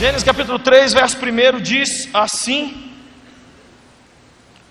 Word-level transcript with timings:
Gênesis 0.00 0.24
capítulo 0.24 0.58
3, 0.58 0.94
verso 0.94 1.18
1 1.18 1.60
diz 1.60 2.08
assim: 2.14 2.90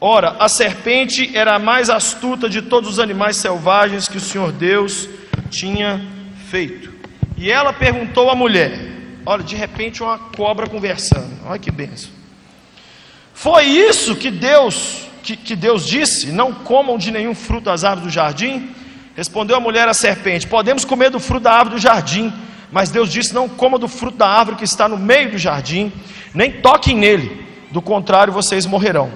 Ora, 0.01 0.37
a 0.39 0.49
serpente 0.49 1.37
era 1.37 1.53
a 1.53 1.59
mais 1.59 1.87
astuta 1.87 2.49
de 2.49 2.63
todos 2.63 2.89
os 2.89 2.97
animais 2.97 3.37
selvagens 3.37 4.07
que 4.07 4.17
o 4.17 4.19
Senhor 4.19 4.51
Deus 4.51 5.07
tinha 5.51 6.03
feito. 6.49 6.91
E 7.37 7.51
ela 7.51 7.71
perguntou 7.71 8.31
à 8.31 8.35
mulher: 8.35 8.79
Olha, 9.23 9.43
de 9.43 9.55
repente 9.55 10.01
uma 10.01 10.17
cobra 10.17 10.65
conversando. 10.65 11.29
Olha 11.45 11.59
que 11.59 11.69
benção. 11.69 12.09
Foi 13.31 13.65
isso 13.65 14.15
que 14.15 14.31
Deus 14.31 15.07
que, 15.21 15.37
que 15.37 15.55
Deus 15.55 15.85
disse: 15.85 16.31
Não 16.31 16.55
comam 16.55 16.97
de 16.97 17.11
nenhum 17.11 17.35
fruto 17.35 17.65
das 17.65 17.83
árvores 17.83 18.07
do 18.07 18.11
jardim? 18.11 18.71
Respondeu 19.15 19.57
a 19.57 19.59
mulher 19.59 19.87
à 19.87 19.93
serpente: 19.93 20.47
Podemos 20.47 20.83
comer 20.83 21.11
do 21.11 21.19
fruto 21.19 21.43
da 21.43 21.51
árvore 21.51 21.75
do 21.75 21.79
jardim, 21.79 22.33
mas 22.71 22.91
Deus 22.91 23.11
disse: 23.11 23.33
Não 23.33 23.49
coma 23.49 23.77
do 23.77 23.87
fruto 23.87 24.17
da 24.17 24.27
árvore 24.27 24.57
que 24.57 24.63
está 24.63 24.87
no 24.87 24.97
meio 24.97 25.31
do 25.31 25.37
jardim, 25.37 25.91
nem 26.33 26.51
toquem 26.51 26.95
nele, 26.95 27.45
do 27.71 27.81
contrário 27.81 28.33
vocês 28.33 28.65
morrerão. 28.65 29.11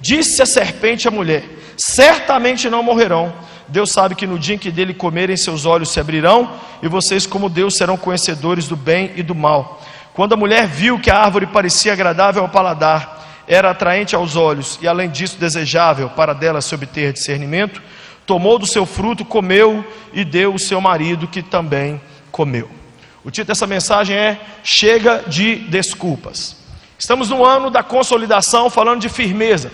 Disse 0.00 0.42
a 0.42 0.46
serpente 0.46 1.08
à 1.08 1.10
mulher: 1.10 1.44
Certamente 1.76 2.68
não 2.68 2.82
morrerão. 2.82 3.32
Deus 3.68 3.90
sabe 3.90 4.14
que 4.14 4.26
no 4.26 4.38
dia 4.38 4.56
em 4.56 4.58
que 4.58 4.70
dele 4.70 4.92
comerem, 4.92 5.36
seus 5.36 5.64
olhos 5.64 5.90
se 5.90 5.98
abrirão, 5.98 6.52
e 6.82 6.88
vocês, 6.88 7.26
como 7.26 7.48
Deus, 7.48 7.74
serão 7.74 7.96
conhecedores 7.96 8.68
do 8.68 8.76
bem 8.76 9.12
e 9.16 9.22
do 9.22 9.34
mal. 9.34 9.80
Quando 10.12 10.34
a 10.34 10.36
mulher 10.36 10.66
viu 10.66 10.98
que 10.98 11.10
a 11.10 11.18
árvore 11.18 11.46
parecia 11.46 11.92
agradável 11.92 12.42
ao 12.42 12.48
paladar, 12.48 13.42
era 13.46 13.70
atraente 13.70 14.14
aos 14.14 14.36
olhos 14.36 14.78
e, 14.82 14.86
além 14.86 15.08
disso, 15.08 15.38
desejável 15.38 16.10
para 16.10 16.34
dela 16.34 16.60
se 16.60 16.74
obter 16.74 17.12
discernimento, 17.12 17.82
tomou 18.26 18.58
do 18.58 18.66
seu 18.66 18.84
fruto, 18.84 19.24
comeu 19.24 19.84
e 20.12 20.24
deu 20.24 20.52
ao 20.52 20.58
seu 20.58 20.80
marido, 20.80 21.26
que 21.26 21.42
também 21.42 22.00
comeu. 22.30 22.81
O 23.24 23.30
título 23.30 23.48
dessa 23.48 23.68
mensagem 23.68 24.16
é 24.16 24.40
Chega 24.64 25.22
de 25.28 25.56
Desculpas. 25.56 26.56
Estamos 26.98 27.30
no 27.30 27.44
ano 27.44 27.70
da 27.70 27.80
consolidação, 27.80 28.68
falando 28.68 29.00
de 29.00 29.08
firmeza. 29.08 29.70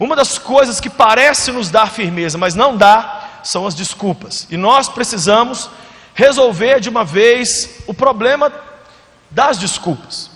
Uma 0.00 0.16
das 0.16 0.36
coisas 0.36 0.80
que 0.80 0.90
parece 0.90 1.52
nos 1.52 1.70
dar 1.70 1.88
firmeza, 1.88 2.36
mas 2.36 2.56
não 2.56 2.76
dá, 2.76 3.40
são 3.44 3.68
as 3.68 3.74
desculpas. 3.74 4.48
E 4.50 4.56
nós 4.56 4.88
precisamos 4.88 5.70
resolver 6.12 6.80
de 6.80 6.88
uma 6.88 7.04
vez 7.04 7.82
o 7.86 7.94
problema 7.94 8.52
das 9.30 9.58
desculpas. 9.58 10.28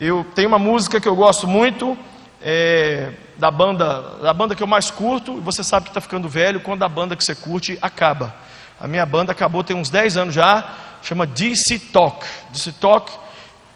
Eu 0.00 0.26
tenho 0.34 0.48
uma 0.48 0.58
música 0.58 1.00
que 1.00 1.08
eu 1.08 1.14
gosto 1.14 1.46
muito, 1.46 1.96
é, 2.42 3.12
da 3.38 3.50
banda, 3.50 4.00
da 4.22 4.34
banda 4.34 4.56
que 4.56 4.62
eu 4.62 4.66
mais 4.66 4.90
curto, 4.90 5.38
e 5.38 5.40
você 5.40 5.62
sabe 5.62 5.84
que 5.84 5.90
está 5.90 6.00
ficando 6.00 6.28
velho 6.28 6.58
quando 6.58 6.82
a 6.82 6.88
banda 6.88 7.14
que 7.14 7.24
você 7.24 7.34
curte 7.34 7.78
acaba. 7.80 8.34
A 8.80 8.88
minha 8.88 9.06
banda 9.06 9.30
acabou 9.30 9.62
tem 9.62 9.76
uns 9.76 9.88
10 9.88 10.16
anos 10.16 10.34
já, 10.34 10.68
chama 11.06 11.26
DC 11.26 11.78
Talk. 11.92 12.26
DC 12.52 12.72
Talk 12.72 13.12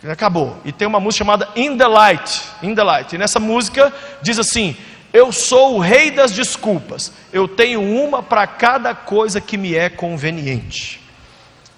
acabou. 0.08 0.56
E 0.64 0.72
tem 0.72 0.88
uma 0.88 1.00
música 1.00 1.24
chamada 1.24 1.48
In 1.54 1.76
the 1.76 1.86
Light. 1.86 2.42
In 2.62 2.74
the 2.74 2.82
Light. 2.82 3.14
E 3.14 3.18
nessa 3.18 3.38
música 3.38 3.92
diz 4.22 4.38
assim: 4.38 4.76
Eu 5.12 5.32
sou 5.32 5.76
o 5.76 5.78
rei 5.78 6.10
das 6.10 6.32
desculpas. 6.32 7.12
Eu 7.32 7.46
tenho 7.46 7.80
uma 7.82 8.22
para 8.22 8.46
cada 8.46 8.94
coisa 8.94 9.40
que 9.40 9.56
me 9.56 9.74
é 9.74 9.88
conveniente. 9.88 11.00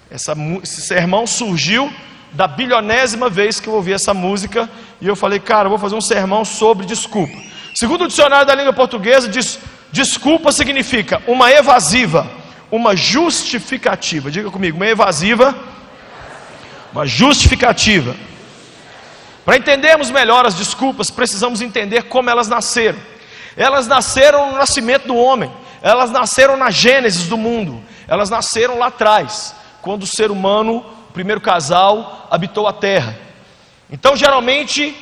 Essa, 0.09 0.35
esse 0.61 0.81
sermão 0.81 1.25
surgiu 1.25 1.91
da 2.31 2.47
bilionésima 2.47 3.29
vez 3.29 3.59
que 3.59 3.67
eu 3.67 3.73
ouvi 3.73 3.93
essa 3.93 4.13
música 4.13 4.69
e 4.99 5.07
eu 5.07 5.15
falei, 5.15 5.39
cara, 5.39 5.65
eu 5.65 5.69
vou 5.69 5.79
fazer 5.79 5.95
um 5.95 6.01
sermão 6.01 6.43
sobre 6.43 6.85
desculpa. 6.85 7.37
Segundo 7.75 8.05
o 8.05 8.07
dicionário 8.07 8.45
da 8.45 8.55
língua 8.55 8.73
portuguesa, 8.73 9.27
diz, 9.27 9.59
desculpa 9.91 10.51
significa 10.51 11.21
uma 11.27 11.51
evasiva, 11.51 12.29
uma 12.75 12.95
justificativa. 12.95 14.31
Diga 14.31 14.49
comigo, 14.49 14.77
uma 14.77 14.87
evasiva, 14.87 15.55
uma 16.91 17.05
justificativa. 17.05 18.15
Para 19.45 19.57
entendermos 19.57 20.09
melhor 20.09 20.47
as 20.47 20.55
desculpas, 20.55 21.11
precisamos 21.11 21.61
entender 21.61 22.05
como 22.05 22.31
elas 22.31 22.47
nasceram. 22.47 22.97
Elas 23.55 23.85
nasceram 23.85 24.49
no 24.49 24.57
nascimento 24.57 25.05
do 25.05 25.15
homem, 25.15 25.51
elas 25.83 26.09
nasceram 26.09 26.57
na 26.57 26.71
gênesis 26.71 27.27
do 27.27 27.37
mundo, 27.37 27.79
elas 28.07 28.31
nasceram 28.31 28.79
lá 28.79 28.87
atrás, 28.87 29.53
quando 29.79 30.01
o 30.01 30.07
ser 30.07 30.31
humano 30.31 30.77
o 31.09 31.13
primeiro 31.13 31.41
casal 31.41 32.27
habitou 32.31 32.67
a 32.67 32.73
terra. 32.73 33.15
Então, 33.91 34.15
geralmente, 34.15 34.97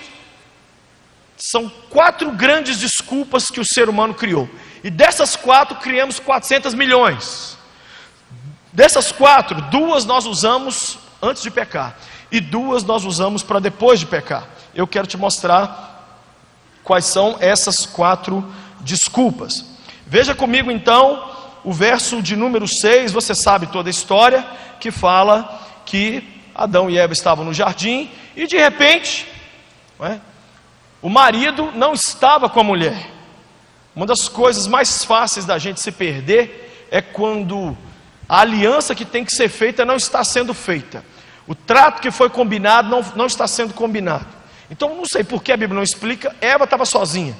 são 1.37 1.71
quatro 1.89 2.31
grandes 2.31 2.79
desculpas 2.79 3.49
que 3.49 3.61
o 3.61 3.65
ser 3.65 3.87
humano 3.87 4.13
criou. 4.13 4.49
E 4.83 4.89
dessas 4.89 5.37
quatro, 5.37 5.77
criamos 5.77 6.19
400 6.19 6.73
milhões. 6.73 7.60
Dessas 8.73 9.11
quatro, 9.11 9.61
duas 9.63 10.05
nós 10.05 10.25
usamos 10.25 10.97
antes 11.21 11.43
de 11.43 11.51
pecar, 11.51 11.97
e 12.31 12.39
duas 12.39 12.83
nós 12.83 13.03
usamos 13.03 13.43
para 13.43 13.59
depois 13.59 13.99
de 13.99 14.05
pecar. 14.05 14.47
Eu 14.73 14.87
quero 14.87 15.05
te 15.05 15.17
mostrar 15.17 15.91
quais 16.83 17.05
são 17.05 17.37
essas 17.39 17.85
quatro 17.85 18.45
desculpas. 18.79 19.65
Veja 20.07 20.33
comigo 20.33 20.71
então 20.71 21.29
o 21.63 21.71
verso 21.71 22.21
de 22.21 22.35
número 22.35 22.67
6, 22.67 23.11
você 23.11 23.35
sabe 23.35 23.67
toda 23.67 23.89
a 23.89 23.91
história, 23.91 24.45
que 24.79 24.89
fala 24.89 25.61
que 25.85 26.27
Adão 26.55 26.89
e 26.89 26.97
Eva 26.97 27.13
estavam 27.13 27.45
no 27.45 27.53
jardim 27.53 28.09
e 28.35 28.47
de 28.47 28.57
repente 28.57 29.27
é, 29.99 30.19
o 31.01 31.09
marido 31.09 31.71
não 31.75 31.93
estava 31.93 32.49
com 32.49 32.59
a 32.59 32.63
mulher. 32.63 33.11
Uma 33.95 34.05
das 34.05 34.27
coisas 34.27 34.67
mais 34.67 35.03
fáceis 35.03 35.45
da 35.45 35.57
gente 35.57 35.81
se 35.81 35.91
perder 35.91 36.87
é 36.89 37.01
quando 37.01 37.77
a 38.31 38.39
aliança 38.39 38.95
que 38.95 39.03
tem 39.03 39.25
que 39.25 39.33
ser 39.33 39.49
feita 39.49 39.83
não 39.83 39.97
está 39.97 40.23
sendo 40.23 40.53
feita. 40.53 41.03
O 41.45 41.53
trato 41.53 42.01
que 42.01 42.09
foi 42.09 42.29
combinado 42.29 42.87
não, 42.87 43.01
não 43.13 43.25
está 43.25 43.45
sendo 43.45 43.73
combinado. 43.73 44.25
Então, 44.69 44.95
não 44.95 45.03
sei 45.03 45.21
por 45.21 45.43
que 45.43 45.51
a 45.51 45.57
Bíblia 45.57 45.75
não 45.75 45.83
explica. 45.83 46.33
Eva 46.39 46.63
estava 46.63 46.85
sozinha. 46.85 47.35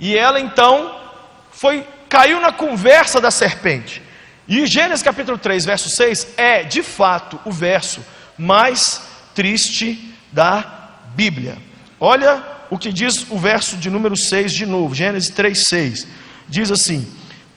E 0.00 0.18
ela 0.18 0.40
então 0.40 0.98
foi 1.52 1.86
caiu 2.08 2.40
na 2.40 2.50
conversa 2.50 3.20
da 3.20 3.30
serpente. 3.30 4.02
E 4.48 4.66
Gênesis 4.66 5.00
capítulo 5.00 5.38
3, 5.38 5.64
verso 5.64 5.88
6 5.88 6.34
é, 6.36 6.64
de 6.64 6.82
fato, 6.82 7.38
o 7.44 7.52
verso 7.52 8.04
mais 8.36 9.00
triste 9.32 10.12
da 10.32 10.90
Bíblia. 11.14 11.56
Olha 12.00 12.42
o 12.68 12.76
que 12.76 12.92
diz 12.92 13.30
o 13.30 13.38
verso 13.38 13.76
de 13.76 13.88
número 13.88 14.16
6 14.16 14.52
de 14.52 14.66
novo, 14.66 14.92
Gênesis 14.92 15.30
3, 15.30 15.56
6. 15.56 16.08
Diz 16.48 16.72
assim: 16.72 17.06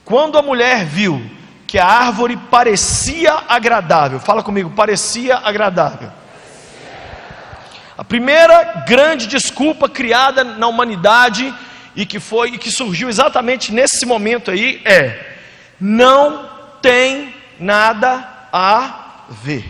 Quando 0.04 0.38
a 0.38 0.42
mulher 0.42 0.84
viu 0.84 1.34
que 1.66 1.78
a 1.78 1.86
árvore 1.86 2.36
parecia 2.36 3.42
agradável, 3.48 4.20
fala 4.20 4.42
comigo, 4.42 4.70
parecia 4.70 5.36
agradável. 5.38 6.10
A 7.98 8.04
primeira 8.04 8.84
grande 8.86 9.26
desculpa 9.26 9.88
criada 9.88 10.44
na 10.44 10.66
humanidade 10.68 11.52
e 11.94 12.04
que 12.04 12.20
foi 12.20 12.50
e 12.50 12.58
que 12.58 12.70
surgiu 12.70 13.08
exatamente 13.08 13.72
nesse 13.72 14.04
momento 14.04 14.50
aí 14.50 14.82
é: 14.84 15.34
não 15.80 16.48
tem 16.82 17.34
nada 17.58 18.28
a 18.52 19.24
ver. 19.30 19.64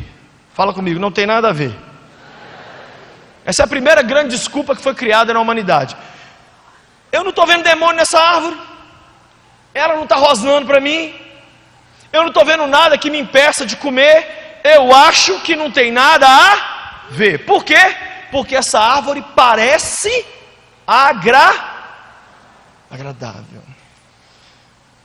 Fala 0.53 0.75
comigo, 0.75 0.99
não 0.99 1.13
tem 1.13 1.25
nada 1.25 1.49
a 1.51 1.53
ver. 1.53 1.75
Essa 3.45 3.63
é 3.63 3.65
a 3.65 3.69
primeira 3.69 4.03
grande 4.03 4.31
desculpa 4.31 4.75
que 4.75 4.83
foi 4.83 4.93
criada 4.93 5.33
na 5.33 5.41
humanidade. 5.41 5.97
Eu 7.13 7.23
não 7.23 7.31
estou 7.31 7.47
vendo 7.47 7.63
demônio 7.63 7.97
nessa 7.97 8.19
árvore, 8.19 8.59
ela 9.73 9.95
não 9.95 10.03
está 10.03 10.17
rosnando 10.17 10.67
para 10.67 10.81
mim, 10.81 11.15
eu 12.17 12.23
não 12.23 12.29
estou 12.29 12.45
vendo 12.45 12.67
nada 12.67 12.99
que 12.99 13.11
me 13.11 13.19
impeça 13.19 13.65
de 13.65 13.77
comer, 13.77 14.61
eu 14.65 14.95
acho 14.95 15.41
que 15.41 15.55
não 15.55 15.71
tem 15.71 15.91
nada 15.93 16.27
a 16.27 17.07
ver. 17.11 17.45
Por 17.45 17.65
quê? 17.65 17.97
Porque 18.31 18.57
essa 18.57 18.81
árvore 18.81 19.25
parece 19.35 20.25
agra... 20.87 21.53
agradável. 22.91 23.63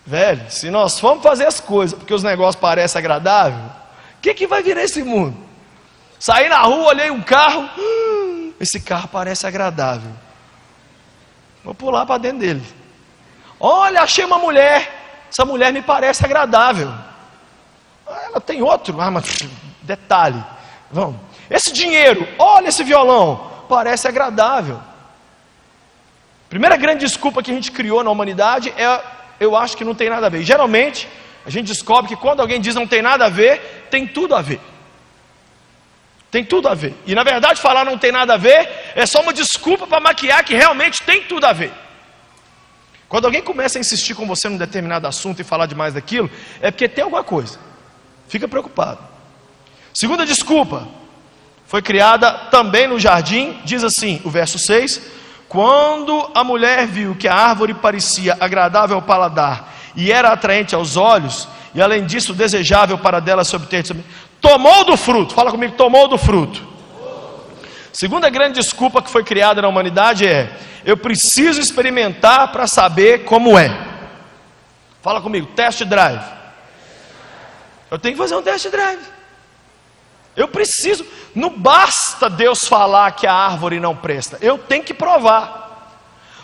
Velho, 0.05 0.49
se 0.49 0.71
nós 0.71 0.99
formos 0.99 1.23
fazer 1.23 1.45
as 1.45 1.59
coisas 1.59 1.97
porque 1.97 2.13
os 2.13 2.23
negócios 2.23 2.59
parecem 2.59 2.99
agradável, 2.99 3.63
o 4.17 4.21
que, 4.21 4.33
que 4.33 4.47
vai 4.47 4.63
virar 4.63 4.83
esse 4.83 5.03
mundo? 5.03 5.37
Saí 6.19 6.49
na 6.49 6.61
rua, 6.61 6.89
olhei 6.89 7.09
um 7.09 7.21
carro, 7.21 7.69
hum, 7.77 8.53
esse 8.59 8.79
carro 8.79 9.07
parece 9.07 9.45
agradável. 9.45 10.11
Vou 11.63 11.73
pular 11.73 12.05
para 12.05 12.17
dentro 12.17 12.39
dele. 12.39 12.63
Olha, 13.59 14.01
achei 14.01 14.25
uma 14.25 14.39
mulher. 14.39 15.00
Essa 15.31 15.45
mulher 15.45 15.71
me 15.71 15.81
parece 15.81 16.25
agradável. 16.25 16.93
Ela 18.05 18.41
tem 18.41 18.61
outro, 18.61 18.99
ah, 18.99 19.09
mas 19.09 19.47
detalhe. 19.81 20.43
Vamos. 20.91 21.15
Esse 21.49 21.71
dinheiro, 21.71 22.27
olha 22.37 22.67
esse 22.67 22.83
violão, 22.83 23.49
parece 23.69 24.09
agradável. 24.09 24.77
Primeira 26.49 26.75
grande 26.75 27.05
desculpa 27.05 27.41
que 27.41 27.49
a 27.49 27.53
gente 27.53 27.71
criou 27.71 28.03
na 28.03 28.11
humanidade 28.11 28.73
é 28.75 29.01
eu 29.39 29.55
acho 29.55 29.77
que 29.77 29.85
não 29.85 29.95
tem 29.95 30.09
nada 30.09 30.27
a 30.27 30.29
ver. 30.29 30.41
E, 30.41 30.43
geralmente, 30.43 31.07
a 31.45 31.49
gente 31.49 31.67
descobre 31.67 32.09
que 32.09 32.21
quando 32.21 32.41
alguém 32.41 32.59
diz 32.59 32.75
não 32.75 32.85
tem 32.85 33.01
nada 33.01 33.25
a 33.25 33.29
ver, 33.29 33.87
tem 33.89 34.05
tudo 34.05 34.35
a 34.35 34.41
ver. 34.41 34.59
Tem 36.29 36.43
tudo 36.43 36.67
a 36.67 36.73
ver. 36.73 36.93
E 37.07 37.15
na 37.15 37.23
verdade, 37.23 37.61
falar 37.61 37.85
não 37.85 37.97
tem 37.97 38.11
nada 38.11 38.33
a 38.33 38.37
ver 38.37 38.69
é 38.95 39.05
só 39.05 39.21
uma 39.21 39.33
desculpa 39.33 39.87
para 39.87 40.01
maquiar 40.01 40.43
que 40.43 40.53
realmente 40.53 41.01
tem 41.03 41.23
tudo 41.23 41.45
a 41.45 41.53
ver. 41.53 41.71
Quando 43.11 43.25
alguém 43.25 43.41
começa 43.41 43.77
a 43.77 43.81
insistir 43.81 44.15
com 44.15 44.25
você 44.25 44.47
num 44.47 44.55
determinado 44.55 45.05
assunto 45.05 45.41
e 45.41 45.43
falar 45.43 45.65
demais 45.65 45.95
daquilo, 45.95 46.31
é 46.61 46.71
porque 46.71 46.87
tem 46.87 47.03
alguma 47.03 47.25
coisa. 47.25 47.59
Fica 48.29 48.47
preocupado. 48.47 48.99
Segunda 49.93 50.25
desculpa, 50.25 50.87
foi 51.65 51.81
criada 51.81 52.31
também 52.49 52.87
no 52.87 52.97
jardim, 52.97 53.59
diz 53.65 53.83
assim, 53.83 54.21
o 54.23 54.29
verso 54.29 54.57
6: 54.57 55.01
Quando 55.49 56.31
a 56.33 56.41
mulher 56.41 56.87
viu 56.87 57.13
que 57.13 57.27
a 57.27 57.35
árvore 57.35 57.73
parecia 57.73 58.37
agradável 58.39 58.95
ao 58.95 59.01
paladar 59.01 59.73
e 59.93 60.09
era 60.09 60.31
atraente 60.31 60.73
aos 60.73 60.95
olhos, 60.95 61.49
e 61.75 61.81
além 61.81 62.05
disso 62.05 62.33
desejável 62.33 62.97
para 62.97 63.19
dela 63.19 63.43
se 63.43 63.53
obter, 63.53 63.83
tomou 64.39 64.85
do 64.85 64.95
fruto, 64.95 65.33
fala 65.33 65.51
comigo, 65.51 65.75
tomou 65.75 66.07
do 66.07 66.17
fruto. 66.17 66.65
Segunda 67.91 68.29
grande 68.29 68.61
desculpa 68.61 69.01
que 69.01 69.11
foi 69.11 69.25
criada 69.25 69.61
na 69.61 69.67
humanidade 69.67 70.25
é: 70.25 70.70
eu 70.85 70.97
preciso 70.97 71.59
experimentar 71.59 72.51
para 72.51 72.67
saber 72.67 73.25
como 73.25 73.57
é. 73.57 73.69
Fala 75.01 75.21
comigo, 75.21 75.47
test 75.47 75.83
drive. 75.83 76.23
Eu 77.89 77.99
tenho 77.99 78.15
que 78.15 78.21
fazer 78.21 78.35
um 78.35 78.41
test 78.41 78.69
drive. 78.69 79.01
Eu 80.35 80.47
preciso, 80.47 81.05
não 81.35 81.49
basta 81.49 82.29
Deus 82.29 82.65
falar 82.67 83.11
que 83.11 83.27
a 83.27 83.33
árvore 83.33 83.79
não 83.79 83.95
presta, 83.95 84.37
eu 84.41 84.57
tenho 84.57 84.83
que 84.83 84.93
provar. 84.93 85.59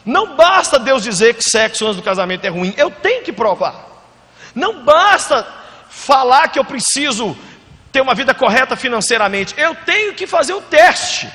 Não 0.04 0.36
basta 0.36 0.80
Deus 0.80 1.04
dizer 1.04 1.36
que 1.36 1.44
sexo 1.44 1.86
antes 1.86 1.98
do 1.98 2.04
casamento 2.04 2.46
é 2.46 2.50
ruim, 2.50 2.74
eu 2.78 2.92
tenho 2.92 3.24
que 3.24 3.32
provar. 3.32 3.88
Não 4.54 4.84
basta 4.84 5.48
falar 5.90 6.50
que 6.50 6.60
eu 6.60 6.66
preciso 6.66 7.38
ter 7.92 8.02
uma 8.02 8.14
vida 8.14 8.34
correta 8.34 8.76
financeiramente, 8.76 9.54
eu 9.58 9.74
tenho 9.76 10.14
que 10.14 10.28
fazer 10.28 10.54
o 10.54 10.62
teste. 10.62 11.30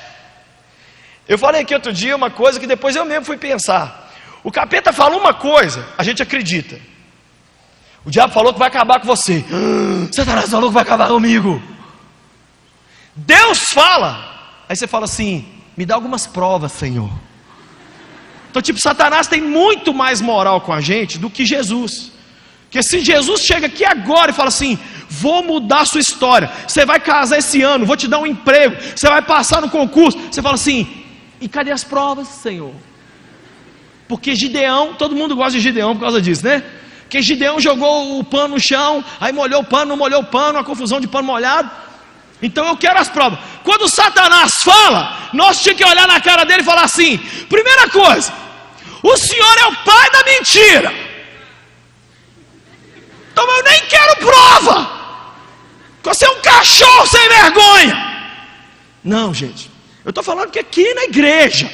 Eu 1.27 1.37
falei 1.37 1.61
aqui 1.61 1.73
outro 1.73 1.93
dia 1.93 2.15
uma 2.15 2.29
coisa 2.29 2.59
que 2.59 2.67
depois 2.67 2.95
eu 2.95 3.05
mesmo 3.05 3.25
fui 3.25 3.37
pensar. 3.37 4.11
O 4.43 4.51
capeta 4.51 4.91
falou 4.91 5.19
uma 5.19 5.33
coisa, 5.33 5.87
a 5.97 6.03
gente 6.03 6.21
acredita. 6.21 6.79
O 8.05 8.11
diabo 8.11 8.33
falou 8.33 8.51
que 8.51 8.59
vai 8.59 8.67
acabar 8.67 8.99
com 8.99 9.07
você. 9.07 9.43
Satanás 10.11 10.49
falou 10.49 10.69
que 10.69 10.73
vai 10.73 10.83
acabar 10.83 11.07
comigo. 11.07 11.61
Deus 13.15 13.71
fala. 13.71 14.31
Aí 14.67 14.75
você 14.75 14.87
fala 14.87 15.05
assim: 15.05 15.47
me 15.77 15.85
dá 15.85 15.95
algumas 15.95 16.27
provas, 16.27 16.71
Senhor. 16.73 17.09
Então, 18.49 18.61
tipo, 18.61 18.79
Satanás 18.79 19.27
tem 19.27 19.41
muito 19.41 19.93
mais 19.93 20.19
moral 20.19 20.61
com 20.61 20.73
a 20.73 20.81
gente 20.81 21.17
do 21.17 21.29
que 21.29 21.45
Jesus. 21.45 22.11
Porque 22.63 22.83
se 22.83 22.99
Jesus 23.01 23.41
chega 23.41 23.67
aqui 23.67 23.85
agora 23.85 24.31
e 24.31 24.33
fala 24.33 24.49
assim: 24.49 24.77
vou 25.09 25.41
mudar 25.41 25.85
sua 25.85 26.01
história, 26.01 26.51
você 26.67 26.85
vai 26.85 26.99
casar 26.99 27.37
esse 27.37 27.61
ano, 27.61 27.85
vou 27.85 27.95
te 27.95 28.07
dar 28.07 28.19
um 28.19 28.27
emprego, 28.27 28.75
você 28.95 29.07
vai 29.07 29.21
passar 29.21 29.61
no 29.61 29.69
concurso, 29.69 30.19
você 30.29 30.41
fala 30.41 30.55
assim: 30.55 31.02
e 31.43 31.49
cadê 31.49 31.71
as 31.71 31.83
provas, 31.83 32.29
Senhor? 32.29 32.73
Porque 34.07 34.33
Gideão, 34.33 34.93
todo 34.93 35.13
mundo 35.13 35.35
gosta 35.35 35.51
de 35.51 35.59
Gideão 35.59 35.93
por 35.93 36.03
causa 36.03 36.21
disso, 36.21 36.45
né? 36.45 36.63
Que 37.09 37.21
Gideão 37.21 37.59
jogou 37.59 38.17
o 38.17 38.23
pano 38.23 38.55
no 38.55 38.61
chão, 38.61 39.03
aí 39.19 39.33
molhou 39.33 39.59
o 39.59 39.65
pano, 39.65 39.87
não 39.87 39.97
molhou 39.97 40.21
o 40.21 40.25
pano, 40.25 40.57
uma 40.57 40.63
confusão 40.63 41.01
de 41.01 41.07
pano 41.07 41.27
molhado. 41.27 41.69
Então 42.41 42.65
eu 42.65 42.77
quero 42.77 42.97
as 42.97 43.09
provas. 43.09 43.39
Quando 43.61 43.89
Satanás 43.89 44.63
fala, 44.63 45.29
nós 45.33 45.61
tínhamos 45.61 45.83
que 45.83 45.89
olhar 45.89 46.07
na 46.07 46.21
cara 46.21 46.45
dele 46.45 46.61
e 46.61 46.65
falar 46.65 46.85
assim: 46.85 47.17
primeira 47.49 47.89
coisa, 47.89 48.33
o 49.03 49.17
Senhor 49.17 49.57
é 49.59 49.65
o 49.65 49.75
pai 49.83 50.09
da 50.11 50.23
mentira. 50.23 50.93
Então 53.33 53.45
eu 53.57 53.63
nem 53.63 53.79
quero 53.81 54.15
prova. 54.17 55.03
Você 56.03 56.25
é 56.25 56.29
um 56.29 56.41
cachorro 56.41 57.05
sem 57.05 57.27
vergonha. 57.27 58.29
Não, 59.03 59.33
gente. 59.33 59.72
Eu 60.03 60.09
estou 60.09 60.23
falando 60.23 60.51
que 60.51 60.59
aqui 60.59 60.93
na 60.93 61.03
igreja. 61.03 61.69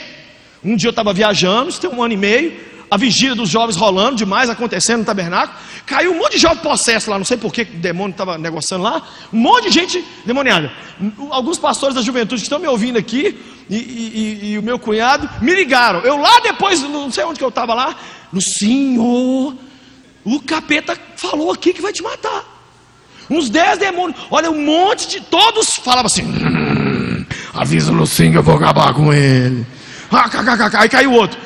Um 0.63 0.75
dia 0.75 0.87
eu 0.87 0.91
estava 0.91 1.13
viajando, 1.13 1.69
isso 1.69 1.79
tem 1.81 1.89
um 1.89 2.03
ano 2.03 2.13
e 2.13 2.17
meio 2.17 2.69
a 2.89 2.97
vigília 2.97 3.35
dos 3.35 3.49
jovens 3.49 3.75
rolando 3.75 4.15
demais, 4.15 4.49
acontecendo 4.49 4.99
no 4.99 5.05
tabernáculo. 5.05 5.57
Caiu 5.85 6.11
um 6.11 6.17
monte 6.17 6.33
de 6.33 6.39
jovem 6.39 6.57
possesso 6.57 7.09
lá, 7.09 7.17
não 7.17 7.25
sei 7.25 7.37
por 7.37 7.53
que 7.53 7.61
o 7.61 7.65
demônio 7.65 8.11
estava 8.11 8.37
negociando 8.37 8.83
lá. 8.83 9.03
Um 9.31 9.37
monte 9.37 9.65
de 9.65 9.71
gente 9.71 10.03
demoniada. 10.25 10.71
Alguns 11.29 11.59
pastores 11.59 11.95
da 11.95 12.01
juventude 12.01 12.41
que 12.41 12.45
estão 12.45 12.59
me 12.59 12.67
ouvindo 12.67 12.97
aqui, 12.97 13.39
e, 13.69 13.75
e, 13.75 14.51
e, 14.51 14.57
o 14.57 14.63
meu 14.63 14.79
cunhado, 14.79 15.29
me 15.41 15.53
ligaram. 15.53 15.99
Eu 15.99 16.17
lá 16.17 16.39
depois, 16.39 16.81
não 16.81 17.11
sei 17.11 17.23
onde 17.23 17.37
que 17.37 17.45
eu 17.45 17.49
estava 17.49 17.75
lá, 17.75 17.95
no 18.33 18.41
Senhor, 18.41 19.55
o 20.23 20.39
capeta 20.41 20.97
falou 21.15 21.51
aqui 21.51 21.73
que 21.73 21.81
vai 21.81 21.93
te 21.93 22.01
matar. 22.01 22.43
Uns 23.29 23.47
dez 23.47 23.77
demônios, 23.77 24.19
olha, 24.31 24.49
um 24.49 24.65
monte 24.65 25.07
de. 25.07 25.21
Todos 25.21 25.75
falavam 25.75 26.07
assim: 26.07 26.23
avisa 27.59 27.91
o 27.91 27.95
Lucinho 27.95 28.31
que 28.31 28.38
eu 28.38 28.44
vou 28.44 28.56
acabar 28.56 28.94
com 28.94 29.13
ele. 29.13 29.65
Ah, 30.09 30.29
Aí 30.79 30.88
caiu 30.89 31.11
outro. 31.11 31.38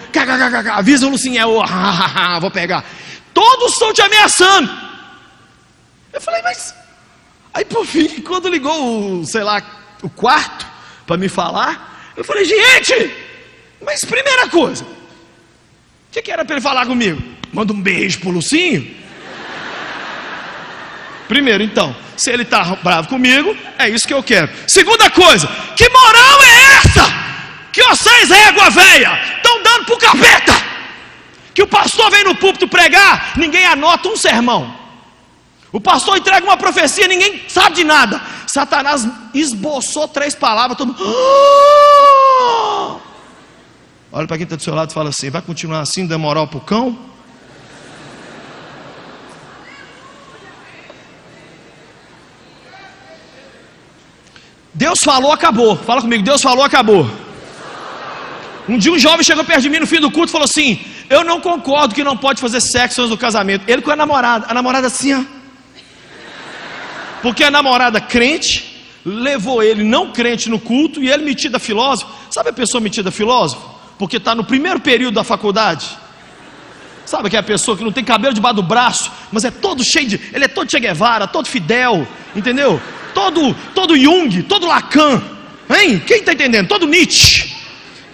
Avisa 0.71 1.07
o 1.07 1.09
Lucinho, 1.09 1.39
é 1.39 1.45
o. 1.45 1.59
Vou 2.39 2.51
pegar. 2.51 2.85
Todos 3.33 3.73
estão 3.73 3.91
te 3.91 4.01
ameaçando. 4.01 4.71
Eu 6.13 6.21
falei, 6.21 6.41
mas. 6.43 6.73
Aí 7.53 7.65
por 7.65 7.85
fim, 7.85 8.21
quando 8.21 8.47
ligou 8.47 9.21
o, 9.21 9.25
sei 9.25 9.43
lá, 9.43 9.61
o 10.01 10.09
quarto 10.09 10.65
para 11.05 11.17
me 11.17 11.27
falar, 11.27 12.13
eu 12.15 12.23
falei, 12.23 12.45
gente, 12.45 13.15
mas 13.83 14.05
primeira 14.05 14.47
coisa, 14.49 14.83
o 14.83 14.87
que, 16.11 16.21
que 16.21 16.31
era 16.31 16.45
para 16.45 16.55
ele 16.55 16.61
falar 16.61 16.85
comigo? 16.85 17.21
Manda 17.51 17.73
um 17.73 17.81
beijo 17.81 18.19
pro 18.19 18.29
Lucinho. 18.29 18.95
Primeiro, 21.27 21.63
então, 21.63 21.95
se 22.15 22.31
ele 22.31 22.43
está 22.43 22.63
bravo 22.83 23.07
comigo, 23.07 23.55
é 23.77 23.89
isso 23.89 24.07
que 24.07 24.13
eu 24.13 24.23
quero. 24.23 24.49
Segunda 24.67 25.09
coisa, 25.09 25.47
que 25.75 25.89
moral 25.89 26.43
é 26.43 26.63
essa? 26.75 27.23
que 27.73 27.83
vocês, 27.83 28.29
égua 28.29 28.69
velha, 28.69 29.19
estão 29.35 29.61
dando 29.63 29.85
para 29.85 29.95
o 29.95 29.97
capeta. 29.97 30.53
Que 31.55 31.63
o 31.63 31.67
pastor 31.67 32.09
vem 32.11 32.23
no 32.23 32.35
púlpito 32.35 32.67
pregar, 32.67 33.33
ninguém 33.35 33.65
anota 33.65 34.07
um 34.07 34.15
sermão. 34.15 34.73
O 35.71 35.81
pastor 35.81 36.17
entrega 36.17 36.45
uma 36.45 36.55
profecia, 36.55 37.07
ninguém 37.07 37.43
sabe 37.49 37.77
de 37.77 37.83
nada. 37.83 38.21
Satanás 38.45 39.07
esboçou 39.33 40.07
três 40.07 40.35
palavras, 40.35 40.77
todo 40.77 40.89
mundo. 40.89 41.03
Ah! 41.03 42.97
Olha 44.11 44.27
para 44.27 44.37
quem 44.37 44.43
está 44.43 44.55
do 44.55 44.61
seu 44.61 44.75
lado 44.75 44.91
e 44.91 44.93
fala 44.93 45.09
assim: 45.09 45.31
vai 45.31 45.41
continuar 45.41 45.79
assim, 45.79 46.05
dar 46.05 46.19
moral 46.19 46.47
para 46.47 46.59
o 46.59 46.61
cão? 46.61 46.97
Deus 54.73 55.03
falou, 55.03 55.31
acabou. 55.31 55.75
Fala 55.75 56.01
comigo, 56.01 56.23
Deus 56.23 56.41
falou, 56.41 56.63
acabou. 56.63 57.09
Um 58.67 58.77
dia 58.77 58.91
um 58.91 58.99
jovem 58.99 59.23
chegou 59.23 59.43
perto 59.43 59.61
de 59.61 59.69
mim 59.69 59.79
no 59.79 59.87
fim 59.87 59.99
do 59.99 60.09
culto 60.09 60.29
e 60.29 60.31
falou 60.31 60.45
assim: 60.45 60.79
Eu 61.09 61.23
não 61.23 61.41
concordo 61.41 61.93
que 61.93 62.03
não 62.03 62.15
pode 62.15 62.39
fazer 62.39 62.61
sexo 62.61 63.01
antes 63.01 63.09
do 63.09 63.17
casamento. 63.17 63.65
Ele 63.67 63.81
com 63.81 63.91
a 63.91 63.95
namorada, 63.95 64.45
a 64.49 64.53
namorada 64.53 64.87
assim, 64.87 65.13
ó. 65.13 65.23
Porque 67.21 67.43
a 67.43 67.51
namorada 67.51 67.99
crente 68.01 68.71
levou 69.05 69.61
ele 69.61 69.83
não 69.83 70.11
crente 70.11 70.49
no 70.49 70.59
culto 70.59 71.01
e 71.01 71.09
ele 71.09 71.23
metida 71.23 71.59
filósofo. 71.59 72.11
Sabe 72.31 72.49
a 72.49 72.53
pessoa 72.53 72.79
metida 72.79 73.11
filósofo? 73.11 73.69
Porque 73.97 74.17
está 74.17 74.33
no 74.33 74.43
primeiro 74.43 74.79
período 74.79 75.15
da 75.15 75.23
faculdade. 75.23 75.85
Sabe 77.05 77.29
que 77.29 77.35
é 77.35 77.39
a 77.39 77.43
pessoa 77.43 77.75
que 77.75 77.83
não 77.83 77.91
tem 77.91 78.03
cabelo 78.03 78.33
debaixo 78.33 78.55
do 78.55 78.63
braço, 78.63 79.11
mas 79.31 79.43
é 79.43 79.51
todo 79.51 79.83
cheio 79.83 80.07
de. 80.07 80.21
Ele 80.33 80.45
é 80.45 80.47
todo 80.47 80.71
Che 80.71 80.79
Guevara, 80.79 81.27
todo 81.27 81.47
Fidel, 81.47 82.07
entendeu? 82.33 82.81
Todo, 83.13 83.53
todo 83.75 83.97
Jung, 83.97 84.43
todo 84.43 84.67
Lacan. 84.67 85.21
Hein? 85.69 85.99
Quem 86.05 86.19
está 86.19 86.33
entendendo? 86.33 86.67
Todo 86.67 86.87
Nietzsche. 86.87 87.53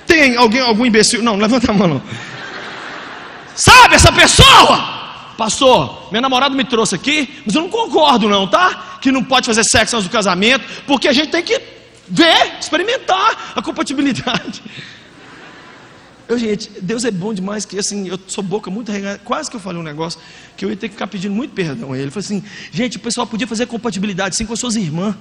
Tem 0.06 0.36
alguém, 0.36 0.62
algum 0.62 0.86
imbecil? 0.86 1.22
Não, 1.22 1.36
levanta 1.36 1.72
a 1.72 1.74
mão. 1.74 1.88
Não. 1.88 2.01
Sabe 3.56 3.96
essa 3.96 4.12
pessoa? 4.12 4.98
Pastor, 5.38 6.10
meu 6.12 6.22
namorado 6.22 6.56
me 6.56 6.63
trouxe 6.63 6.96
aqui, 6.96 7.41
mas 7.46 7.56
eu 7.56 7.62
não 7.62 7.70
concordo 7.70 8.27
não, 8.27 8.48
tá? 8.48 8.98
Que 9.01 9.12
não 9.12 9.24
pode 9.24 9.46
fazer 9.46 9.63
sexo 9.63 9.96
antes 9.96 10.08
do 10.08 10.12
casamento, 10.12 10.65
porque 10.86 11.08
a 11.08 11.13
gente 11.13 11.29
tem 11.29 11.44
que 11.44 11.62
ver, 12.08 12.58
experimentar 12.60 13.53
a 13.56 13.62
compatibilidade. 13.62 14.62
Eu, 16.29 16.38
gente, 16.38 16.69
Deus 16.79 17.03
é 17.05 17.09
bom 17.09 17.33
demais 17.33 17.65
que 17.65 17.79
assim, 17.79 18.07
eu 18.07 18.19
sou 18.27 18.43
boca 18.43 18.69
muito 18.69 18.91
regada, 18.91 19.19
quase 19.25 19.50
que 19.50 19.55
eu 19.55 19.59
falei 19.59 19.81
um 19.81 19.83
negócio 19.83 20.19
que 20.55 20.63
eu 20.63 20.69
ia 20.69 20.77
ter 20.77 20.88
que 20.88 20.93
ficar 20.93 21.07
pedindo 21.07 21.33
muito 21.33 21.55
perdão 21.55 21.91
a 21.91 21.95
ele. 21.95 22.03
Ele 22.03 22.12
falou 22.12 22.24
assim, 22.24 22.43
gente, 22.71 22.98
o 22.98 23.00
pessoal 23.00 23.25
podia 23.25 23.48
fazer 23.48 23.65
compatibilidade 23.65 24.36
sim 24.36 24.45
com 24.45 24.53
as 24.53 24.59
suas 24.59 24.75
irmãs, 24.75 25.15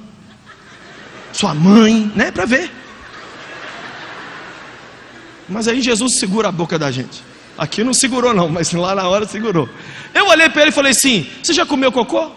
sua 1.33 1.55
mãe, 1.55 2.13
né? 2.15 2.31
Para 2.31 2.45
ver. 2.45 2.71
Mas 5.49 5.67
aí 5.67 5.81
Jesus 5.81 6.13
segura 6.13 6.49
a 6.49 6.53
boca 6.53 6.79
da 6.79 6.91
gente. 6.91 7.23
Aqui 7.57 7.83
não 7.83 7.95
segurou, 7.95 8.35
não, 8.35 8.51
mas 8.51 8.71
lá 8.73 8.95
na 8.95 9.09
hora 9.09 9.27
segurou. 9.27 9.67
Eu 10.13 10.27
olhei 10.27 10.51
para 10.51 10.61
ele 10.61 10.73
e 10.73 10.75
falei 10.75 10.93
assim: 10.93 11.27
Você 11.43 11.55
já 11.55 11.65
comeu 11.65 11.91
cocô? 11.91 12.31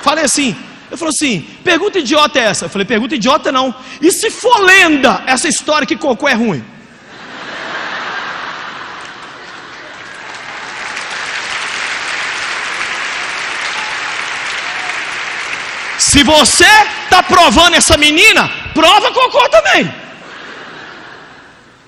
Falei 0.00 0.24
assim. 0.24 0.54
Ele 0.88 0.96
falou 0.96 1.10
assim: 1.10 1.44
Pergunta 1.64 1.98
idiota 1.98 2.38
é 2.38 2.44
essa? 2.44 2.66
Eu 2.66 2.68
falei: 2.68 2.86
Pergunta 2.86 3.16
idiota 3.16 3.50
não. 3.50 3.74
E 4.00 4.12
se 4.12 4.30
for 4.30 4.60
lenda 4.60 5.24
essa 5.26 5.48
história 5.48 5.84
que 5.84 5.96
cocô 5.96 6.28
é 6.28 6.34
ruim? 6.34 6.73
Se 16.14 16.22
você 16.22 16.64
está 17.02 17.24
provando 17.24 17.74
essa 17.74 17.96
menina, 17.96 18.48
prova 18.72 19.10
cocô 19.10 19.48
também. 19.48 19.92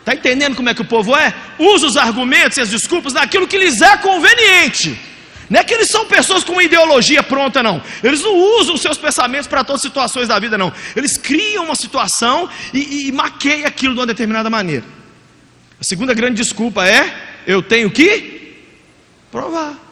Está 0.00 0.14
entendendo 0.14 0.56
como 0.56 0.68
é 0.68 0.75
que 0.75 0.83
o 0.83 0.85
povo 0.85 1.16
é? 1.16 1.33
Usa 1.56 1.87
os 1.87 1.97
argumentos 1.97 2.59
e 2.59 2.61
as 2.61 2.71
desculpas 2.71 3.12
naquilo 3.12 3.47
que 3.47 3.56
lhes 3.56 3.80
é 3.80 3.97
conveniente. 3.99 5.00
Não 5.49 5.61
é 5.61 5.62
que 5.62 5.73
eles 5.73 5.88
são 5.88 6.06
pessoas 6.06 6.42
com 6.42 6.61
ideologia 6.61 7.23
pronta, 7.23 7.62
não. 7.62 7.80
Eles 8.02 8.21
não 8.21 8.35
usam 8.59 8.76
seus 8.76 8.99
pensamentos 8.99 9.47
para 9.47 9.62
todas 9.62 9.78
as 9.78 9.88
situações 9.88 10.26
da 10.26 10.40
vida, 10.40 10.59
não. 10.59 10.73
Eles 10.97 11.16
criam 11.16 11.62
uma 11.62 11.76
situação 11.76 12.50
e, 12.75 13.06
e 13.06 13.12
maqueiam 13.12 13.68
aquilo 13.68 13.95
de 13.95 14.00
uma 14.00 14.06
determinada 14.06 14.50
maneira. 14.50 14.85
A 15.80 15.85
segunda 15.85 16.12
grande 16.12 16.35
desculpa 16.35 16.85
é: 16.85 17.14
eu 17.47 17.62
tenho 17.62 17.88
que 17.92 18.56
provar. 19.30 19.86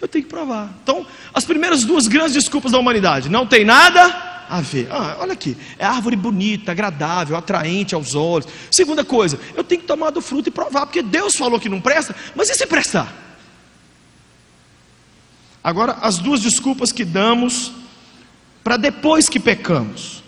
Eu 0.00 0.08
tenho 0.08 0.24
que 0.24 0.30
provar. 0.30 0.72
Então, 0.82 1.06
as 1.34 1.44
primeiras 1.44 1.84
duas 1.84 2.06
grandes 2.06 2.34
desculpas 2.34 2.72
da 2.72 2.78
humanidade: 2.78 3.28
não 3.28 3.46
tem 3.46 3.64
nada 3.64 4.46
a 4.48 4.60
ver. 4.60 4.88
Ah, 4.90 5.16
olha 5.20 5.32
aqui, 5.32 5.56
é 5.78 5.84
árvore 5.84 6.16
bonita, 6.16 6.72
agradável, 6.72 7.36
atraente 7.36 7.94
aos 7.94 8.14
olhos. 8.14 8.48
Segunda 8.70 9.04
coisa, 9.04 9.38
eu 9.54 9.62
tenho 9.62 9.80
que 9.80 9.86
tomar 9.86 10.10
do 10.10 10.20
fruto 10.20 10.48
e 10.48 10.52
provar, 10.52 10.86
porque 10.86 11.02
Deus 11.02 11.36
falou 11.36 11.60
que 11.60 11.68
não 11.68 11.80
presta, 11.80 12.14
mas 12.34 12.48
e 12.48 12.54
se 12.54 12.66
prestar? 12.66 13.12
Agora, 15.62 15.98
as 16.00 16.18
duas 16.18 16.40
desculpas 16.40 16.92
que 16.92 17.04
damos 17.04 17.72
para 18.64 18.76
depois 18.76 19.28
que 19.28 19.40
pecamos. 19.40 20.22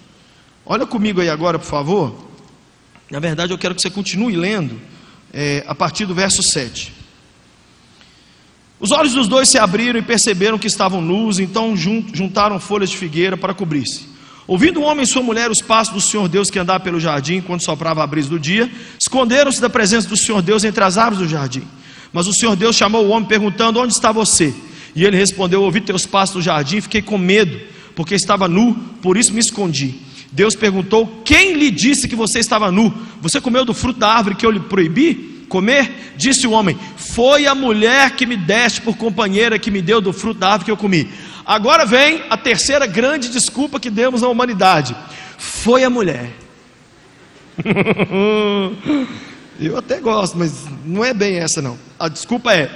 Olha 0.66 0.86
comigo 0.86 1.20
aí 1.20 1.30
agora, 1.30 1.58
por 1.58 1.66
favor. 1.66 2.28
Na 3.10 3.18
verdade, 3.18 3.52
eu 3.52 3.58
quero 3.58 3.74
que 3.74 3.82
você 3.82 3.90
continue 3.90 4.36
lendo 4.36 4.80
é, 5.32 5.64
a 5.66 5.74
partir 5.74 6.06
do 6.06 6.14
verso 6.14 6.42
7. 6.42 6.99
Os 8.80 8.92
olhos 8.92 9.12
dos 9.12 9.28
dois 9.28 9.46
se 9.46 9.58
abriram 9.58 9.98
e 9.98 10.02
perceberam 10.02 10.58
que 10.58 10.66
estavam 10.66 11.02
nus, 11.02 11.38
então 11.38 11.76
juntaram 11.76 12.58
folhas 12.58 12.88
de 12.88 12.96
figueira 12.96 13.36
para 13.36 13.52
cobrir-se. 13.52 14.08
Ouvindo 14.46 14.80
o 14.80 14.82
homem 14.84 15.04
e 15.04 15.06
sua 15.06 15.22
mulher 15.22 15.50
os 15.50 15.60
passos 15.60 15.92
do 15.92 16.00
Senhor 16.00 16.26
Deus 16.26 16.50
que 16.50 16.58
andava 16.58 16.80
pelo 16.80 16.98
jardim 16.98 17.42
quando 17.42 17.60
soprava 17.60 18.02
a 18.02 18.06
brisa 18.06 18.30
do 18.30 18.38
dia, 18.38 18.70
esconderam-se 18.98 19.60
da 19.60 19.68
presença 19.68 20.08
do 20.08 20.16
Senhor 20.16 20.40
Deus 20.40 20.64
entre 20.64 20.82
as 20.82 20.96
árvores 20.96 21.18
do 21.18 21.28
jardim. 21.28 21.62
Mas 22.10 22.26
o 22.26 22.32
Senhor 22.32 22.56
Deus 22.56 22.74
chamou 22.74 23.04
o 23.04 23.10
homem 23.10 23.28
perguntando: 23.28 23.78
Onde 23.78 23.92
está 23.92 24.10
você? 24.10 24.52
E 24.96 25.04
ele 25.04 25.16
respondeu: 25.16 25.62
Ouvi 25.62 25.82
teus 25.82 26.06
passos 26.06 26.36
no 26.36 26.42
jardim 26.42 26.78
e 26.78 26.80
fiquei 26.80 27.02
com 27.02 27.18
medo, 27.18 27.60
porque 27.94 28.14
estava 28.14 28.48
nu, 28.48 28.74
por 29.02 29.18
isso 29.18 29.32
me 29.32 29.40
escondi. 29.40 30.00
Deus 30.32 30.56
perguntou: 30.56 31.22
Quem 31.22 31.52
lhe 31.52 31.70
disse 31.70 32.08
que 32.08 32.16
você 32.16 32.40
estava 32.40 32.72
nu? 32.72 32.92
Você 33.20 33.40
comeu 33.42 33.64
do 33.64 33.74
fruto 33.74 34.00
da 34.00 34.08
árvore 34.08 34.36
que 34.36 34.46
eu 34.46 34.50
lhe 34.50 34.58
proibi 34.58 35.29
comer? 35.50 36.14
Disse 36.16 36.46
o 36.46 36.52
homem: 36.52 36.78
Foi 36.96 37.46
a 37.46 37.54
mulher 37.54 38.12
que 38.12 38.24
me 38.24 38.38
deste 38.38 38.80
por 38.80 38.96
companheira 38.96 39.58
que 39.58 39.70
me 39.70 39.82
deu 39.82 40.00
do 40.00 40.14
fruto 40.14 40.40
da 40.40 40.46
árvore 40.48 40.64
que 40.64 40.70
eu 40.70 40.76
comi. 40.76 41.12
Agora 41.44 41.84
vem 41.84 42.22
a 42.30 42.36
terceira 42.36 42.86
grande 42.86 43.28
desculpa 43.28 43.78
que 43.78 43.90
demos 43.90 44.22
à 44.22 44.28
humanidade: 44.28 44.96
Foi 45.36 45.84
a 45.84 45.90
mulher. 45.90 46.30
eu 49.60 49.76
até 49.76 50.00
gosto, 50.00 50.38
mas 50.38 50.64
não 50.86 51.04
é 51.04 51.12
bem 51.12 51.36
essa 51.36 51.60
não. 51.60 51.76
A 51.98 52.08
desculpa 52.08 52.54
é: 52.54 52.70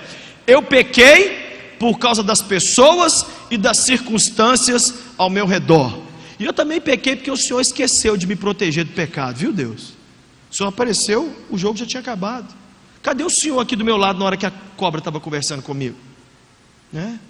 Eu 0.47 0.61
pequei 0.63 1.77
por 1.79 1.99
causa 1.99 2.23
das 2.23 2.43
pessoas 2.43 3.25
e 3.51 3.57
das 3.57 3.79
circunstâncias 3.79 4.95
ao 5.17 5.31
meu 5.31 5.47
redor. 5.47 6.03
E 6.39 6.45
eu 6.45 6.53
também 6.53 6.81
pequei 6.81 7.15
porque 7.15 7.31
o 7.31 7.37
Senhor 7.37 7.61
esqueceu 7.61 8.17
de 8.17 8.27
me 8.27 8.35
proteger 8.35 8.85
do 8.85 8.93
pecado, 8.93 9.37
viu 9.37 9.53
Deus? 9.53 9.93
O 10.51 10.57
Senhor 10.57 10.69
apareceu, 10.69 11.33
o 11.51 11.59
jogo 11.59 11.77
já 11.79 11.87
tinha 11.87 12.01
acabado. 12.01 12.55
Cadê 13.05 13.23
o 13.23 13.29
Senhor 13.29 13.61
aqui 13.61 13.77
do 13.77 13.85
meu 13.85 13.99
lado 13.99 14.19
na 14.19 14.25
hora 14.25 14.37
que 14.37 14.47
a 14.47 14.53
cobra 14.79 14.99
estava 14.99 15.21
conversando 15.21 15.63
comigo? 15.63 15.95
Né? 16.91 17.21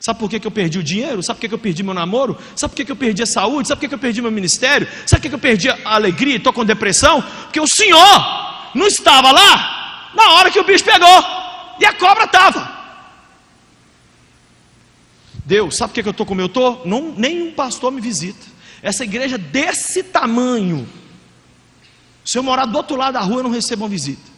Sabe 0.00 0.18
por 0.18 0.28
que, 0.28 0.40
que 0.40 0.46
eu 0.46 0.50
perdi 0.50 0.76
o 0.80 0.82
dinheiro? 0.82 1.22
Sabe 1.22 1.36
por 1.36 1.42
que, 1.42 1.48
que 1.48 1.54
eu 1.54 1.58
perdi 1.58 1.84
meu 1.84 1.94
namoro? 1.94 2.36
Sabe 2.56 2.72
por 2.72 2.76
que, 2.76 2.84
que 2.84 2.90
eu 2.90 2.96
perdi 2.96 3.22
a 3.22 3.26
saúde? 3.26 3.68
Sabe 3.68 3.78
por 3.78 3.82
que, 3.82 3.88
que 3.90 3.94
eu 3.94 3.98
perdi 4.00 4.20
meu 4.20 4.32
ministério? 4.32 4.88
Sabe 5.06 5.20
por 5.20 5.22
que, 5.22 5.28
que 5.28 5.34
eu 5.36 5.38
perdi 5.38 5.70
a 5.70 5.78
alegria 5.84 6.34
e 6.34 6.36
estou 6.38 6.52
com 6.52 6.64
depressão? 6.64 7.22
Porque 7.44 7.60
o 7.60 7.66
Senhor 7.68 8.72
não 8.74 8.88
estava 8.88 9.30
lá 9.30 10.10
na 10.16 10.32
hora 10.32 10.50
que 10.50 10.58
o 10.58 10.64
bicho 10.64 10.84
pegou 10.84 11.24
e 11.78 11.84
a 11.84 11.92
cobra 11.92 12.24
estava. 12.24 12.80
Deus, 15.44 15.76
sabe 15.76 15.92
por 15.92 16.02
que 16.02 16.08
eu 16.08 16.10
estou 16.10 16.26
como 16.26 16.40
eu 16.40 16.46
estou? 16.46 16.82
Nenhum 17.16 17.52
pastor 17.52 17.92
me 17.92 18.00
visita. 18.00 18.44
Essa 18.82 19.04
igreja 19.04 19.38
desse 19.38 20.02
tamanho. 20.02 20.88
Se 22.24 22.36
eu 22.36 22.42
morar 22.42 22.66
do 22.66 22.76
outro 22.76 22.96
lado 22.96 23.14
da 23.14 23.20
rua, 23.20 23.38
eu 23.38 23.42
não 23.44 23.50
recebo 23.50 23.84
uma 23.84 23.88
visita. 23.88 24.29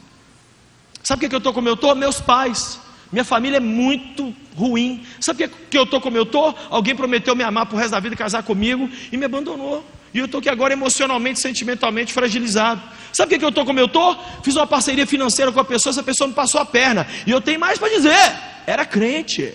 Sabe 1.02 1.20
por 1.20 1.28
que 1.28 1.34
eu 1.34 1.38
estou 1.38 1.52
como 1.52 1.68
eu 1.68 1.74
estou? 1.74 1.94
Meus 1.94 2.20
pais. 2.20 2.80
Minha 3.10 3.24
família 3.24 3.58
é 3.58 3.60
muito 3.60 4.34
ruim. 4.56 5.04
Sabe 5.20 5.48
por 5.48 5.58
que 5.68 5.76
eu 5.76 5.82
estou 5.84 6.00
como 6.00 6.16
eu 6.16 6.22
estou? 6.22 6.56
Alguém 6.70 6.94
prometeu 6.94 7.36
me 7.36 7.42
amar 7.42 7.68
o 7.72 7.76
resto 7.76 7.90
da 7.90 8.00
vida, 8.00 8.16
casar 8.16 8.42
comigo 8.42 8.88
e 9.10 9.16
me 9.16 9.24
abandonou. 9.24 9.84
E 10.14 10.18
eu 10.18 10.26
estou 10.26 10.38
aqui 10.38 10.48
agora 10.48 10.72
emocionalmente, 10.72 11.40
sentimentalmente 11.40 12.12
fragilizado. 12.12 12.82
Sabe 13.12 13.30
por 13.30 13.38
que 13.38 13.44
eu 13.44 13.48
estou 13.48 13.64
como 13.64 13.78
eu 13.78 13.86
estou? 13.86 14.18
Fiz 14.42 14.56
uma 14.56 14.66
parceria 14.66 15.06
financeira 15.06 15.50
com 15.50 15.60
a 15.60 15.64
pessoa, 15.64 15.90
essa 15.90 16.02
pessoa 16.02 16.28
me 16.28 16.34
passou 16.34 16.60
a 16.60 16.66
perna. 16.66 17.06
E 17.26 17.30
eu 17.30 17.40
tenho 17.40 17.58
mais 17.58 17.78
para 17.78 17.88
dizer. 17.88 18.32
Era 18.66 18.84
crente. 18.84 19.54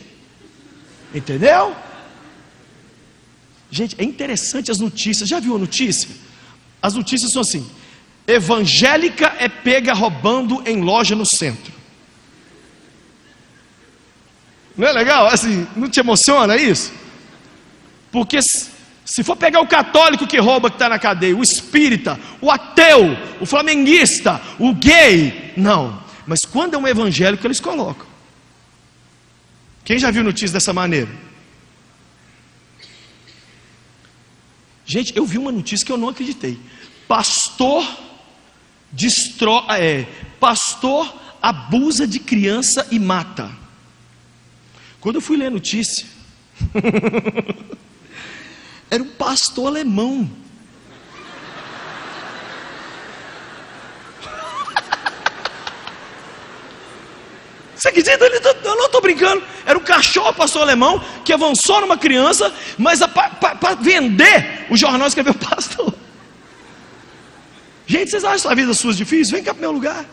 Entendeu? 1.13 1.75
Gente, 3.69 3.95
é 3.99 4.03
interessante 4.03 4.71
as 4.71 4.79
notícias. 4.79 5.27
Já 5.27 5.39
viu 5.39 5.55
a 5.55 5.59
notícia? 5.59 6.09
As 6.81 6.93
notícias 6.93 7.31
são 7.31 7.41
assim: 7.41 7.69
evangélica 8.27 9.33
é 9.39 9.47
pega 9.47 9.93
roubando 9.93 10.61
em 10.65 10.81
loja 10.81 11.15
no 11.15 11.25
centro. 11.25 11.73
Não 14.75 14.85
é 14.85 14.91
legal? 14.91 15.27
Assim, 15.27 15.65
não 15.75 15.89
te 15.89 16.01
emociona 16.01 16.57
isso? 16.57 16.93
Porque 18.11 18.39
se 18.41 19.23
for 19.23 19.35
pegar 19.35 19.61
o 19.61 19.67
católico 19.67 20.27
que 20.27 20.37
rouba 20.37 20.69
que 20.69 20.75
está 20.75 20.89
na 20.89 20.99
cadeia, 20.99 21.35
o 21.35 21.41
espírita, 21.41 22.19
o 22.41 22.51
ateu, 22.51 23.17
o 23.39 23.45
flamenguista, 23.45 24.41
o 24.59 24.73
gay, 24.73 25.53
não. 25.55 26.03
Mas 26.27 26.43
quando 26.45 26.73
é 26.73 26.77
um 26.77 26.87
evangélico, 26.87 27.47
eles 27.47 27.61
colocam. 27.61 28.05
Quem 29.85 29.97
já 29.97 30.11
viu 30.11 30.23
notícias 30.23 30.51
dessa 30.51 30.73
maneira? 30.73 31.09
Gente, 34.85 35.15
eu 35.15 35.25
vi 35.25 35.37
uma 35.37 35.51
notícia 35.51 35.85
que 35.85 35.91
eu 35.91 35.97
não 35.97 36.09
acreditei. 36.09 36.59
Pastor 37.07 37.85
destrói, 38.91 39.63
é, 39.79 40.07
pastor 40.39 41.13
abusa 41.41 42.07
de 42.07 42.19
criança 42.19 42.87
e 42.91 42.99
mata. 42.99 43.51
Quando 44.99 45.15
eu 45.15 45.21
fui 45.21 45.37
ler 45.37 45.47
a 45.47 45.51
notícia, 45.51 46.05
era 48.89 49.03
um 49.03 49.07
pastor 49.07 49.67
alemão 49.67 50.27
Você 57.75 57.89
acredita? 57.89 58.25
Eu 58.63 58.75
não 58.75 58.87
estou 58.87 59.01
brincando. 59.01 59.43
Era 59.65 59.77
um 59.77 59.83
cachorro 59.83 60.33
pastor 60.33 60.63
alemão 60.63 60.99
que 61.23 61.31
avançou 61.31 61.79
numa 61.81 61.97
criança, 61.97 62.51
mas 62.77 62.99
para 62.99 63.75
vender 63.75 64.65
o 64.69 64.75
jornal 64.75 65.07
escreveu 65.07 65.35
pastor. 65.35 65.93
Gente, 67.87 68.11
vocês 68.11 68.23
acham 68.25 68.51
a 68.51 68.55
vida 68.55 68.73
suas 68.73 68.97
difícil? 68.97 69.33
Vem 69.35 69.43
cá 69.43 69.53
para 69.53 69.59
o 69.59 69.61
meu 69.61 69.71
lugar. 69.71 70.05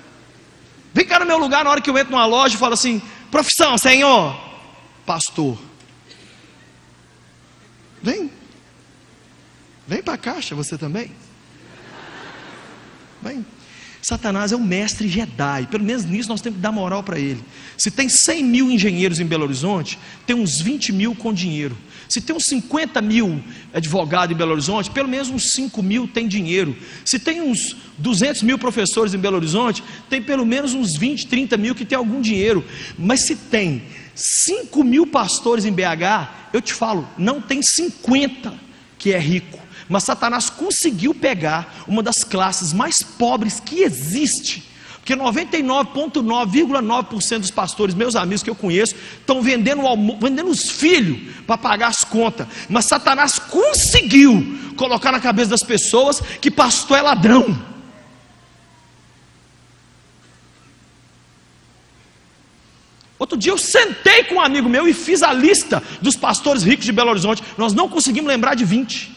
Vem 0.95 1.04
cá 1.04 1.19
no 1.19 1.26
meu 1.26 1.38
lugar 1.38 1.64
na 1.64 1.71
hora 1.71 1.81
que 1.81 1.90
eu 1.90 1.99
entro 1.99 2.12
numa 2.12 2.25
loja 2.25 2.54
e 2.54 2.59
falo 2.59 2.75
assim: 2.75 3.02
profissão, 3.33 3.76
senhor, 3.76 4.40
pastor. 5.04 5.59
Vem. 8.00 8.31
Vem 9.88 10.02
para 10.02 10.14
a 10.14 10.19
caixa, 10.19 10.54
você 10.54 10.78
também. 10.78 11.11
Vem. 13.21 13.45
Satanás 14.04 14.52
é 14.52 14.56
o 14.56 14.61
mestre 14.61 15.08
Jedi, 15.08 15.66
pelo 15.70 15.82
menos 15.82 16.04
nisso 16.04 16.28
nós 16.28 16.42
temos 16.42 16.58
que 16.58 16.62
dar 16.62 16.70
moral 16.70 17.02
para 17.02 17.18
ele. 17.18 17.42
Se 17.75 17.90
tem 17.90 18.06
100 18.06 18.44
mil 18.44 18.70
engenheiros 18.70 19.18
em 19.18 19.25
Belo 19.25 19.44
Horizonte, 19.44 19.99
tem 20.26 20.37
uns 20.37 20.61
20 20.61 20.92
mil 20.92 21.14
com 21.14 21.32
dinheiro. 21.32 21.75
Se 22.06 22.20
tem 22.20 22.37
uns 22.37 22.44
50 22.44 23.00
mil 23.00 23.42
advogados 23.73 24.34
em 24.34 24.37
Belo 24.37 24.52
Horizonte, 24.52 24.90
pelo 24.90 25.08
menos 25.08 25.30
uns 25.30 25.50
5 25.52 25.82
mil 25.82 26.06
tem 26.06 26.28
dinheiro. 26.28 26.76
Se 27.02 27.18
tem 27.18 27.40
uns 27.40 27.78
200 27.96 28.42
mil 28.42 28.58
professores 28.58 29.14
em 29.14 29.18
Belo 29.18 29.37
Horizonte, 29.37 29.82
tem 30.11 30.20
pelo 30.20 30.44
menos 30.44 30.75
uns 30.75 30.94
20, 30.94 31.26
30 31.26 31.56
mil 31.56 31.75
que 31.75 31.87
tem 31.87 31.96
algum 31.96 32.20
dinheiro. 32.20 32.62
Mas 32.99 33.20
se 33.20 33.34
tem 33.34 33.84
5 34.14 34.84
mil 34.84 35.06
pastores 35.06 35.64
em 35.64 35.73
BH, 35.73 36.52
eu 36.52 36.61
te 36.61 36.75
falo, 36.75 37.08
não 37.16 37.40
tem 37.40 37.62
50 37.62 38.52
que 38.99 39.14
é 39.14 39.18
rico. 39.18 39.63
Mas 39.88 40.04
Satanás 40.04 40.50
conseguiu 40.50 41.14
pegar 41.14 41.84
uma 41.86 42.02
das 42.02 42.24
classes 42.24 42.72
mais 42.72 43.02
pobres 43.02 43.60
que 43.60 43.82
existe. 43.82 44.74
Porque 45.04 45.14
99,9% 45.14 47.38
dos 47.38 47.50
pastores, 47.50 47.94
meus 47.94 48.16
amigos 48.16 48.42
que 48.42 48.48
eu 48.48 48.54
conheço, 48.54 48.94
estão 49.20 49.42
vendendo, 49.42 49.82
vendendo 50.18 50.48
os 50.48 50.70
filhos 50.70 51.34
para 51.46 51.58
pagar 51.58 51.88
as 51.88 52.02
contas. 52.02 52.46
Mas 52.70 52.86
Satanás 52.86 53.38
conseguiu 53.38 54.58
colocar 54.76 55.12
na 55.12 55.20
cabeça 55.20 55.50
das 55.50 55.62
pessoas 55.62 56.22
que 56.40 56.50
pastor 56.50 56.98
é 56.98 57.02
ladrão. 57.02 57.74
Outro 63.18 63.38
dia 63.38 63.52
eu 63.52 63.58
sentei 63.58 64.24
com 64.24 64.36
um 64.36 64.40
amigo 64.40 64.68
meu 64.68 64.88
e 64.88 64.94
fiz 64.94 65.22
a 65.22 65.32
lista 65.32 65.82
dos 66.00 66.16
pastores 66.16 66.62
ricos 66.62 66.86
de 66.86 66.92
Belo 66.92 67.10
Horizonte. 67.10 67.42
Nós 67.58 67.74
não 67.74 67.90
conseguimos 67.90 68.28
lembrar 68.28 68.54
de 68.54 68.64
20. 68.64 69.13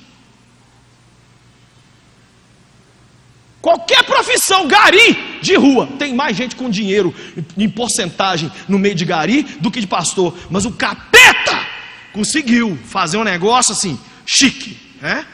Qualquer 3.67 4.01
profissão, 4.05 4.65
gari 4.65 5.39
de 5.41 5.53
rua. 5.55 5.89
Tem 5.99 6.15
mais 6.15 6.37
gente 6.37 6.55
com 6.55 6.69
dinheiro 6.69 7.13
em 7.57 7.67
porcentagem 7.67 8.49
no 8.65 8.79
meio 8.79 8.95
de 8.95 9.03
gari 9.03 9.43
do 9.59 9.69
que 9.69 9.81
de 9.81 9.87
pastor. 9.87 10.33
Mas 10.49 10.63
o 10.63 10.71
capeta 10.71 11.67
conseguiu 12.13 12.79
fazer 12.85 13.17
um 13.17 13.25
negócio 13.25 13.73
assim, 13.73 13.99
chique, 14.25 14.77
né? 15.01 15.25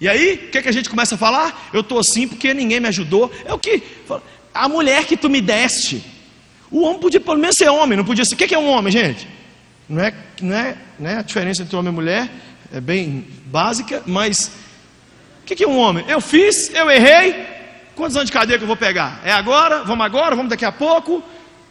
E 0.00 0.08
aí, 0.08 0.44
o 0.46 0.50
que, 0.52 0.62
que 0.62 0.68
a 0.68 0.72
gente 0.72 0.88
começa 0.88 1.16
a 1.16 1.18
falar? 1.18 1.68
Eu 1.72 1.80
estou 1.80 1.98
assim 1.98 2.28
porque 2.28 2.54
ninguém 2.54 2.78
me 2.78 2.86
ajudou. 2.86 3.32
É 3.44 3.52
o 3.52 3.58
que? 3.58 3.82
A 4.54 4.68
mulher 4.68 5.04
que 5.04 5.16
tu 5.16 5.28
me 5.28 5.40
deste. 5.40 6.04
O 6.70 6.82
homem 6.82 7.00
podia 7.00 7.20
pelo 7.20 7.36
menos 7.36 7.56
ser 7.56 7.68
homem, 7.68 7.98
não 7.98 8.04
podia 8.04 8.24
ser. 8.24 8.36
O 8.36 8.38
que 8.38 8.54
é 8.54 8.58
um 8.58 8.68
homem, 8.68 8.92
gente? 8.92 9.26
Não 9.88 10.00
é, 10.00 10.14
não 10.40 10.56
é, 10.56 10.76
não 10.96 11.10
é 11.10 11.16
a 11.16 11.22
diferença 11.22 11.64
entre 11.64 11.74
homem 11.74 11.92
e 11.92 11.96
mulher, 11.96 12.30
é 12.72 12.80
bem 12.80 13.26
básica, 13.46 14.04
mas 14.06 14.52
o 15.54 15.56
que 15.56 15.64
é 15.64 15.68
um 15.68 15.78
homem? 15.78 16.04
Eu 16.08 16.20
fiz, 16.20 16.70
eu 16.74 16.90
errei, 16.90 17.46
quantos 17.94 18.16
anos 18.16 18.28
de 18.28 18.32
cadeia 18.32 18.58
que 18.58 18.64
eu 18.64 18.68
vou 18.68 18.76
pegar? 18.76 19.20
É 19.24 19.32
agora? 19.32 19.84
Vamos 19.84 20.04
agora? 20.04 20.36
Vamos 20.36 20.50
daqui 20.50 20.64
a 20.64 20.72
pouco? 20.72 21.22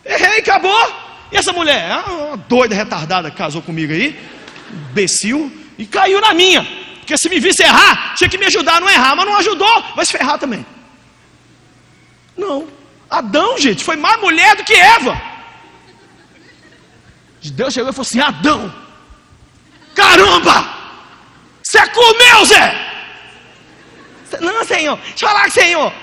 Errei, 0.05 0.39
acabou. 0.39 1.07
E 1.31 1.37
essa 1.37 1.51
mulher, 1.51 2.03
uma 2.07 2.37
doida 2.37 2.73
retardada 2.73 3.29
que 3.29 3.37
casou 3.37 3.61
comigo 3.61 3.93
aí, 3.93 4.17
imbecil, 4.89 5.51
e 5.77 5.85
caiu 5.85 6.21
na 6.21 6.33
minha. 6.33 6.65
Porque 6.99 7.17
se 7.17 7.29
me 7.29 7.39
visse 7.39 7.63
errar, 7.63 8.15
tinha 8.15 8.29
que 8.29 8.37
me 8.37 8.45
ajudar 8.45 8.77
a 8.77 8.79
não 8.79 8.89
errar, 8.89 9.15
mas 9.15 9.25
não 9.25 9.37
ajudou, 9.37 9.83
vai 9.95 10.05
se 10.05 10.11
ferrar 10.11 10.37
também. 10.37 10.65
Não. 12.35 12.67
Adão, 13.09 13.57
gente, 13.57 13.83
foi 13.83 13.95
mais 13.95 14.19
mulher 14.19 14.55
do 14.55 14.63
que 14.63 14.73
Eva. 14.73 15.21
Deus 17.51 17.73
chegou 17.73 17.89
e 17.89 17.93
falou 17.93 18.05
assim: 18.05 18.19
Adão, 18.19 18.73
caramba, 19.95 20.67
você 21.63 21.85
comeu, 21.87 22.45
Zé? 22.45 22.96
Não, 24.41 24.65
Senhor, 24.65 24.97
deixa 24.97 25.25
eu 25.25 25.29
falar, 25.29 25.51
Senhor. 25.51 25.93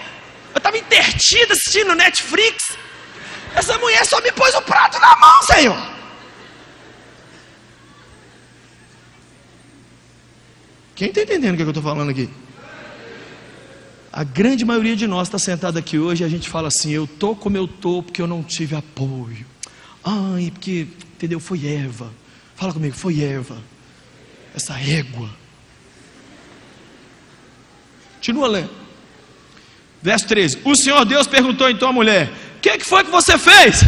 Eu 0.54 0.58
estava 0.58 0.78
intertido 0.78 1.52
assistindo 1.52 1.94
Netflix. 1.94 2.76
Essa 3.54 3.76
mulher 3.78 4.04
só 4.04 4.20
me 4.20 4.32
pôs 4.32 4.54
o 4.54 4.62
prato 4.62 4.98
na 5.00 5.16
mão, 5.16 5.42
Senhor. 5.42 5.94
Quem 10.94 11.08
está 11.08 11.22
entendendo 11.22 11.54
o 11.54 11.56
que 11.56 11.62
eu 11.62 11.68
estou 11.68 11.82
falando 11.82 12.10
aqui? 12.10 12.30
A 14.12 14.22
grande 14.22 14.64
maioria 14.64 14.94
de 14.94 15.08
nós 15.08 15.26
está 15.26 15.38
sentado 15.38 15.76
aqui 15.76 15.98
hoje 15.98 16.22
e 16.22 16.24
a 16.24 16.28
gente 16.28 16.48
fala 16.48 16.68
assim: 16.68 16.92
eu 16.92 17.04
estou 17.04 17.34
como 17.34 17.56
eu 17.56 17.64
estou 17.64 18.00
porque 18.00 18.22
eu 18.22 18.28
não 18.28 18.44
tive 18.44 18.76
apoio. 18.76 19.44
Ai, 20.04 20.52
porque, 20.52 20.86
entendeu? 21.14 21.40
Foi 21.40 21.66
Eva. 21.66 22.12
Fala 22.54 22.72
comigo, 22.72 22.94
foi 22.94 23.20
Eva. 23.22 23.56
Essa 24.54 24.78
égua. 24.78 25.28
Continua 28.24 28.48
lendo. 28.48 28.70
Verso 30.02 30.26
13: 30.26 30.58
O 30.64 30.74
Senhor 30.74 31.04
Deus 31.04 31.26
perguntou 31.26 31.68
então 31.68 31.90
à 31.90 31.92
mulher: 31.92 32.32
O 32.56 32.60
que, 32.60 32.78
que 32.78 32.86
foi 32.86 33.04
que 33.04 33.10
você 33.10 33.36
fez? 33.36 33.82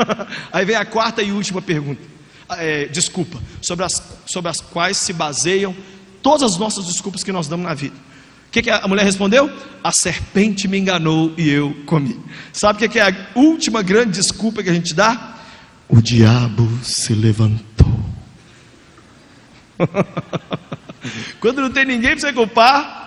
Aí 0.52 0.64
vem 0.64 0.76
a 0.76 0.84
quarta 0.84 1.22
e 1.22 1.30
última 1.30 1.60
pergunta. 1.60 2.00
É, 2.50 2.86
desculpa, 2.86 3.38
sobre 3.60 3.84
as, 3.84 4.02
sobre 4.26 4.50
as 4.50 4.60
quais 4.60 4.96
se 4.96 5.12
baseiam 5.12 5.74
todas 6.22 6.52
as 6.52 6.58
nossas 6.58 6.86
desculpas 6.86 7.24
que 7.24 7.32
nós 7.32 7.48
damos 7.48 7.66
na 7.66 7.74
vida 7.74 7.96
que, 8.52 8.60
que 8.60 8.70
a 8.70 8.86
mulher 8.86 9.04
respondeu? 9.04 9.50
A 9.82 9.90
serpente 9.90 10.68
me 10.68 10.78
enganou 10.78 11.32
e 11.38 11.48
eu 11.48 11.74
comi. 11.86 12.20
Sabe 12.52 12.84
o 12.84 12.88
que, 12.88 12.98
é 12.98 13.08
a 13.08 13.16
última 13.34 13.82
grande 13.82 14.12
desculpa 14.12 14.62
que 14.62 14.68
a 14.68 14.74
gente 14.74 14.92
dá? 14.92 15.38
O 15.88 16.02
diabo 16.02 16.68
se 16.82 17.14
levantou. 17.14 17.62
quando 21.40 21.62
não 21.62 21.70
tem 21.70 21.86
ninguém 21.86 22.10
para 22.10 22.20
você 22.20 22.32
culpar, 22.32 23.01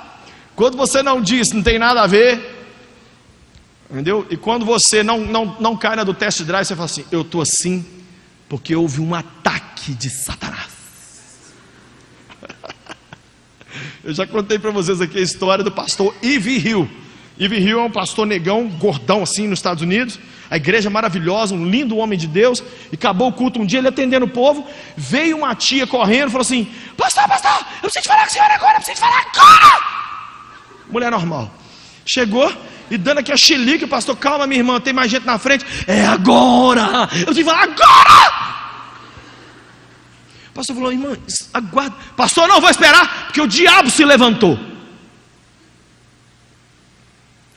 quando 0.55 0.77
você 0.77 1.03
não 1.03 1.21
diz, 1.21 1.51
não 1.51 1.61
tem 1.61 1.77
nada 1.77 2.01
a 2.01 2.07
ver, 2.07 2.55
entendeu? 3.91 4.25
E 4.29 4.37
quando 4.37 4.65
você 4.65 5.03
não, 5.03 5.19
não, 5.19 5.57
não 5.59 5.75
cai 5.75 5.95
na 5.95 6.03
do 6.03 6.13
test 6.13 6.41
drive, 6.43 6.65
você 6.65 6.75
fala 6.75 6.85
assim: 6.85 7.05
Eu 7.11 7.21
estou 7.21 7.41
assim 7.41 7.85
porque 8.47 8.75
houve 8.75 9.01
um 9.01 9.13
ataque 9.13 9.93
de 9.93 10.09
Satanás. 10.09 10.71
Eu 14.03 14.13
já 14.13 14.25
contei 14.25 14.57
para 14.57 14.71
vocês 14.71 15.01
aqui 15.01 15.17
a 15.17 15.21
história 15.21 15.63
do 15.63 15.71
pastor 15.71 16.15
Ivy 16.23 16.57
Hill. 16.57 16.89
Ivy 17.37 17.57
Hill 17.57 17.79
é 17.79 17.83
um 17.83 17.91
pastor 17.91 18.25
negão, 18.25 18.69
gordão 18.69 19.23
assim 19.23 19.47
nos 19.47 19.59
Estados 19.59 19.83
Unidos. 19.83 20.17
A 20.49 20.55
igreja 20.55 20.89
maravilhosa, 20.89 21.53
um 21.53 21.65
lindo 21.65 21.97
homem 21.97 22.17
de 22.17 22.27
Deus. 22.27 22.63
E 22.91 22.95
acabou 22.95 23.27
o 23.27 23.33
culto 23.33 23.59
um 23.59 23.65
dia, 23.65 23.79
ele 23.79 23.89
atendendo 23.89 24.25
o 24.25 24.29
povo. 24.29 24.65
Veio 24.95 25.35
uma 25.35 25.53
tia 25.53 25.85
correndo 25.85 26.29
e 26.29 26.31
falou 26.31 26.43
assim: 26.43 26.71
Pastor, 26.95 27.27
pastor, 27.27 27.51
eu 27.51 27.89
preciso 27.89 28.03
te 28.03 28.07
falar 28.07 28.21
com 28.21 28.27
a 28.27 28.29
senhora 28.29 28.53
agora, 28.53 28.71
eu 28.77 28.81
preciso 28.81 28.95
te 28.95 28.99
falar 29.01 29.19
agora. 29.19 30.04
Mulher 30.89 31.11
normal. 31.11 31.53
Chegou 32.05 32.51
e 32.89 32.97
dando 32.97 33.19
aqui 33.19 33.31
a 33.31 33.37
xilique, 33.37 33.85
o 33.85 33.87
pastor, 33.87 34.15
calma, 34.15 34.45
minha 34.45 34.59
irmã, 34.59 34.79
tem 34.79 34.93
mais 34.93 35.09
gente 35.09 35.25
na 35.25 35.39
frente. 35.39 35.65
É 35.87 36.05
agora! 36.05 37.09
Eu 37.25 37.45
falar 37.45 37.63
agora! 37.63 38.55
pastor 40.55 40.73
falou, 40.73 40.91
irmã, 40.91 41.17
aguarda. 41.53 41.95
Pastor, 42.15 42.47
não 42.47 42.61
vou 42.61 42.69
esperar, 42.69 43.25
porque 43.25 43.41
o 43.41 43.47
diabo 43.47 43.89
se 43.89 44.05
levantou. 44.05 44.53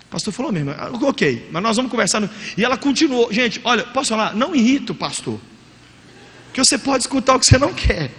O 0.02 0.10
pastor 0.10 0.34
falou 0.34 0.50
mesmo, 0.50 0.72
ah, 0.72 0.90
ok, 1.02 1.48
mas 1.52 1.62
nós 1.62 1.76
vamos 1.76 1.92
conversar. 1.92 2.28
E 2.56 2.64
ela 2.64 2.76
continuou, 2.76 3.32
gente, 3.32 3.60
olha, 3.62 3.84
posso 3.84 4.08
falar? 4.08 4.34
Não 4.34 4.54
irrita 4.54 4.90
o 4.92 4.96
pastor, 4.96 5.38
porque 6.46 6.64
você 6.64 6.76
pode 6.76 7.04
escutar 7.04 7.36
o 7.36 7.40
que 7.40 7.46
você 7.46 7.56
não 7.56 7.72
quer. 7.72 8.10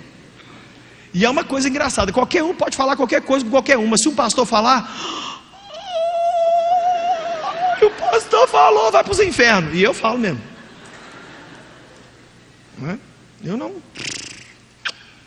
E 1.13 1.25
é 1.25 1.29
uma 1.29 1.43
coisa 1.43 1.69
engraçada: 1.69 2.11
qualquer 2.11 2.43
um 2.43 2.53
pode 2.53 2.75
falar 2.75 2.95
qualquer 2.95 3.21
coisa 3.21 3.43
com 3.43 3.51
qualquer 3.51 3.77
um, 3.77 3.87
mas 3.87 4.01
se 4.01 4.09
um 4.09 4.15
pastor 4.15 4.45
falar, 4.45 4.89
o 7.85 7.89
pastor 7.91 8.47
falou, 8.47 8.91
vai 8.91 9.03
para 9.03 9.11
os 9.11 9.19
infernos. 9.19 9.73
E 9.73 9.81
eu 9.81 9.93
falo 9.93 10.17
mesmo. 10.17 10.41
Não 12.77 12.91
é? 12.91 12.99
Eu 13.43 13.57
não. 13.57 13.75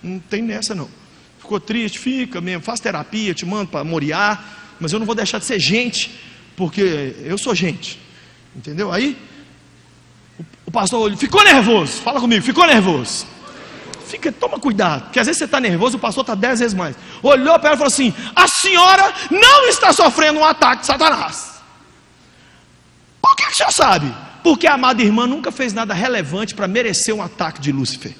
Não 0.03 0.19
tem 0.19 0.43
nessa 0.43 0.75
não. 0.75 0.89
Ficou 1.39 1.61
triste? 1.61 1.99
Fica 1.99 2.41
mesmo. 2.41 2.63
Faz 2.63 2.81
terapia, 2.81 3.35
te 3.35 3.47
mando 3.47 3.71
para 3.71 3.85
moriar. 3.85 4.77
Mas 4.81 4.93
eu 4.93 4.99
não 4.99 5.07
vou 5.07 5.15
deixar 5.15 5.39
de 5.39 5.45
ser 5.45 5.59
gente, 5.59 6.19
porque 6.57 7.15
eu 7.25 7.39
sou 7.39 7.55
gente. 7.55 7.99
Entendeu? 8.55 8.93
Aí, 8.93 9.17
o, 10.39 10.45
o 10.67 10.71
pastor 10.71 11.17
ficou 11.17 11.43
nervoso. 11.45 12.01
Fala 12.03 12.21
comigo, 12.21 12.45
ficou 12.45 12.67
nervoso. 12.67 13.27
Fica, 14.13 14.31
toma 14.31 14.61
cuidado, 14.61 15.05
porque 15.05 15.19
às 15.19 15.27
vezes 15.27 15.39
você 15.39 15.47
está 15.47 15.59
nervoso, 15.59 15.97
o 15.97 15.99
pastor 15.99 16.21
está 16.21 16.35
dez 16.35 16.61
vezes 16.61 16.75
mais. 16.75 16.95
Olhou 17.23 17.59
para 17.59 17.71
ela 17.71 17.77
e 17.77 17.79
falou 17.79 17.87
assim: 17.87 18.15
A 18.37 18.47
senhora 18.47 19.11
não 19.31 19.67
está 19.69 19.91
sofrendo 19.91 20.39
um 20.39 20.45
ataque 20.45 20.83
de 20.83 20.87
Satanás. 20.89 21.63
Por 23.23 23.35
que, 23.35 23.47
que 23.47 23.53
o 23.53 23.55
senhor 23.55 23.73
sabe? 23.73 24.15
Porque 24.45 24.67
a 24.67 24.75
amada 24.75 25.01
irmã 25.01 25.27
nunca 25.27 25.51
fez 25.51 25.73
nada 25.73 25.95
relevante 25.95 26.55
para 26.55 26.69
merecer 26.69 27.15
um 27.15 27.23
ataque 27.23 27.59
de 27.59 27.73
Lúcifer. 27.73 28.15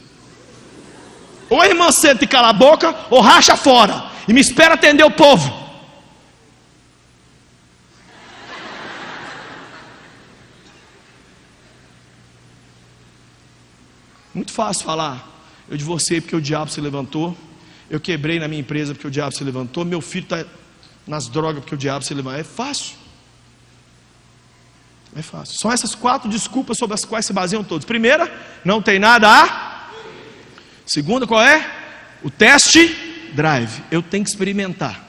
Ou 1.51 1.61
a 1.61 1.67
irmã 1.67 1.93
senta 1.93 2.25
e 2.25 2.27
cala 2.27 2.49
a 2.49 2.53
boca, 2.55 2.97
ou 3.11 3.21
racha 3.21 3.55
fora. 3.55 4.05
E 4.27 4.33
me 4.33 4.41
espera 4.41 4.73
atender 4.73 5.05
o 5.05 5.11
povo. 5.11 5.61
Muito 14.33 14.51
fácil 14.51 14.87
falar. 14.87 15.32
Eu 15.73 15.79
divorciei 15.79 16.21
porque 16.21 16.37
o 16.37 16.41
diabo 16.41 16.71
se 16.71 16.83
levantou. 16.83 17.35
Eu 17.89 17.99
quebrei 17.99 18.39
na 18.39 18.47
minha 18.47 18.61
empresa 18.61 18.93
porque 18.93 19.07
o 19.07 19.11
diabo 19.11 19.33
se 19.33 19.43
levantou. 19.43 19.87
Meu 19.87 20.03
filho 20.03 20.25
está 20.25 20.45
nas 21.07 21.29
drogas 21.29 21.63
porque 21.63 21.75
o 21.75 21.79
diabo 21.79 22.05
se 22.05 22.13
levantou. 22.13 22.39
É 22.39 22.45
fácil. 22.45 22.95
É 25.17 25.23
fácil. 25.23 25.59
São 25.59 25.73
essas 25.73 25.95
quatro 25.95 26.29
desculpas 26.29 26.77
sobre 26.77 26.93
as 26.93 27.07
quais 27.07 27.25
se 27.25 27.33
baseiam 27.33 27.65
todos. 27.65 27.87
Primeira, 27.87 28.31
não 28.63 28.83
tem 28.83 28.99
nada 28.99 29.27
a 29.27 29.73
Segunda, 30.85 31.27
qual 31.27 31.41
é? 31.41 31.67
O 32.23 32.29
teste 32.29 33.31
drive. 33.33 33.83
Eu 33.91 34.03
tenho 34.03 34.25
que 34.25 34.29
experimentar. 34.29 35.09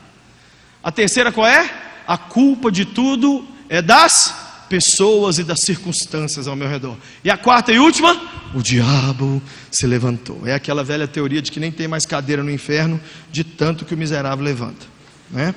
A 0.81 0.93
terceira, 0.93 1.29
qual 1.29 1.45
é? 1.45 1.69
A 2.07 2.17
culpa 2.17 2.71
de 2.71 2.85
tudo 2.85 3.45
é 3.67 3.81
das 3.81 4.42
pessoas 4.73 5.37
e 5.37 5.43
das 5.43 5.59
circunstâncias 5.59 6.47
ao 6.47 6.55
meu 6.55 6.67
redor. 6.67 6.97
E 7.23 7.29
a 7.29 7.37
quarta 7.37 7.71
e 7.71 7.77
última, 7.77 8.19
o 8.55 8.61
diabo 8.63 9.39
se 9.69 9.85
levantou. 9.85 10.41
É 10.47 10.55
aquela 10.55 10.83
velha 10.83 11.07
teoria 11.07 11.43
de 11.43 11.51
que 11.51 11.59
nem 11.59 11.71
tem 11.71 11.87
mais 11.87 12.07
cadeira 12.07 12.41
no 12.41 12.49
inferno, 12.49 12.99
de 13.31 13.43
tanto 13.43 13.85
que 13.85 13.93
o 13.93 13.97
miserável 13.97 14.43
levanta. 14.43 14.83
Né? 15.29 15.53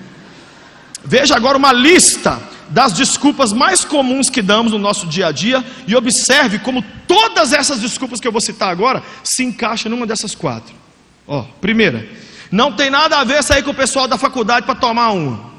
Veja 1.02 1.34
agora 1.34 1.56
uma 1.56 1.72
lista 1.72 2.38
das 2.68 2.92
desculpas 2.92 3.54
mais 3.54 3.86
comuns 3.86 4.28
que 4.28 4.42
damos 4.42 4.72
no 4.72 4.78
nosso 4.78 5.06
dia 5.06 5.28
a 5.28 5.32
dia 5.32 5.64
e 5.86 5.96
observe 5.96 6.58
como 6.58 6.84
todas 7.08 7.54
essas 7.54 7.80
desculpas 7.80 8.20
que 8.20 8.28
eu 8.28 8.32
vou 8.32 8.40
citar 8.42 8.68
agora 8.68 9.02
se 9.24 9.42
encaixam 9.42 9.88
numa 9.88 10.06
dessas 10.06 10.34
quatro. 10.34 10.74
Ó, 11.26 11.42
primeira, 11.58 12.06
não 12.52 12.70
tem 12.70 12.90
nada 12.90 13.18
a 13.18 13.24
ver 13.24 13.42
sair 13.42 13.62
com 13.62 13.70
o 13.70 13.74
pessoal 13.74 14.06
da 14.06 14.18
faculdade 14.18 14.66
para 14.66 14.74
tomar 14.74 15.12
uma. 15.12 15.55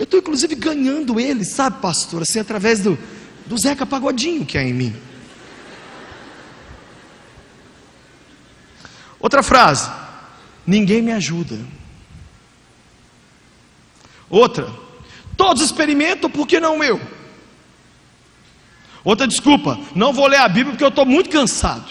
Eu 0.00 0.04
estou 0.04 0.18
inclusive 0.18 0.54
ganhando 0.54 1.20
ele, 1.20 1.44
sabe, 1.44 1.78
pastor, 1.82 2.22
assim, 2.22 2.40
através 2.40 2.80
do, 2.80 2.98
do 3.44 3.58
Zeca 3.58 3.84
Pagodinho 3.84 4.46
que 4.46 4.56
é 4.56 4.66
em 4.66 4.72
mim. 4.72 4.96
Outra 9.20 9.42
frase: 9.42 9.90
ninguém 10.66 11.02
me 11.02 11.12
ajuda. 11.12 11.58
Outra, 14.30 14.72
todos 15.36 15.62
experimentam, 15.62 16.30
por 16.30 16.46
que 16.46 16.58
não 16.58 16.82
eu? 16.82 16.98
Outra 19.04 19.28
desculpa, 19.28 19.78
não 19.94 20.14
vou 20.14 20.26
ler 20.28 20.38
a 20.38 20.48
Bíblia 20.48 20.70
porque 20.70 20.84
eu 20.84 20.88
estou 20.88 21.04
muito 21.04 21.28
cansado. 21.28 21.90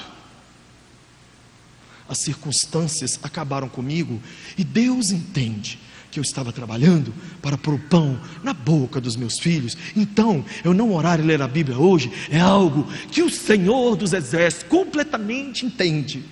As 2.07 2.17
circunstâncias 2.17 3.19
acabaram 3.21 3.69
comigo 3.69 4.19
e 4.57 4.63
Deus 4.63 5.11
entende 5.11 5.79
que 6.11 6.19
eu 6.19 6.23
estava 6.23 6.51
trabalhando 6.51 7.13
para 7.41 7.57
pôr 7.57 7.75
o 7.75 7.79
pão 7.79 8.19
na 8.43 8.53
boca 8.53 8.99
dos 8.99 9.15
meus 9.15 9.39
filhos. 9.39 9.77
Então, 9.95 10.43
eu 10.63 10.73
não 10.73 10.93
orar 10.93 11.19
e 11.19 11.23
ler 11.23 11.41
a 11.41 11.47
Bíblia 11.47 11.77
hoje 11.77 12.11
é 12.29 12.39
algo 12.39 12.87
que 13.11 13.21
o 13.21 13.29
Senhor 13.29 13.95
dos 13.95 14.13
Exércitos 14.13 14.67
completamente 14.67 15.65
entende. 15.65 16.23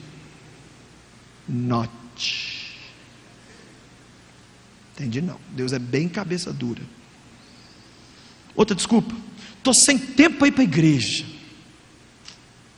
Note. 1.48 2.78
Entende? 4.94 5.22
Não. 5.22 5.40
Deus 5.52 5.74
é 5.74 5.80
bem 5.80 6.10
cabeça 6.10 6.52
dura. 6.52 6.82
Outra 8.56 8.76
desculpa. 8.76 9.16
Estou 9.58 9.74
sem 9.74 9.98
tempo 9.98 10.38
para 10.38 10.48
ir 10.48 10.52
para 10.52 10.62
a 10.62 10.64
igreja. 10.64 11.26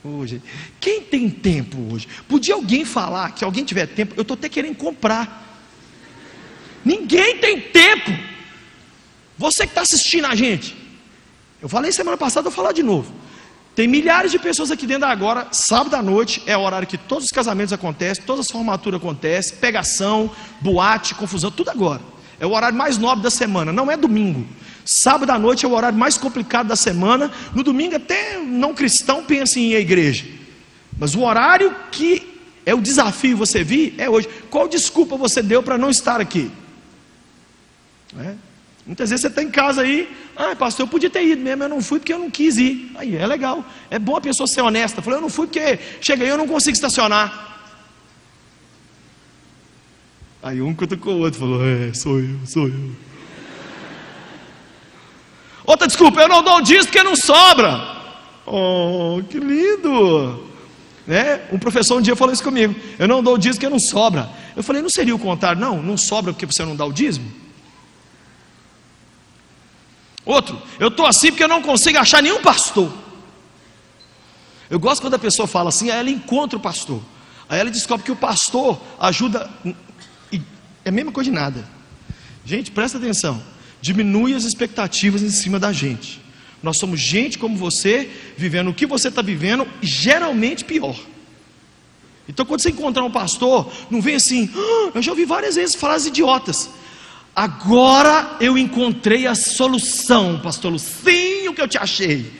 Hoje, 0.02 0.42
quem 0.78 1.02
tem 1.02 1.28
tempo 1.28 1.92
hoje? 1.92 2.08
Podia 2.26 2.54
alguém 2.54 2.84
falar 2.84 3.32
que 3.32 3.44
alguém 3.44 3.64
tiver 3.64 3.86
tempo? 3.86 4.14
Eu 4.16 4.22
estou 4.22 4.34
até 4.34 4.48
querendo 4.48 4.76
comprar. 4.76 5.49
Ninguém 6.84 7.38
tem 7.38 7.60
tempo. 7.60 8.10
Você 9.36 9.64
que 9.64 9.70
está 9.70 9.82
assistindo 9.82 10.26
a 10.26 10.34
gente. 10.34 10.76
Eu 11.62 11.68
falei 11.68 11.92
semana 11.92 12.16
passada, 12.16 12.44
vou 12.44 12.52
falar 12.52 12.72
de 12.72 12.82
novo. 12.82 13.12
Tem 13.74 13.86
milhares 13.86 14.30
de 14.30 14.38
pessoas 14.38 14.70
aqui 14.70 14.86
dentro 14.86 15.06
agora, 15.06 15.48
sábado 15.52 15.94
à 15.94 16.02
noite, 16.02 16.42
é 16.44 16.56
o 16.56 16.60
horário 16.60 16.86
que 16.86 16.98
todos 16.98 17.24
os 17.24 17.30
casamentos 17.30 17.72
acontecem, 17.72 18.24
todas 18.24 18.46
as 18.46 18.50
formaturas 18.50 19.00
acontecem, 19.00 19.56
pegação, 19.58 20.30
boate, 20.60 21.14
confusão, 21.14 21.50
tudo 21.50 21.70
agora. 21.70 22.00
É 22.38 22.46
o 22.46 22.52
horário 22.52 22.76
mais 22.76 22.98
nobre 22.98 23.22
da 23.22 23.30
semana, 23.30 23.72
não 23.72 23.90
é 23.90 23.96
domingo. 23.96 24.46
Sábado 24.84 25.30
à 25.30 25.38
noite 25.38 25.64
é 25.64 25.68
o 25.68 25.72
horário 25.72 25.96
mais 25.96 26.18
complicado 26.18 26.66
da 26.66 26.76
semana. 26.76 27.30
No 27.54 27.62
domingo, 27.62 27.96
até 27.96 28.38
não 28.38 28.74
cristão 28.74 29.24
pensa 29.24 29.58
em 29.60 29.70
ir 29.70 29.76
à 29.76 29.80
igreja. 29.80 30.26
Mas 30.98 31.14
o 31.14 31.22
horário 31.22 31.74
que 31.92 32.40
é 32.66 32.74
o 32.74 32.80
desafio 32.80 33.36
você 33.36 33.62
vir 33.62 33.94
é 33.98 34.08
hoje. 34.10 34.28
Qual 34.50 34.66
desculpa 34.68 35.16
você 35.16 35.42
deu 35.42 35.62
para 35.62 35.78
não 35.78 35.90
estar 35.90 36.20
aqui? 36.20 36.50
É? 38.18 38.34
Muitas 38.86 39.10
vezes 39.10 39.22
você 39.22 39.28
está 39.28 39.42
em 39.42 39.50
casa 39.50 39.82
aí, 39.82 40.10
ah, 40.34 40.56
pastor, 40.56 40.84
eu 40.84 40.88
podia 40.88 41.10
ter 41.10 41.24
ido 41.24 41.42
mesmo, 41.42 41.62
eu 41.62 41.68
não 41.68 41.80
fui 41.80 41.98
porque 41.98 42.12
eu 42.12 42.18
não 42.18 42.30
quis 42.30 42.56
ir. 42.56 42.90
Aí 42.96 43.14
é 43.14 43.26
legal, 43.26 43.64
é 43.90 43.98
bom 43.98 44.16
a 44.16 44.20
pessoa 44.20 44.46
ser 44.46 44.62
honesta. 44.62 45.02
Falou, 45.02 45.18
eu 45.18 45.22
não 45.22 45.28
fui 45.28 45.46
porque 45.46 45.78
chega 46.00 46.24
aí 46.24 46.30
eu 46.30 46.38
não 46.38 46.48
consigo 46.48 46.74
estacionar. 46.74 47.48
Aí 50.42 50.62
um 50.62 50.74
cutucou 50.74 51.16
o 51.16 51.20
outro, 51.20 51.38
falou, 51.38 51.64
é, 51.64 51.92
sou 51.92 52.18
eu, 52.18 52.38
sou 52.46 52.66
eu. 52.66 52.90
Outra 55.66 55.86
desculpa, 55.86 56.20
eu 56.22 56.28
não 56.28 56.42
dou 56.42 56.56
o 56.56 56.60
dízimo 56.62 56.86
porque 56.86 57.02
não 57.02 57.14
sobra. 57.14 58.00
Oh, 58.46 59.22
que 59.28 59.38
lindo! 59.38 60.48
Né? 61.06 61.42
Um 61.52 61.58
professor 61.58 61.98
um 61.98 62.00
dia 62.00 62.16
falou 62.16 62.32
isso 62.32 62.42
comigo. 62.42 62.74
Eu 62.98 63.06
não 63.06 63.22
dou 63.22 63.34
o 63.34 63.38
dízimo 63.38 63.56
porque 63.56 63.68
não 63.68 63.78
sobra. 63.78 64.28
Eu 64.56 64.62
falei, 64.62 64.82
não 64.82 64.90
seria 64.90 65.14
o 65.14 65.18
contrário? 65.18 65.60
Não, 65.60 65.80
não 65.82 65.96
sobra 65.96 66.32
porque 66.32 66.46
você 66.46 66.64
não 66.64 66.74
dá 66.74 66.84
o 66.84 66.92
dízimo? 66.92 67.30
Outro, 70.24 70.60
eu 70.78 70.88
estou 70.88 71.06
assim 71.06 71.28
porque 71.28 71.44
eu 71.44 71.48
não 71.48 71.62
consigo 71.62 71.98
achar 71.98 72.22
nenhum 72.22 72.42
pastor. 72.42 72.92
Eu 74.68 74.78
gosto 74.78 75.02
quando 75.02 75.14
a 75.14 75.18
pessoa 75.18 75.48
fala 75.48 75.70
assim, 75.70 75.90
aí 75.90 75.98
ela 75.98 76.10
encontra 76.10 76.56
o 76.56 76.60
pastor. 76.62 77.02
Aí 77.48 77.58
ela 77.58 77.70
descobre 77.70 78.04
que 78.04 78.12
o 78.12 78.16
pastor 78.16 78.80
ajuda. 78.98 79.50
É 80.84 80.88
a 80.88 80.92
mesma 80.92 81.10
coisa 81.10 81.30
de 81.30 81.34
nada. 81.34 81.68
Gente, 82.44 82.70
presta 82.70 82.96
atenção. 82.98 83.42
Diminui 83.80 84.34
as 84.34 84.44
expectativas 84.44 85.22
em 85.22 85.30
cima 85.30 85.58
da 85.58 85.72
gente. 85.72 86.20
Nós 86.62 86.76
somos 86.76 87.00
gente 87.00 87.38
como 87.38 87.56
você, 87.56 88.10
vivendo 88.36 88.68
o 88.68 88.74
que 88.74 88.86
você 88.86 89.08
está 89.08 89.22
vivendo, 89.22 89.66
geralmente 89.82 90.64
pior. 90.64 90.96
Então, 92.28 92.46
quando 92.46 92.60
você 92.60 92.70
encontrar 92.70 93.02
um 93.02 93.10
pastor, 93.10 93.72
não 93.90 94.00
vem 94.00 94.14
assim, 94.14 94.48
ah, 94.54 94.92
eu 94.94 95.02
já 95.02 95.10
ouvi 95.10 95.24
várias 95.24 95.56
vezes 95.56 95.74
frases 95.74 96.08
idiotas. 96.08 96.70
Agora 97.34 98.36
eu 98.40 98.58
encontrei 98.58 99.26
a 99.26 99.34
solução, 99.34 100.40
pastor 100.40 100.72
Lucinho, 100.72 101.54
que 101.54 101.62
eu 101.62 101.68
te 101.68 101.78
achei. 101.78 102.30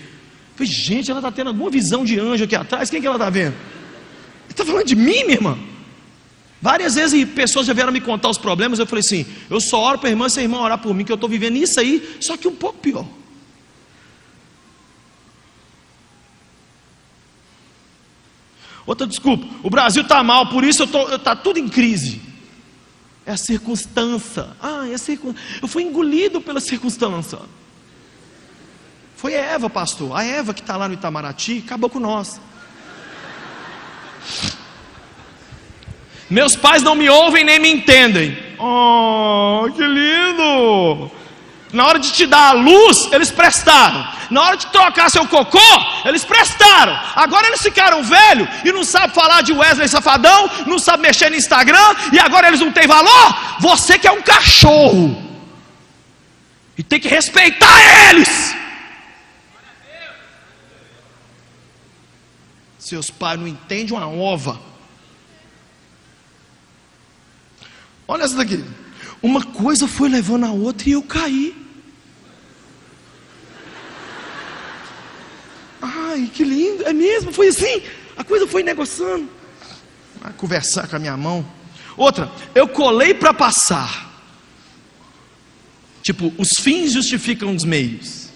falei, 0.54 0.70
gente, 0.70 1.10
ela 1.10 1.20
está 1.20 1.30
tendo 1.30 1.48
alguma 1.48 1.70
visão 1.70 2.04
de 2.04 2.18
anjo 2.18 2.44
aqui 2.44 2.56
atrás. 2.56 2.90
Quem 2.90 3.00
que 3.00 3.06
ela 3.06 3.16
está 3.16 3.30
vendo? 3.30 3.54
Está 4.48 4.64
falando 4.64 4.86
de 4.86 4.96
mim, 4.96 5.24
minha 5.24 5.32
irmã? 5.32 5.58
Várias 6.60 6.96
vezes 6.96 7.24
pessoas 7.30 7.66
já 7.66 7.72
vieram 7.72 7.92
me 7.92 8.00
contar 8.00 8.28
os 8.28 8.36
problemas. 8.36 8.78
Eu 8.78 8.86
falei 8.86 9.00
assim: 9.00 9.24
eu 9.48 9.60
só 9.60 9.80
oro 9.80 9.98
para 9.98 10.08
a 10.08 10.10
irmã 10.10 10.28
se 10.28 10.40
a 10.40 10.42
irmã 10.42 10.58
orar 10.58 10.78
por 10.78 10.94
mim, 10.94 11.04
que 11.04 11.12
eu 11.12 11.14
estou 11.14 11.30
vivendo 11.30 11.56
isso 11.56 11.80
aí, 11.80 12.16
só 12.20 12.36
que 12.36 12.46
um 12.46 12.54
pouco 12.54 12.78
pior. 12.78 13.06
Outra 18.84 19.06
desculpa: 19.06 19.46
o 19.62 19.70
Brasil 19.70 20.02
está 20.02 20.22
mal, 20.22 20.48
por 20.48 20.64
isso 20.64 20.84
está 20.84 21.34
tudo 21.36 21.58
em 21.58 21.68
crise. 21.68 22.20
É 23.30 23.32
a 23.32 23.36
circunstância. 23.36 24.48
Ah, 24.60 24.88
é 24.88 24.94
a 24.94 24.98
circunstância. 24.98 25.60
Eu 25.62 25.68
fui 25.68 25.84
engolido 25.84 26.40
pela 26.40 26.58
circunstância. 26.58 27.38
Foi 29.14 29.36
a 29.36 29.40
Eva, 29.40 29.70
pastor. 29.70 30.16
A 30.16 30.24
Eva 30.24 30.52
que 30.52 30.60
está 30.60 30.76
lá 30.76 30.88
no 30.88 30.94
Itamaraty 30.94 31.62
acabou 31.64 31.88
com 31.88 32.00
nós. 32.00 32.40
Meus 36.28 36.56
pais 36.56 36.82
não 36.82 36.96
me 36.96 37.08
ouvem 37.08 37.44
nem 37.44 37.60
me 37.60 37.70
entendem. 37.70 38.36
Oh, 38.58 39.68
que 39.76 39.86
lindo! 39.86 41.12
Na 41.72 41.86
hora 41.86 41.98
de 41.98 42.12
te 42.12 42.26
dar 42.26 42.48
a 42.48 42.52
luz, 42.52 43.08
eles 43.12 43.30
prestaram. 43.30 44.06
Na 44.30 44.42
hora 44.42 44.56
de 44.56 44.66
trocar 44.66 45.10
seu 45.10 45.26
cocô, 45.26 45.58
eles 46.04 46.24
prestaram. 46.24 46.98
Agora 47.14 47.46
eles 47.46 47.62
ficaram 47.62 48.02
velhos 48.02 48.48
e 48.64 48.72
não 48.72 48.82
sabem 48.82 49.14
falar 49.14 49.42
de 49.42 49.52
Wesley 49.52 49.88
Safadão, 49.88 50.50
não 50.66 50.78
sabem 50.78 51.02
mexer 51.02 51.30
no 51.30 51.36
Instagram 51.36 51.94
e 52.12 52.18
agora 52.18 52.48
eles 52.48 52.60
não 52.60 52.72
têm 52.72 52.86
valor. 52.86 53.58
Você 53.60 53.98
que 53.98 54.08
é 54.08 54.12
um 54.12 54.22
cachorro. 54.22 55.30
E 56.76 56.82
tem 56.82 56.98
que 56.98 57.08
respeitar 57.08 57.78
eles. 58.08 58.56
Seus 62.78 63.10
pais 63.10 63.38
não 63.38 63.46
entendem 63.46 63.96
uma 63.96 64.08
ova. 64.08 64.60
Olha 68.08 68.24
essa 68.24 68.34
daqui. 68.34 68.64
Uma 69.22 69.44
coisa 69.44 69.86
foi 69.86 70.08
levando 70.08 70.46
a 70.46 70.50
outra 70.50 70.88
e 70.88 70.92
eu 70.92 71.02
caí. 71.02 71.59
Ai, 75.80 76.30
que 76.32 76.44
lindo, 76.44 76.84
é 76.84 76.92
mesmo, 76.92 77.32
foi 77.32 77.48
assim. 77.48 77.82
A 78.16 78.24
coisa 78.24 78.46
foi 78.46 78.62
negociando. 78.62 79.28
Vai 80.20 80.32
conversar 80.34 80.86
com 80.86 80.96
a 80.96 80.98
minha 80.98 81.16
mão. 81.16 81.46
Outra, 81.96 82.30
eu 82.54 82.68
colei 82.68 83.14
para 83.14 83.32
passar. 83.32 84.10
Tipo, 86.02 86.32
os 86.38 86.54
fins 86.54 86.92
justificam 86.92 87.54
os 87.54 87.64
meios. 87.64 88.28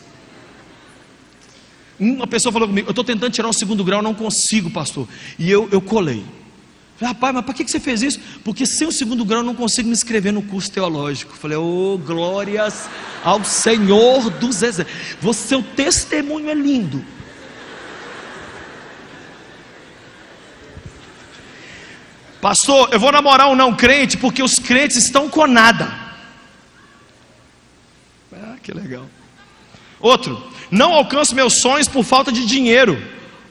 Uma 1.98 2.26
pessoa 2.26 2.52
falou 2.52 2.68
comigo, 2.68 2.88
eu 2.88 2.92
estou 2.92 3.04
tentando 3.04 3.32
tirar 3.32 3.48
o 3.48 3.52
segundo 3.52 3.84
grau, 3.84 4.02
não 4.02 4.14
consigo, 4.14 4.70
pastor. 4.70 5.08
E 5.38 5.50
eu, 5.50 5.68
eu 5.70 5.80
colei. 5.80 6.24
Falei, 6.96 7.14
rapaz, 7.14 7.34
mas 7.34 7.44
para 7.44 7.54
que 7.54 7.68
você 7.68 7.80
fez 7.80 8.02
isso? 8.02 8.20
Porque 8.44 8.66
sem 8.66 8.86
o 8.86 8.92
segundo 8.92 9.24
grau 9.24 9.40
eu 9.40 9.44
não 9.44 9.54
consigo 9.54 9.88
me 9.88 9.94
inscrever 9.94 10.32
no 10.32 10.42
curso 10.42 10.70
teológico. 10.70 11.34
Falei, 11.34 11.56
oh, 11.56 11.98
glórias 11.98 12.88
ao 13.22 13.44
Senhor 13.44 14.30
dos 14.30 14.62
exércitos. 14.62 15.16
Você, 15.20 15.60
testemunho 15.74 16.50
é 16.50 16.54
lindo. 16.54 17.04
Pastor, 22.44 22.90
eu 22.92 23.00
vou 23.00 23.10
namorar 23.10 23.48
um 23.48 23.56
não 23.56 23.74
crente 23.74 24.18
porque 24.18 24.42
os 24.42 24.58
crentes 24.58 24.98
estão 24.98 25.30
com 25.30 25.46
nada. 25.46 25.90
Ah, 28.30 28.56
que 28.62 28.70
legal. 28.70 29.08
Outro, 29.98 30.46
não 30.70 30.92
alcanço 30.92 31.34
meus 31.34 31.54
sonhos 31.54 31.88
por 31.88 32.04
falta 32.04 32.30
de 32.30 32.44
dinheiro. 32.44 33.02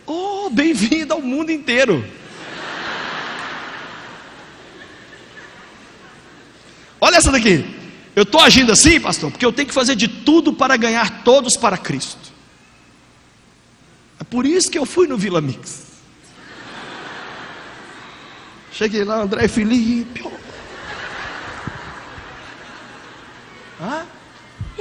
Oh, 0.05 0.47
bem-vindo 0.51 1.11
ao 1.11 1.19
mundo 1.19 1.51
inteiro. 1.51 2.07
Olha 7.01 7.15
essa 7.15 7.31
daqui. 7.31 7.65
Eu 8.15 8.21
estou 8.21 8.41
agindo 8.41 8.71
assim, 8.71 8.99
pastor, 8.99 9.31
porque 9.31 9.43
eu 9.43 9.51
tenho 9.51 9.69
que 9.69 9.73
fazer 9.73 9.95
de 9.95 10.07
tudo 10.07 10.53
para 10.53 10.77
ganhar 10.77 11.23
todos 11.23 11.57
para 11.57 11.79
Cristo. 11.79 12.31
É 14.19 14.23
por 14.23 14.45
isso 14.45 14.69
que 14.69 14.77
eu 14.77 14.85
fui 14.85 15.07
no 15.07 15.17
Vila 15.17 15.41
Mix. 15.41 15.92
Cheguei 18.73 19.03
lá, 19.03 19.21
André 19.21 19.47
Felipe. 19.47 20.25
Hã? 23.79 24.05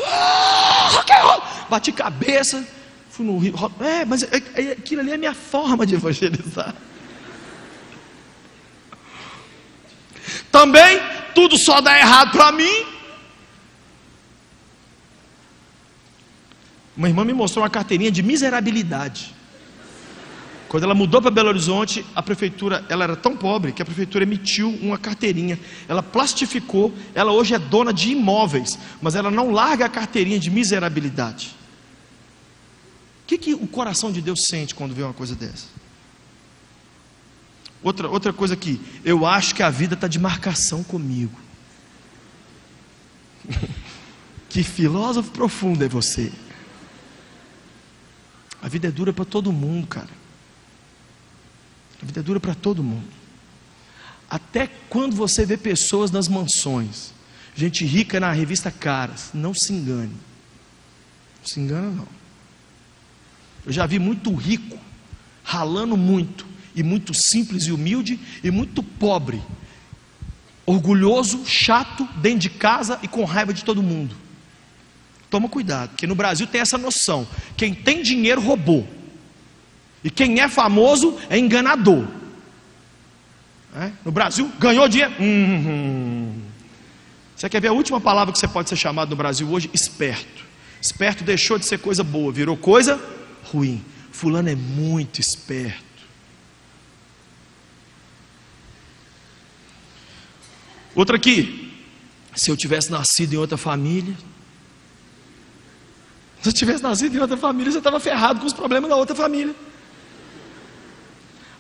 Ah, 0.02 1.66
bati 1.68 1.92
cabeça, 1.92 2.66
fui 3.11 3.26
no 3.26 3.38
rio. 3.38 3.55
É, 3.81 4.07
mas 4.07 4.22
é, 4.22 4.42
é, 4.55 4.72
aquilo 4.72 5.02
ali 5.02 5.11
é 5.11 5.14
a 5.14 5.18
minha 5.18 5.35
forma 5.35 5.85
de 5.85 5.94
evangelizar. 5.94 6.74
Também, 10.50 10.98
tudo 11.35 11.59
só 11.59 11.83
dá 11.83 11.98
errado 11.98 12.33
para 12.33 12.50
mim. 12.50 12.87
Uma 16.96 17.09
irmã 17.09 17.24
me 17.24 17.35
mostrou 17.35 17.62
uma 17.62 17.70
carteirinha 17.70 18.11
de 18.11 18.22
miserabilidade. 18.22 19.35
Quando 20.72 20.85
ela 20.85 20.94
mudou 20.94 21.20
para 21.20 21.30
Belo 21.30 21.50
Horizonte, 21.50 22.02
a 22.14 22.22
prefeitura, 22.22 22.82
ela 22.88 23.04
era 23.04 23.14
tão 23.14 23.37
pobre 23.37 23.72
que 23.72 23.82
a 23.82 23.85
prefeitura 23.85 24.24
emitiu 24.24 24.70
uma 24.80 24.96
carteirinha. 24.96 25.61
Ela 25.87 26.02
plastificou, 26.02 26.94
ela 27.14 27.30
hoje 27.30 27.52
é 27.52 27.58
dona 27.58 27.92
de 27.92 28.12
imóveis, 28.12 28.78
mas 28.98 29.14
ela 29.14 29.30
não 29.30 29.50
larga 29.50 29.85
a 29.85 29.88
carteirinha 29.90 30.40
de 30.40 30.50
miserabilidade. 30.50 31.54
O 33.22 33.26
que, 33.26 33.37
que 33.37 33.52
o 33.52 33.66
coração 33.66 34.11
de 34.11 34.22
Deus 34.22 34.44
sente 34.44 34.74
quando 34.74 34.94
vê 34.94 35.02
uma 35.02 35.12
coisa 35.12 35.35
dessa? 35.35 35.66
Outra, 37.82 38.08
outra 38.08 38.32
coisa 38.32 38.54
aqui, 38.54 38.80
eu 39.04 39.26
acho 39.26 39.54
que 39.54 39.62
a 39.62 39.68
vida 39.68 39.92
está 39.92 40.08
de 40.08 40.18
marcação 40.18 40.82
comigo. 40.82 41.38
que 44.48 44.62
filósofo 44.62 45.32
profundo 45.32 45.85
é 45.85 45.88
você. 45.88 46.32
A 48.62 48.68
vida 48.68 48.88
é 48.88 48.90
dura 48.90 49.12
para 49.12 49.26
todo 49.26 49.52
mundo, 49.52 49.87
cara. 49.87 50.21
A 52.02 52.06
vida 52.06 52.20
é 52.20 52.22
dura 52.22 52.40
para 52.40 52.54
todo 52.54 52.82
mundo. 52.82 53.08
Até 54.28 54.68
quando 54.88 55.14
você 55.14 55.46
vê 55.46 55.56
pessoas 55.56 56.10
nas 56.10 56.26
mansões, 56.26 57.12
gente 57.54 57.84
rica 57.84 58.18
na 58.18 58.32
revista 58.32 58.70
Caras, 58.70 59.30
não 59.32 59.54
se 59.54 59.72
engane. 59.72 60.16
Não 61.40 61.46
se 61.46 61.60
engana, 61.60 61.90
não. 61.90 62.08
Eu 63.64 63.72
já 63.72 63.86
vi 63.86 63.98
muito 63.98 64.34
rico, 64.34 64.78
ralando 65.44 65.96
muito, 65.96 66.46
e 66.74 66.82
muito 66.82 67.14
simples 67.14 67.64
e 67.64 67.72
humilde, 67.72 68.18
e 68.42 68.50
muito 68.50 68.82
pobre, 68.82 69.40
orgulhoso, 70.64 71.44
chato, 71.46 72.08
dentro 72.16 72.40
de 72.40 72.50
casa 72.50 72.98
e 73.02 73.08
com 73.08 73.24
raiva 73.24 73.52
de 73.52 73.62
todo 73.62 73.82
mundo. 73.82 74.16
Toma 75.28 75.48
cuidado, 75.48 75.90
porque 75.90 76.06
no 76.06 76.14
Brasil 76.14 76.46
tem 76.46 76.60
essa 76.60 76.78
noção: 76.78 77.26
quem 77.56 77.74
tem 77.74 78.02
dinheiro 78.02 78.40
roubou. 78.40 78.88
E 80.04 80.10
quem 80.10 80.40
é 80.40 80.48
famoso 80.48 81.18
é 81.30 81.38
enganador. 81.38 82.06
É? 83.74 83.92
No 84.04 84.12
Brasil, 84.12 84.50
ganhou 84.58 84.86
dinheiro. 84.88 85.14
Hum, 85.20 86.42
Você 87.34 87.48
quer 87.48 87.60
ver 87.60 87.68
a 87.68 87.72
última 87.72 88.00
palavra 88.00 88.32
que 88.32 88.38
você 88.38 88.48
pode 88.48 88.68
ser 88.68 88.76
chamado 88.76 89.10
no 89.10 89.16
Brasil 89.16 89.48
hoje? 89.48 89.70
Esperto. 89.72 90.44
Esperto 90.80 91.24
deixou 91.24 91.58
de 91.58 91.64
ser 91.64 91.78
coisa 91.78 92.02
boa, 92.04 92.32
virou 92.32 92.56
coisa 92.56 93.00
ruim. 93.44 93.82
Fulano 94.10 94.48
é 94.50 94.54
muito 94.54 95.20
esperto. 95.20 95.82
Outra 100.94 101.16
aqui. 101.16 101.72
Se 102.34 102.50
eu 102.50 102.56
tivesse 102.56 102.90
nascido 102.90 103.34
em 103.34 103.36
outra 103.36 103.56
família. 103.56 104.14
Se 106.42 106.48
eu 106.48 106.52
tivesse 106.52 106.82
nascido 106.82 107.14
em 107.16 107.20
outra 107.20 107.36
família, 107.36 107.70
você 107.70 107.78
estava 107.78 108.00
ferrado 108.00 108.40
com 108.40 108.46
os 108.46 108.52
problemas 108.52 108.90
da 108.90 108.96
outra 108.96 109.14
família. 109.14 109.54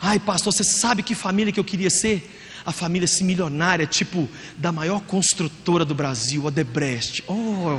Ai, 0.04 0.18
pastor, 0.18 0.52
você 0.52 0.64
sabe 0.64 1.00
que 1.00 1.14
família 1.14 1.52
que 1.52 1.60
eu 1.60 1.64
queria 1.64 1.88
ser? 1.88 2.28
A 2.66 2.72
família 2.72 3.04
assim, 3.04 3.22
milionária, 3.22 3.86
tipo 3.86 4.28
da 4.56 4.72
maior 4.72 5.00
construtora 5.02 5.84
do 5.84 5.94
Brasil, 5.94 6.48
a 6.48 6.50
Debrecht. 6.50 7.22
Oh, 7.28 7.78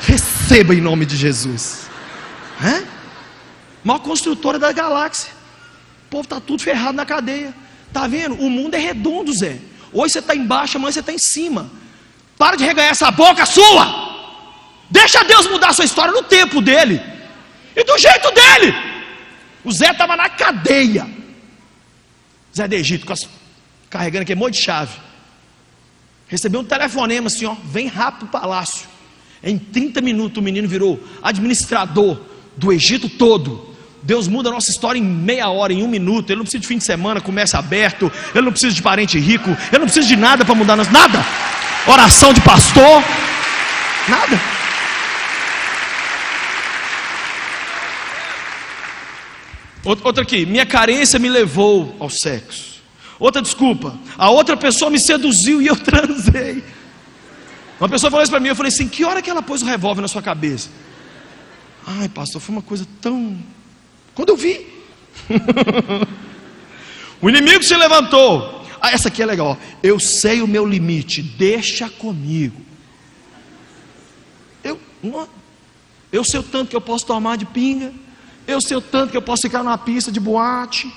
receba 0.00 0.72
em 0.72 0.80
nome 0.80 1.04
de 1.04 1.16
Jesus. 1.16 1.88
Hã? 2.62 2.84
Maior 3.82 3.98
construtora 3.98 4.60
da 4.60 4.70
galáxia. 4.70 5.32
O 6.06 6.10
povo 6.10 6.22
está 6.22 6.40
tudo 6.40 6.62
ferrado 6.62 6.96
na 6.96 7.04
cadeia. 7.04 7.52
Tá 7.92 8.06
vendo? 8.06 8.36
O 8.36 8.48
mundo 8.48 8.74
é 8.74 8.78
redondo, 8.78 9.32
Zé. 9.32 9.58
Hoje 9.92 10.12
você 10.12 10.18
está 10.20 10.36
embaixo, 10.36 10.76
amanhã 10.76 10.92
você 10.92 11.00
está 11.00 11.12
em 11.12 11.18
cima. 11.18 11.68
Para 12.36 12.56
de 12.56 12.64
reganhar 12.64 12.92
essa 12.92 13.10
boca 13.10 13.44
sua. 13.44 14.08
Deixa 14.88 15.24
Deus 15.24 15.48
mudar 15.48 15.70
a 15.70 15.72
sua 15.72 15.84
história 15.84 16.12
no 16.12 16.22
tempo 16.22 16.60
dele. 16.60 17.02
E 17.74 17.82
do 17.82 17.98
jeito 17.98 18.30
dele. 18.30 18.87
O 19.68 19.72
Zé 19.72 19.90
estava 19.90 20.16
na 20.16 20.30
cadeia. 20.30 21.06
Zé 22.56 22.66
de 22.66 22.76
Egito, 22.76 23.06
carregando 23.90 24.22
aquele 24.22 24.40
monte 24.40 24.54
de 24.54 24.62
chave. 24.62 24.96
Recebeu 26.26 26.62
um 26.62 26.64
telefonema 26.64 27.26
assim, 27.26 27.44
ó, 27.44 27.54
vem 27.64 27.86
rápido 27.86 28.28
para 28.28 28.38
o 28.38 28.40
palácio. 28.40 28.88
Em 29.42 29.58
30 29.58 30.00
minutos 30.00 30.38
o 30.38 30.42
menino 30.42 30.66
virou 30.66 30.98
administrador 31.22 32.18
do 32.56 32.72
Egito 32.72 33.10
todo. 33.10 33.76
Deus 34.02 34.26
muda 34.26 34.48
a 34.48 34.52
nossa 34.52 34.70
história 34.70 34.98
em 34.98 35.02
meia 35.02 35.50
hora, 35.50 35.70
em 35.70 35.82
um 35.82 35.88
minuto. 35.88 36.30
Ele 36.30 36.38
não 36.38 36.44
precisa 36.44 36.62
de 36.62 36.66
fim 36.66 36.78
de 36.78 36.84
semana, 36.84 37.20
comércio 37.20 37.58
aberto. 37.58 38.10
Ele 38.34 38.46
não 38.46 38.52
precisa 38.52 38.74
de 38.74 38.80
parente 38.80 39.18
rico. 39.18 39.50
Ele 39.50 39.80
não 39.80 39.86
precisa 39.86 40.06
de 40.06 40.16
nada 40.16 40.46
para 40.46 40.54
mudar. 40.54 40.76
Nada. 40.76 41.22
Oração 41.86 42.32
de 42.32 42.40
pastor. 42.40 43.04
Nada. 44.08 44.57
Outra 49.88 50.22
aqui, 50.22 50.44
minha 50.44 50.66
carência 50.66 51.18
me 51.18 51.30
levou 51.30 51.96
ao 51.98 52.10
sexo. 52.10 52.82
Outra 53.18 53.40
desculpa, 53.40 53.98
a 54.18 54.30
outra 54.30 54.54
pessoa 54.54 54.90
me 54.90 55.00
seduziu 55.00 55.62
e 55.62 55.66
eu 55.66 55.76
transei. 55.80 56.62
Uma 57.80 57.88
pessoa 57.88 58.10
falou 58.10 58.22
isso 58.22 58.30
para 58.30 58.38
mim, 58.38 58.48
eu 58.48 58.56
falei 58.56 58.68
assim: 58.68 58.86
que 58.86 59.02
hora 59.02 59.22
que 59.22 59.30
ela 59.30 59.40
pôs 59.42 59.62
o 59.62 59.64
revólver 59.64 60.02
na 60.02 60.08
sua 60.08 60.20
cabeça? 60.20 60.68
Ai, 61.86 62.06
pastor, 62.10 62.38
foi 62.38 62.54
uma 62.54 62.60
coisa 62.60 62.86
tão. 63.00 63.38
Quando 64.14 64.28
eu 64.28 64.36
vi. 64.36 64.66
o 67.22 67.30
inimigo 67.30 67.62
se 67.62 67.74
levantou. 67.74 68.62
Ah, 68.82 68.90
essa 68.90 69.08
aqui 69.08 69.22
é 69.22 69.26
legal. 69.26 69.56
Eu 69.82 69.98
sei 69.98 70.42
o 70.42 70.46
meu 70.46 70.66
limite, 70.66 71.22
deixa 71.22 71.88
comigo. 71.88 72.60
Eu, 74.62 74.78
eu 76.12 76.22
sei 76.22 76.40
o 76.40 76.42
tanto 76.42 76.68
que 76.68 76.76
eu 76.76 76.80
posso 76.80 77.06
tomar 77.06 77.38
de 77.38 77.46
pinga. 77.46 77.90
Eu 78.48 78.62
sei 78.62 78.78
o 78.78 78.80
tanto 78.80 79.10
que 79.10 79.16
eu 79.16 79.22
posso 79.22 79.42
ficar 79.42 79.62
numa 79.62 79.76
pista 79.76 80.10
de 80.10 80.18
boate. 80.18 80.90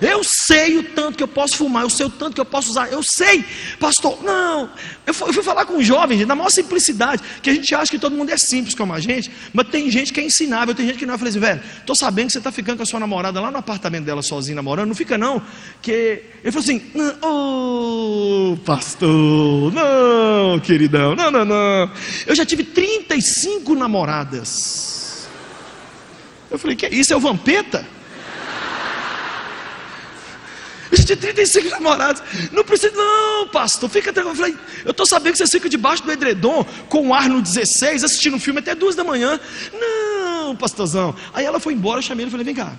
Eu 0.00 0.24
sei 0.24 0.78
o 0.78 0.82
tanto 0.82 1.16
que 1.16 1.22
eu 1.22 1.28
posso 1.28 1.56
fumar, 1.56 1.82
eu 1.82 1.90
sei 1.90 2.06
o 2.06 2.10
tanto 2.10 2.34
que 2.34 2.40
eu 2.40 2.44
posso 2.44 2.70
usar, 2.70 2.90
eu 2.90 3.02
sei, 3.02 3.44
pastor. 3.78 4.22
Não, 4.24 4.68
eu 5.06 5.14
fui, 5.14 5.28
eu 5.28 5.32
fui 5.32 5.42
falar 5.42 5.64
com 5.66 5.74
um 5.74 5.82
jovem, 5.82 6.18
gente, 6.18 6.26
na 6.26 6.34
maior 6.34 6.50
simplicidade, 6.50 7.22
que 7.42 7.50
a 7.50 7.54
gente 7.54 7.72
acha 7.74 7.90
que 7.90 7.98
todo 7.98 8.16
mundo 8.16 8.30
é 8.30 8.36
simples 8.36 8.74
como 8.74 8.92
a 8.92 8.98
gente, 8.98 9.30
mas 9.52 9.68
tem 9.68 9.88
gente 9.90 10.12
que 10.12 10.20
é 10.20 10.24
ensinável, 10.24 10.74
tem 10.74 10.86
gente 10.86 10.98
que 10.98 11.06
não. 11.06 11.14
Eu 11.14 11.18
falei 11.18 11.30
assim, 11.30 11.38
velho, 11.38 11.62
estou 11.78 11.94
sabendo 11.94 12.26
que 12.26 12.32
você 12.32 12.38
está 12.38 12.50
ficando 12.50 12.78
com 12.78 12.82
a 12.82 12.86
sua 12.86 12.98
namorada 12.98 13.40
lá 13.40 13.50
no 13.50 13.58
apartamento 13.58 14.04
dela 14.04 14.22
sozinha 14.22 14.56
namorando, 14.56 14.88
não 14.88 14.96
fica 14.96 15.16
não, 15.16 15.40
que. 15.80 16.22
Ele 16.42 16.52
falou 16.52 16.64
assim, 16.64 16.82
ô 17.22 18.52
oh, 18.52 18.56
pastor, 18.64 19.72
não, 19.72 20.58
queridão, 20.60 21.14
não, 21.14 21.30
não, 21.30 21.44
não. 21.44 21.90
Eu 22.26 22.34
já 22.34 22.44
tive 22.44 22.64
35 22.64 23.74
namoradas. 23.74 25.03
Eu 26.54 26.58
falei, 26.58 26.76
que 26.76 26.86
isso 26.86 27.12
é 27.12 27.16
o 27.16 27.20
Vampeta? 27.20 27.84
Eu 30.90 31.04
tinha 31.04 31.16
35 31.16 31.68
namorados. 31.68 32.22
Não 32.52 32.62
precisa, 32.62 32.94
não, 32.94 33.48
pastor, 33.48 33.90
fica 33.90 34.12
tranquilo. 34.12 34.36
Eu 34.36 34.36
falei, 34.36 34.56
eu 34.84 34.92
estou 34.92 35.04
sabendo 35.04 35.32
que 35.32 35.38
você 35.38 35.48
fica 35.48 35.68
debaixo 35.68 36.04
do 36.04 36.12
edredom, 36.12 36.64
com 36.88 37.08
o 37.08 37.14
ar 37.14 37.28
no 37.28 37.42
16, 37.42 38.04
assistindo 38.04 38.36
um 38.36 38.38
filme 38.38 38.60
até 38.60 38.72
duas 38.72 38.94
da 38.94 39.02
manhã. 39.02 39.40
Não, 39.72 40.54
pastorzão. 40.54 41.12
Aí 41.32 41.44
ela 41.44 41.58
foi 41.58 41.72
embora, 41.72 41.98
eu 41.98 42.02
chamei 42.02 42.22
ele 42.22 42.28
e 42.28 42.30
falei, 42.30 42.44
vem 42.44 42.54
cá, 42.54 42.72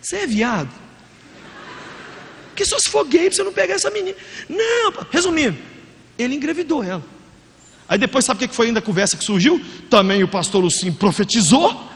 você 0.00 0.18
é 0.18 0.26
viado? 0.26 0.70
Porque 2.50 2.64
só 2.64 2.78
se 2.78 2.88
for 2.88 3.04
gay 3.04 3.26
pra 3.26 3.32
você 3.32 3.42
não 3.42 3.52
pegar 3.52 3.74
essa 3.74 3.90
menina. 3.90 4.16
Não, 4.48 4.92
resumindo, 5.10 5.58
ele 6.16 6.36
engravidou 6.36 6.84
ela. 6.84 7.02
Aí 7.88 7.98
depois, 7.98 8.24
sabe 8.24 8.44
o 8.44 8.48
que 8.48 8.54
foi 8.54 8.68
ainda 8.68 8.78
a 8.78 8.82
conversa 8.82 9.16
que 9.16 9.24
surgiu? 9.24 9.60
Também 9.90 10.22
o 10.22 10.28
pastor 10.28 10.62
Lucinho 10.62 10.94
profetizou. 10.94 11.91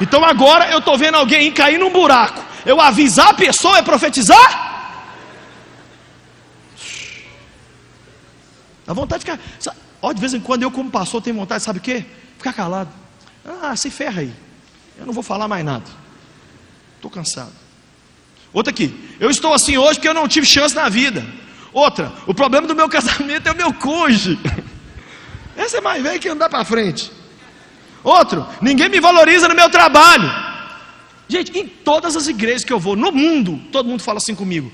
Então 0.00 0.24
agora 0.24 0.70
eu 0.70 0.78
estou 0.78 0.98
vendo 0.98 1.16
alguém 1.16 1.52
cair 1.52 1.78
num 1.78 1.90
buraco. 1.90 2.42
Eu 2.66 2.80
avisar 2.80 3.28
a 3.28 3.34
pessoa 3.34 3.78
é 3.78 3.82
profetizar? 3.82 4.74
Dá 8.86 8.92
vontade 8.92 9.24
de 9.24 9.30
ficar. 9.30 9.74
Ó, 10.02 10.12
de 10.12 10.20
vez 10.20 10.34
em 10.34 10.40
quando 10.40 10.62
eu, 10.62 10.70
como 10.70 10.90
pastor, 10.90 11.22
tenho 11.22 11.36
vontade, 11.36 11.62
sabe 11.62 11.78
o 11.78 11.82
quê? 11.82 12.04
Ficar 12.36 12.52
calado. 12.52 12.90
Ah, 13.62 13.74
se 13.76 13.90
ferra 13.90 14.20
aí. 14.20 14.32
Eu 14.98 15.06
não 15.06 15.12
vou 15.12 15.22
falar 15.22 15.48
mais 15.48 15.64
nada. 15.64 15.84
Estou 16.96 17.10
cansado. 17.10 17.52
Outra 18.52 18.70
aqui. 18.70 19.16
Eu 19.18 19.30
estou 19.30 19.52
assim 19.52 19.76
hoje 19.76 19.94
porque 19.94 20.08
eu 20.08 20.14
não 20.14 20.28
tive 20.28 20.46
chance 20.46 20.74
na 20.74 20.88
vida. 20.88 21.24
Outra. 21.72 22.12
O 22.26 22.34
problema 22.34 22.66
do 22.66 22.74
meu 22.74 22.88
casamento 22.90 23.48
é 23.48 23.52
o 23.52 23.56
meu 23.56 23.72
cônjuge. 23.74 24.38
Essa 25.56 25.78
é 25.78 25.80
mais 25.80 26.02
velha 26.02 26.18
que 26.18 26.28
andar 26.28 26.48
para 26.48 26.64
frente. 26.64 27.10
Outro, 28.04 28.46
ninguém 28.60 28.90
me 28.90 29.00
valoriza 29.00 29.48
no 29.48 29.54
meu 29.54 29.70
trabalho. 29.70 30.30
Gente, 31.26 31.58
em 31.58 31.66
todas 31.66 32.14
as 32.14 32.28
igrejas 32.28 32.62
que 32.62 32.72
eu 32.72 32.78
vou, 32.78 32.94
no 32.94 33.10
mundo, 33.10 33.58
todo 33.72 33.88
mundo 33.88 34.02
fala 34.02 34.18
assim 34.18 34.34
comigo. 34.34 34.70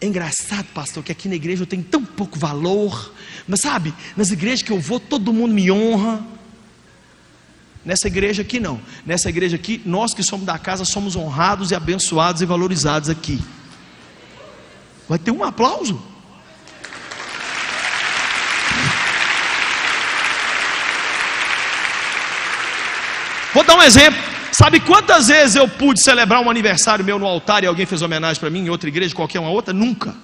É 0.00 0.06
engraçado, 0.06 0.66
pastor, 0.74 1.04
que 1.04 1.12
aqui 1.12 1.28
na 1.28 1.34
igreja 1.34 1.62
eu 1.62 1.66
tenho 1.66 1.84
tão 1.84 2.02
pouco 2.02 2.38
valor. 2.38 3.12
Mas 3.46 3.60
sabe, 3.60 3.94
nas 4.16 4.30
igrejas 4.30 4.62
que 4.62 4.72
eu 4.72 4.80
vou, 4.80 4.98
todo 4.98 5.32
mundo 5.32 5.52
me 5.52 5.70
honra. 5.70 6.24
Nessa 7.84 8.06
igreja 8.06 8.40
aqui 8.40 8.58
não. 8.58 8.80
Nessa 9.04 9.28
igreja 9.28 9.56
aqui, 9.56 9.82
nós 9.84 10.14
que 10.14 10.22
somos 10.22 10.46
da 10.46 10.58
casa 10.58 10.86
somos 10.86 11.14
honrados 11.14 11.70
e 11.70 11.74
abençoados 11.74 12.40
e 12.40 12.46
valorizados 12.46 13.10
aqui. 13.10 13.38
Vai 15.06 15.18
ter 15.18 15.30
um 15.30 15.44
aplauso. 15.44 16.02
Vou 23.54 23.64
dar 23.64 23.76
um 23.76 23.82
exemplo. 23.82 24.20
Sabe 24.52 24.80
quantas 24.80 25.28
vezes 25.28 25.56
eu 25.56 25.68
pude 25.68 26.00
celebrar 26.00 26.40
um 26.40 26.50
aniversário 26.50 27.04
meu 27.04 27.18
no 27.18 27.26
altar 27.26 27.64
e 27.64 27.66
alguém 27.66 27.86
fez 27.86 28.02
homenagem 28.02 28.38
para 28.38 28.50
mim 28.50 28.60
em 28.60 28.68
outra 28.68 28.88
igreja, 28.88 29.14
qualquer 29.14 29.40
uma 29.40 29.50
outra? 29.50 29.72
Nunca. 29.72 30.14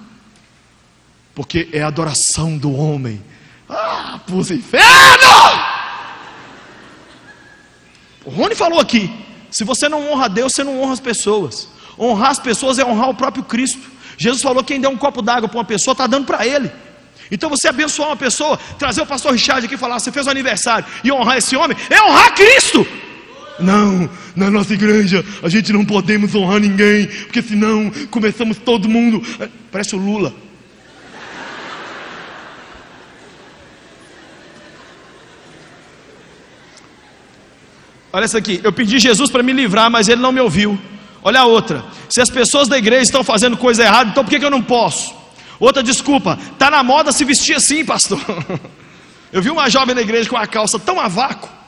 Porque 1.33 1.69
é 1.71 1.81
a 1.81 1.87
adoração 1.87 2.57
do 2.57 2.73
homem. 2.73 3.23
Ah, 3.69 4.19
pus 4.27 4.51
inferno! 4.51 5.27
O 8.25 8.29
Rony 8.29 8.53
falou 8.53 8.79
aqui: 8.79 9.11
se 9.49 9.63
você 9.63 9.87
não 9.89 10.11
honra 10.11 10.25
a 10.25 10.27
Deus, 10.27 10.53
você 10.53 10.63
não 10.63 10.81
honra 10.81 10.93
as 10.93 10.99
pessoas. 10.99 11.69
Honrar 11.97 12.31
as 12.31 12.39
pessoas 12.39 12.79
é 12.79 12.85
honrar 12.85 13.09
o 13.09 13.13
próprio 13.13 13.43
Cristo. 13.43 13.89
Jesus 14.17 14.41
falou: 14.41 14.63
quem 14.63 14.79
der 14.79 14.89
um 14.89 14.97
copo 14.97 15.21
d'água 15.21 15.47
para 15.47 15.57
uma 15.57 15.65
pessoa, 15.65 15.93
está 15.93 16.05
dando 16.05 16.25
para 16.25 16.45
ele. 16.45 16.71
Então 17.29 17.49
você 17.49 17.69
abençoar 17.69 18.09
uma 18.09 18.17
pessoa, 18.17 18.57
trazer 18.77 19.01
o 19.01 19.05
pastor 19.05 19.31
Richard 19.31 19.65
aqui 19.65 19.75
e 19.75 19.77
falar: 19.77 19.99
você 19.99 20.11
fez 20.11 20.27
um 20.27 20.31
aniversário 20.31 20.85
e 21.03 21.11
honrar 21.11 21.37
esse 21.37 21.55
homem, 21.55 21.77
é 21.89 22.01
honrar 22.01 22.33
Cristo. 22.33 22.85
Não, 23.59 24.09
na 24.35 24.49
nossa 24.49 24.73
igreja 24.73 25.23
a 25.43 25.49
gente 25.49 25.71
não 25.71 25.85
podemos 25.85 26.33
honrar 26.33 26.59
ninguém, 26.59 27.07
porque 27.07 27.41
senão 27.41 27.91
começamos 28.09 28.57
todo 28.57 28.89
mundo. 28.89 29.21
Parece 29.71 29.95
o 29.95 29.99
Lula. 29.99 30.33
Olha 38.13 38.25
essa 38.25 38.37
aqui. 38.37 38.59
Eu 38.63 38.73
pedi 38.73 38.99
Jesus 38.99 39.29
para 39.29 39.41
me 39.41 39.53
livrar, 39.53 39.89
mas 39.89 40.09
ele 40.09 40.21
não 40.21 40.31
me 40.31 40.41
ouviu. 40.41 40.77
Olha 41.23 41.41
a 41.41 41.45
outra. 41.45 41.85
Se 42.09 42.19
as 42.19 42.29
pessoas 42.29 42.67
da 42.67 42.77
igreja 42.77 43.03
estão 43.03 43.23
fazendo 43.23 43.55
coisa 43.55 43.83
errada, 43.83 44.09
então 44.09 44.23
por 44.23 44.29
que, 44.29 44.39
que 44.39 44.45
eu 44.45 44.51
não 44.51 44.61
posso? 44.61 45.15
Outra 45.59 45.81
desculpa. 45.81 46.37
Tá 46.57 46.69
na 46.69 46.83
moda 46.83 47.11
se 47.11 47.23
vestir 47.23 47.55
assim, 47.55 47.85
pastor. 47.85 48.19
Eu 49.31 49.41
vi 49.41 49.49
uma 49.49 49.69
jovem 49.69 49.95
na 49.95 50.01
igreja 50.01 50.29
com 50.29 50.35
a 50.35 50.45
calça 50.45 50.77
tão 50.77 50.99
a 50.99 51.07
vácuo 51.07 51.60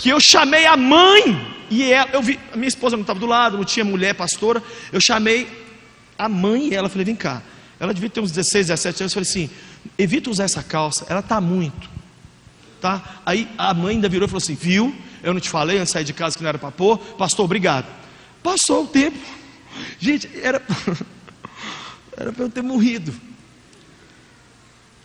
que 0.00 0.08
eu 0.08 0.20
chamei 0.20 0.66
a 0.66 0.76
mãe 0.76 1.56
e 1.70 1.92
ela, 1.92 2.10
eu 2.12 2.22
vi, 2.22 2.38
a 2.52 2.56
minha 2.56 2.68
esposa 2.68 2.96
não 2.96 3.02
estava 3.02 3.20
do 3.20 3.26
lado, 3.26 3.56
não 3.56 3.64
tinha 3.64 3.84
mulher 3.84 4.14
pastora. 4.14 4.62
Eu 4.92 5.00
chamei 5.00 5.48
a 6.18 6.28
mãe 6.28 6.68
e 6.68 6.74
ela, 6.74 6.88
falei: 6.88 7.04
"Vem 7.04 7.16
cá". 7.16 7.42
Ela 7.78 7.94
devia 7.94 8.10
ter 8.10 8.20
uns 8.20 8.30
16, 8.30 8.66
17 8.66 9.02
anos, 9.02 9.12
eu 9.12 9.22
falei 9.22 9.28
assim: 9.28 9.50
"Evita 9.98 10.30
usar 10.30 10.44
essa 10.44 10.62
calça, 10.62 11.06
ela 11.08 11.22
tá 11.22 11.40
muito" 11.40 12.00
tá? 12.80 13.20
Aí 13.24 13.48
a 13.58 13.72
mãe 13.74 13.96
ainda 13.96 14.08
virou 14.08 14.26
e 14.26 14.28
falou 14.28 14.42
assim: 14.42 14.54
Viu? 14.54 14.94
Eu 15.22 15.34
não 15.34 15.40
te 15.40 15.50
falei 15.50 15.76
antes 15.76 15.88
de 15.88 15.92
sair 15.92 16.04
de 16.04 16.14
casa 16.14 16.36
que 16.36 16.42
não 16.42 16.48
era 16.48 16.58
para 16.58 16.70
pôr? 16.70 16.96
Pastor, 16.98 17.44
obrigado. 17.44 17.86
Passou 18.42 18.84
o 18.84 18.86
tempo. 18.86 19.18
Gente, 19.98 20.28
era. 20.42 20.62
era 22.16 22.32
para 22.32 22.44
eu 22.44 22.50
ter 22.50 22.62
morrido. 22.62 23.14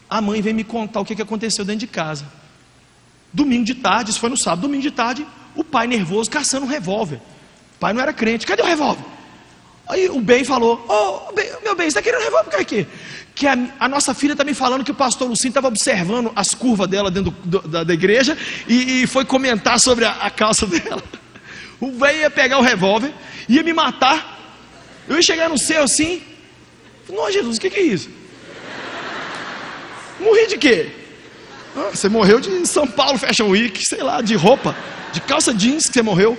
A 0.10 0.22
mãe 0.22 0.42
veio 0.42 0.56
me 0.56 0.64
contar 0.64 1.02
o 1.02 1.06
que 1.06 1.22
aconteceu 1.22 1.66
dentro 1.66 1.82
de 1.82 1.88
casa. 1.88 2.26
Domingo 3.36 3.65
de 3.65 3.76
tarde, 3.76 4.12
isso 4.12 4.19
foi 4.19 4.30
no 4.30 4.38
sábado, 4.38 4.62
domingo 4.62 4.82
de 4.82 4.91
tarde, 4.91 5.28
o 5.54 5.62
pai 5.62 5.88
nervoso 5.88 6.30
caçando 6.30 6.65
um 6.65 6.69
revólver. 6.69 7.17
O 7.76 7.80
pai 7.82 7.91
não 7.91 8.02
era 8.02 8.13
crente, 8.13 8.48
cadê 8.48 8.62
o 8.62 8.65
revólver? 8.65 9.04
Aí 9.89 10.08
o 10.08 10.21
bem 10.21 10.45
falou: 10.45 10.84
Ô, 10.88 11.30
oh, 11.30 11.34
meu 11.62 11.76
bem, 11.76 11.84
você 11.84 12.00
está 12.00 12.02
querendo 12.02 12.24
revólver 12.24 12.50
por 12.50 12.63
quê? 12.63 12.88
Que 13.36 13.45
a, 13.45 13.58
a, 13.78 13.89
nossa 13.89 14.13
filha 14.13 14.32
está 14.32 14.45
me 14.45 14.54
falando 14.54 14.86
que 14.86 14.91
o 14.91 14.95
pastor 14.95 15.28
Lucinho 15.28 15.50
estava 15.50 15.67
observando 15.67 16.32
as 16.34 16.54
curvas 16.54 16.88
dela 16.88 17.12
dentro 17.12 17.32
do, 17.32 17.60
do, 17.60 17.67
da, 17.67 17.84
da, 17.84 17.93
igreja 17.93 18.38
e, 18.69 19.04
e, 19.04 19.08
foi 19.08 19.26
comentar 19.26 19.78
sobre 19.82 20.06
a, 20.06 20.12
a 20.12 20.30
calça 20.30 20.65
dela. 20.65 21.04
O 21.78 21.91
velho 21.91 22.19
ia 22.19 22.30
pegar 22.30 22.58
o 22.58 22.62
revólver, 22.62 23.13
ia 23.50 23.62
me 23.62 23.74
matar. 23.74 24.39
Eu 25.10 25.17
ia 25.17 25.21
chegar 25.21 25.50
no 25.50 25.58
céu 25.58 25.84
assim. 25.84 26.24
Não, 27.10 27.30
Jesus, 27.30 27.58
o 27.58 27.60
que, 27.60 27.69
que 27.69 27.80
é 27.80 27.84
isso? 27.84 28.10
Morri 30.21 30.48
de 30.48 30.58
quê? 30.58 31.05
Ah, 31.76 31.90
você 31.94 32.08
morreu 32.08 32.40
de 32.40 32.66
São 32.66 32.88
Paulo 32.88 33.18
Fashion 33.18 33.50
Week, 33.50 33.86
sei 33.86 34.02
lá, 34.02 34.22
de 34.22 34.34
roupa, 34.36 34.76
de 35.12 35.20
calça 35.20 35.54
jeans 35.54 35.88
que 35.88 35.94
você 35.94 36.02
morreu. 36.02 36.38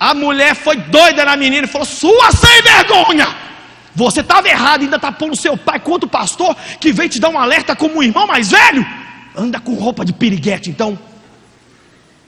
A 0.00 0.14
mulher 0.14 0.54
foi 0.54 0.76
doida 0.76 1.24
na 1.24 1.36
menina 1.36 1.66
e 1.66 1.68
falou: 1.68 1.86
Sua 1.86 2.32
sem 2.32 2.62
vergonha! 2.62 3.44
Você 3.94 4.20
estava 4.20 4.48
errado, 4.48 4.82
ainda 4.82 4.96
está 4.96 5.12
pondo 5.12 5.36
seu 5.36 5.56
pai 5.56 5.78
contra 5.78 6.06
o 6.06 6.10
pastor 6.10 6.56
que 6.80 6.92
veio 6.92 7.08
te 7.08 7.20
dar 7.20 7.28
um 7.28 7.38
alerta 7.38 7.76
como 7.76 7.98
um 7.98 8.02
irmão 8.02 8.26
mais 8.26 8.50
velho. 8.50 8.84
Anda 9.36 9.60
com 9.60 9.74
roupa 9.74 10.04
de 10.04 10.12
piriguete, 10.12 10.70
então. 10.70 10.98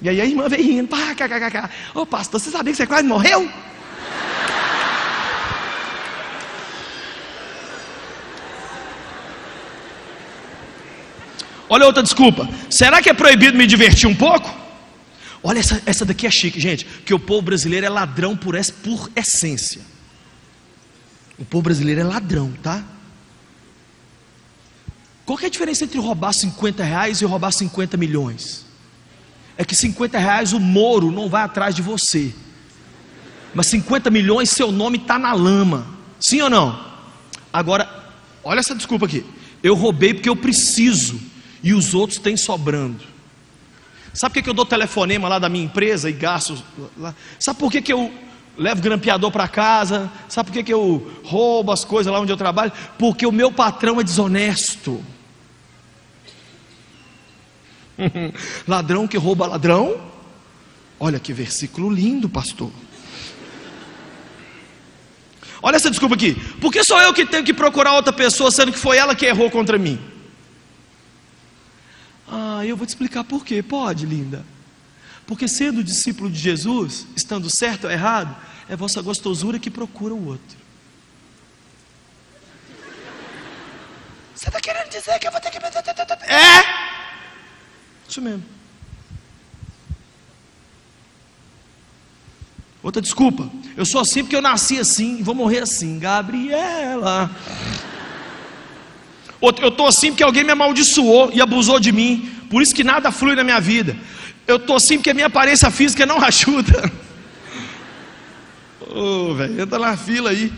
E 0.01 0.09
aí 0.09 0.21
a 0.21 0.25
irmã 0.25 0.49
veio 0.49 0.63
rindo: 0.63 0.89
pá, 0.89 1.15
cá. 1.15 1.71
Ô 1.95 2.05
pastor, 2.05 2.41
você 2.41 2.51
sabia 2.51 2.73
que 2.73 2.77
você 2.77 2.87
quase 2.87 3.09
morreu? 3.09 3.51
Olha 11.69 11.87
outra 11.87 12.03
desculpa. 12.03 12.49
Será 12.71 13.03
que 13.03 13.09
é 13.09 13.15
proibido 13.15 13.57
me 13.57 13.67
divertir 13.67 14.09
um 14.09 14.15
pouco? 14.15 14.55
Olha, 15.43 15.59
essa, 15.59 15.83
essa 15.87 16.05
daqui 16.05 16.27
é 16.27 16.31
chique, 16.31 16.61
gente. 16.61 16.85
Que 16.85 17.15
o 17.15 17.19
povo 17.19 17.43
brasileiro 17.43 17.87
é 17.87 17.89
ladrão 17.89 18.37
por, 18.37 18.57
por 18.83 19.11
essência. 19.15 19.81
O 21.39 21.45
povo 21.45 21.63
brasileiro 21.63 22.01
é 22.01 22.05
ladrão, 22.05 22.53
tá? 22.63 22.83
Qual 25.25 25.39
é 25.41 25.47
a 25.47 25.49
diferença 25.49 25.85
entre 25.85 25.99
roubar 25.99 26.33
50 26.33 26.85
reais 26.85 27.21
e 27.21 27.25
roubar 27.25 27.51
50 27.51 27.97
milhões? 27.97 28.65
É 29.59 29.65
que 29.65 29.75
50 29.75 30.19
reais 30.19 30.53
o 30.53 30.61
Moro 30.61 31.11
não 31.11 31.29
vai 31.29 31.43
atrás 31.43 31.75
de 31.75 31.83
você. 31.83 32.33
Mas 33.53 33.67
50 33.67 34.11
milhões, 34.11 34.51
seu 34.51 34.71
nome 34.71 34.99
está 34.99 35.19
na 35.19 35.33
lama. 35.33 35.87
Sim 36.21 36.43
ou 36.43 36.51
não? 36.51 36.85
Agora, 37.53 37.89
olha 38.45 38.61
essa 38.61 38.75
desculpa 38.75 39.07
aqui. 39.07 39.25
Eu 39.63 39.75
roubei 39.75 40.15
porque 40.15 40.29
eu 40.29 40.37
preciso. 40.37 41.21
E 41.67 41.75
os 41.75 41.95
outros 41.95 42.21
têm 42.21 42.37
sobrando. 42.37 43.03
Sabe 44.15 44.35
por 44.35 44.43
que 44.45 44.51
eu 44.51 44.55
dou 44.55 44.65
telefonema 44.65 45.29
lá 45.29 45.41
da 45.41 45.49
minha 45.49 45.65
empresa 45.65 46.09
e 46.09 46.13
gasto 46.13 46.63
lá? 46.97 47.13
Sabe 47.41 47.59
por 47.59 47.73
que 47.73 47.93
eu 47.93 48.15
levo 48.57 48.81
grampeador 48.81 49.33
para 49.33 49.49
casa? 49.49 50.09
Sabe 50.29 50.53
por 50.53 50.63
que 50.63 50.73
eu 50.73 51.21
roubo 51.25 51.73
as 51.73 51.85
coisas 51.85 52.13
lá 52.13 52.21
onde 52.21 52.31
eu 52.31 52.37
trabalho? 52.37 52.71
Porque 52.97 53.27
o 53.27 53.33
meu 53.33 53.51
patrão 53.51 54.01
é 54.01 54.05
desonesto. 54.05 55.05
ladrão 58.69 59.09
que 59.09 59.17
rouba 59.17 59.49
ladrão? 59.49 60.01
Olha 61.01 61.19
que 61.19 61.33
versículo 61.33 61.91
lindo, 61.91 62.29
pastor. 62.29 62.71
Olha 65.61 65.75
essa 65.75 65.91
desculpa 65.91 66.15
aqui. 66.15 66.37
Por 66.61 66.71
que 66.71 66.85
sou 66.85 67.01
eu 67.01 67.13
que 67.13 67.27
tenho 67.27 67.43
que 67.43 67.53
procurar 67.53 67.95
outra 67.95 68.13
pessoa, 68.13 68.53
sendo 68.53 68.71
que 68.71 68.79
foi 68.79 68.99
ela 68.99 69.17
que 69.17 69.27
errou 69.27 69.51
contra 69.51 69.77
mim? 69.77 70.15
Ah, 72.57 72.64
eu 72.64 72.77
vou 72.77 72.87
te 72.87 72.90
explicar 72.90 73.23
por 73.25 73.45
quê. 73.45 73.62
Pode, 73.62 74.07
linda. 74.07 74.45
Porque 75.27 75.47
sendo 75.47 75.85
discípulo 75.85 76.31
de 76.31 76.38
Jesus, 76.38 77.07
estando 77.14 77.51
certo 77.51 77.85
ou 77.85 77.90
errado, 77.90 78.35
é 78.69 78.75
vossa 78.75 79.03
gostosura 79.03 79.59
que 79.59 79.71
procura 79.71 80.14
o 80.14 80.27
outro. 80.29 80.57
Você 84.35 84.49
está 84.49 84.61
querendo 84.61 84.88
dizer 84.88 85.19
que 85.19 85.27
eu 85.27 85.33
vou 85.33 85.40
ter 85.40 85.51
que. 85.51 85.59
É! 85.59 86.64
Isso 88.09 88.23
mesmo. 88.23 88.45
Outra 92.83 93.03
desculpa. 93.03 93.51
Eu 93.77 93.85
sou 93.85 94.01
assim 94.01 94.23
porque 94.23 94.37
eu 94.37 94.42
nasci 94.42 94.79
assim 94.79 95.19
e 95.19 95.23
vou 95.23 95.35
morrer 95.35 95.61
assim. 95.61 95.99
Gabriela. 95.99 97.31
Eu 99.40 99.69
estou 99.69 99.87
assim 99.87 100.11
porque 100.11 100.23
alguém 100.23 100.45
me 100.45 100.53
amaldiçoou 100.53 101.31
e 101.33 101.40
abusou 101.40 101.81
de 101.81 101.92
mim. 101.92 102.36
Por 102.51 102.63
isso 102.63 102.75
que 102.75 102.85
nada 102.85 103.11
flui 103.11 103.35
na 103.35 103.45
minha 103.45 103.61
vida. 103.61 103.97
Eu 104.47 104.57
estou 104.57 104.77
assim 104.77 104.97
porque 104.97 105.11
a 105.11 105.15
minha 105.15 105.27
aparência 105.27 105.71
física 105.71 106.07
não 106.07 106.23
ajuda. 106.25 106.91
Ô, 108.81 109.31
oh, 109.31 109.35
velho, 109.35 109.61
entra 109.61 109.79
na 109.79 109.97
fila 109.97 110.31
aí. 110.31 110.53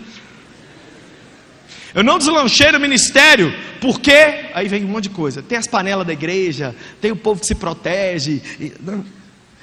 Eu 1.94 2.04
não 2.04 2.19
deslanchei 2.19 2.71
no 2.71 2.79
ministério, 2.79 3.54
porque 3.81 4.50
aí 4.54 4.69
vem 4.69 4.85
um 4.85 4.88
monte 4.88 5.04
de 5.04 5.10
coisa. 5.10 5.42
Tem 5.42 5.56
as 5.56 5.67
panelas 5.67 6.06
da 6.06 6.12
igreja, 6.12 6.77
tem 7.00 7.10
o 7.10 7.17
povo 7.17 7.40
que 7.40 7.46
se 7.46 7.54
protege. 7.54 8.42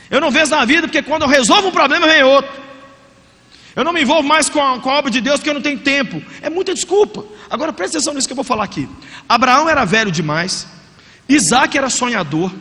Eu 0.09 0.19
não 0.19 0.31
vejo 0.31 0.51
na 0.51 0.65
vida, 0.65 0.83
porque 0.83 1.03
quando 1.03 1.21
eu 1.21 1.27
resolvo 1.27 1.67
um 1.69 1.71
problema, 1.71 2.07
vem 2.07 2.23
outro. 2.23 2.51
Eu 3.75 3.83
não 3.83 3.91
me 3.91 4.01
envolvo 4.01 4.27
mais 4.27 4.49
com 4.49 4.61
a, 4.61 4.79
com 4.79 4.89
a 4.89 4.97
obra 4.99 5.11
de 5.11 5.19
Deus 5.19 5.37
porque 5.37 5.49
eu 5.49 5.53
não 5.53 5.61
tenho 5.61 5.79
tempo. 5.79 6.21
É 6.41 6.49
muita 6.49 6.73
desculpa. 6.73 7.25
Agora 7.49 7.73
presta 7.73 7.97
atenção 7.97 8.13
nisso 8.13 8.27
que 8.27 8.31
eu 8.31 8.35
vou 8.35 8.45
falar 8.45 8.63
aqui. 8.63 8.87
Abraão 9.27 9.67
era 9.67 9.83
velho 9.83 10.11
demais, 10.11 10.65
Isaac 11.27 11.77
era 11.77 11.89
sonhador, 11.89 12.51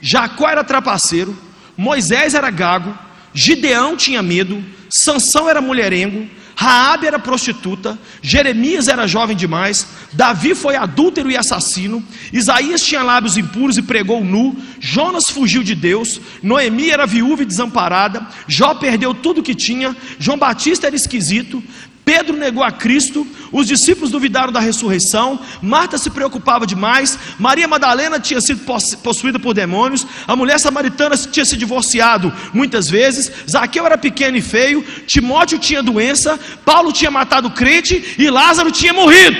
Jacó 0.00 0.48
era 0.48 0.64
trapaceiro, 0.64 1.36
Moisés 1.76 2.34
era 2.34 2.50
gago, 2.50 2.96
Gideão 3.32 3.96
tinha 3.96 4.22
medo, 4.22 4.62
Sansão 4.88 5.48
era 5.48 5.60
mulherengo, 5.60 6.28
Raabe 6.54 7.06
era 7.06 7.18
prostituta, 7.18 7.98
Jeremias 8.20 8.86
era 8.86 9.06
jovem 9.06 9.36
demais, 9.36 9.86
Davi 10.12 10.54
foi 10.54 10.76
adúltero 10.76 11.30
e 11.30 11.36
assassino, 11.36 12.04
Isaías 12.32 12.82
tinha 12.82 13.02
lábios 13.02 13.36
impuros 13.36 13.78
e 13.78 13.82
pregou 13.82 14.22
nu, 14.22 14.56
Jonas 14.78 15.28
fugiu 15.30 15.62
de 15.62 15.74
Deus, 15.74 16.20
Noemi 16.42 16.90
era 16.90 17.06
viúva 17.06 17.42
e 17.42 17.46
desamparada, 17.46 18.26
Jó 18.46 18.74
perdeu 18.74 19.14
tudo 19.14 19.42
que 19.42 19.54
tinha, 19.54 19.96
João 20.18 20.38
Batista 20.38 20.86
era 20.86 20.94
esquisito, 20.94 21.62
Pedro 22.04 22.36
negou 22.36 22.64
a 22.64 22.72
Cristo, 22.72 23.24
os 23.52 23.66
discípulos 23.66 24.10
duvidaram 24.10 24.52
da 24.52 24.58
ressurreição, 24.58 25.38
Marta 25.60 25.96
se 25.96 26.10
preocupava 26.10 26.66
demais, 26.66 27.16
Maria 27.38 27.68
Madalena 27.68 28.18
tinha 28.18 28.40
sido 28.40 28.60
possuída 29.02 29.38
por 29.38 29.54
demônios, 29.54 30.04
a 30.26 30.34
mulher 30.34 30.58
samaritana 30.58 31.16
tinha 31.16 31.44
se 31.44 31.56
divorciado 31.56 32.32
muitas 32.52 32.90
vezes, 32.90 33.30
Zaqueu 33.48 33.86
era 33.86 33.96
pequeno 33.96 34.36
e 34.36 34.42
feio, 34.42 34.82
Timóteo 35.06 35.60
tinha 35.60 35.80
doença, 35.80 36.38
Paulo 36.64 36.92
tinha 36.92 37.10
matado 37.10 37.50
crente 37.50 38.16
e 38.18 38.28
Lázaro 38.28 38.72
tinha 38.72 38.92
morrido. 38.92 39.36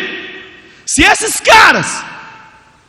Se 0.87 1.03
esses 1.03 1.41
caras, 1.41 2.05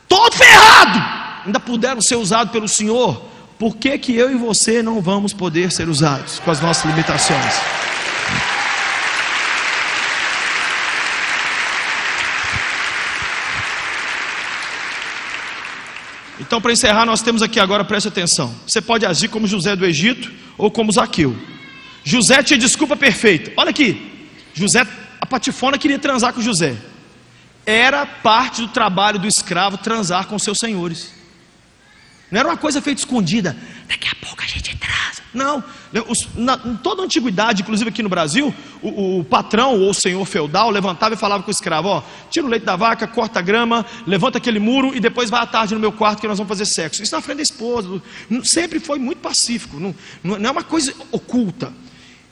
todo 0.08 0.36
ferrado, 0.36 1.02
ainda 1.46 1.58
puderam 1.58 2.00
ser 2.00 2.16
usados 2.16 2.52
pelo 2.52 2.68
Senhor, 2.68 3.28
por 3.58 3.76
que, 3.76 3.98
que 3.98 4.14
eu 4.14 4.30
e 4.30 4.36
você 4.36 4.82
não 4.82 5.00
vamos 5.00 5.32
poder 5.32 5.72
ser 5.72 5.88
usados 5.88 6.38
com 6.38 6.50
as 6.50 6.60
nossas 6.60 6.84
limitações? 6.84 7.54
Então, 16.40 16.60
para 16.60 16.72
encerrar, 16.72 17.06
nós 17.06 17.22
temos 17.22 17.42
aqui 17.42 17.60
agora, 17.60 17.84
preste 17.84 18.08
atenção. 18.08 18.54
Você 18.66 18.80
pode 18.80 19.06
agir 19.06 19.28
como 19.28 19.46
José 19.46 19.76
do 19.76 19.86
Egito 19.86 20.32
ou 20.58 20.70
como 20.70 20.90
Zaqueu. 20.90 21.36
José 22.02 22.42
tinha 22.42 22.58
desculpa 22.58 22.96
perfeita. 22.96 23.52
Olha 23.56 23.70
aqui. 23.70 24.28
José, 24.52 24.86
a 25.20 25.26
patifona 25.26 25.78
queria 25.78 25.98
transar 25.98 26.32
com 26.32 26.40
José. 26.40 26.76
Era 27.64 28.04
parte 28.04 28.60
do 28.60 28.68
trabalho 28.68 29.18
do 29.18 29.26
escravo 29.26 29.78
transar 29.78 30.26
com 30.26 30.38
seus 30.38 30.58
senhores. 30.58 31.12
Não 32.30 32.40
era 32.40 32.48
uma 32.48 32.56
coisa 32.56 32.80
feita 32.80 33.00
escondida. 33.00 33.56
Daqui 33.88 34.08
a 34.08 34.26
pouco 34.26 34.42
a 34.42 34.46
gente 34.46 34.76
transa. 34.76 35.22
Não. 35.32 35.62
Os, 36.08 36.28
na, 36.34 36.58
em 36.64 36.76
toda 36.76 37.02
a 37.02 37.04
antiguidade, 37.04 37.62
inclusive 37.62 37.90
aqui 37.90 38.02
no 38.02 38.08
Brasil, 38.08 38.52
o, 38.82 39.20
o, 39.20 39.24
patrão 39.24 39.80
ou 39.80 39.90
o 39.90 39.94
senhor 39.94 40.24
feudal 40.24 40.70
levantava 40.70 41.14
e 41.14 41.18
falava 41.18 41.42
com 41.42 41.50
o 41.50 41.52
escravo: 41.52 41.88
Ó, 41.88 42.02
tira 42.30 42.46
o 42.46 42.48
leite 42.48 42.64
da 42.64 42.76
vaca, 42.76 43.06
corta 43.06 43.38
a 43.38 43.42
grama, 43.42 43.84
levanta 44.06 44.38
aquele 44.38 44.58
muro 44.58 44.94
e 44.94 45.00
depois 45.00 45.30
vai 45.30 45.42
à 45.42 45.46
tarde 45.46 45.74
no 45.74 45.80
meu 45.80 45.92
quarto 45.92 46.20
que 46.20 46.28
nós 46.28 46.38
vamos 46.38 46.48
fazer 46.48 46.66
sexo. 46.66 47.02
Isso 47.02 47.14
na 47.14 47.20
frente 47.20 47.38
da 47.38 47.42
esposa. 47.42 48.02
Sempre 48.42 48.80
foi 48.80 48.98
muito 48.98 49.18
pacífico. 49.18 49.78
Não, 49.78 49.94
não 50.22 50.48
é 50.48 50.50
uma 50.50 50.64
coisa 50.64 50.94
oculta. 51.12 51.72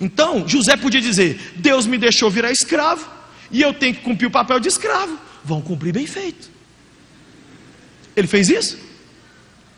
Então, 0.01 0.49
José 0.49 0.77
podia 0.77 1.01
dizer: 1.01 1.53
Deus 1.57 1.87
me 1.87 1.99
deixou 1.99 2.31
virar 2.31 2.51
escravo 2.51 3.09
e 3.51 3.61
eu 3.61 3.75
tenho 3.75 3.95
que 3.95 4.01
cumprir 4.01 4.27
o 4.27 4.31
papel 4.31 4.59
de 4.59 4.69
escravo. 4.69 5.19
Vão 5.45 5.61
cumprir 5.61 5.93
bem 5.93 6.07
feito. 6.07 6.51
Ele 8.17 8.27
fez 8.27 8.49
isso? 8.49 8.92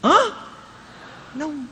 Hã? 0.05 0.33
Não. 1.35 1.67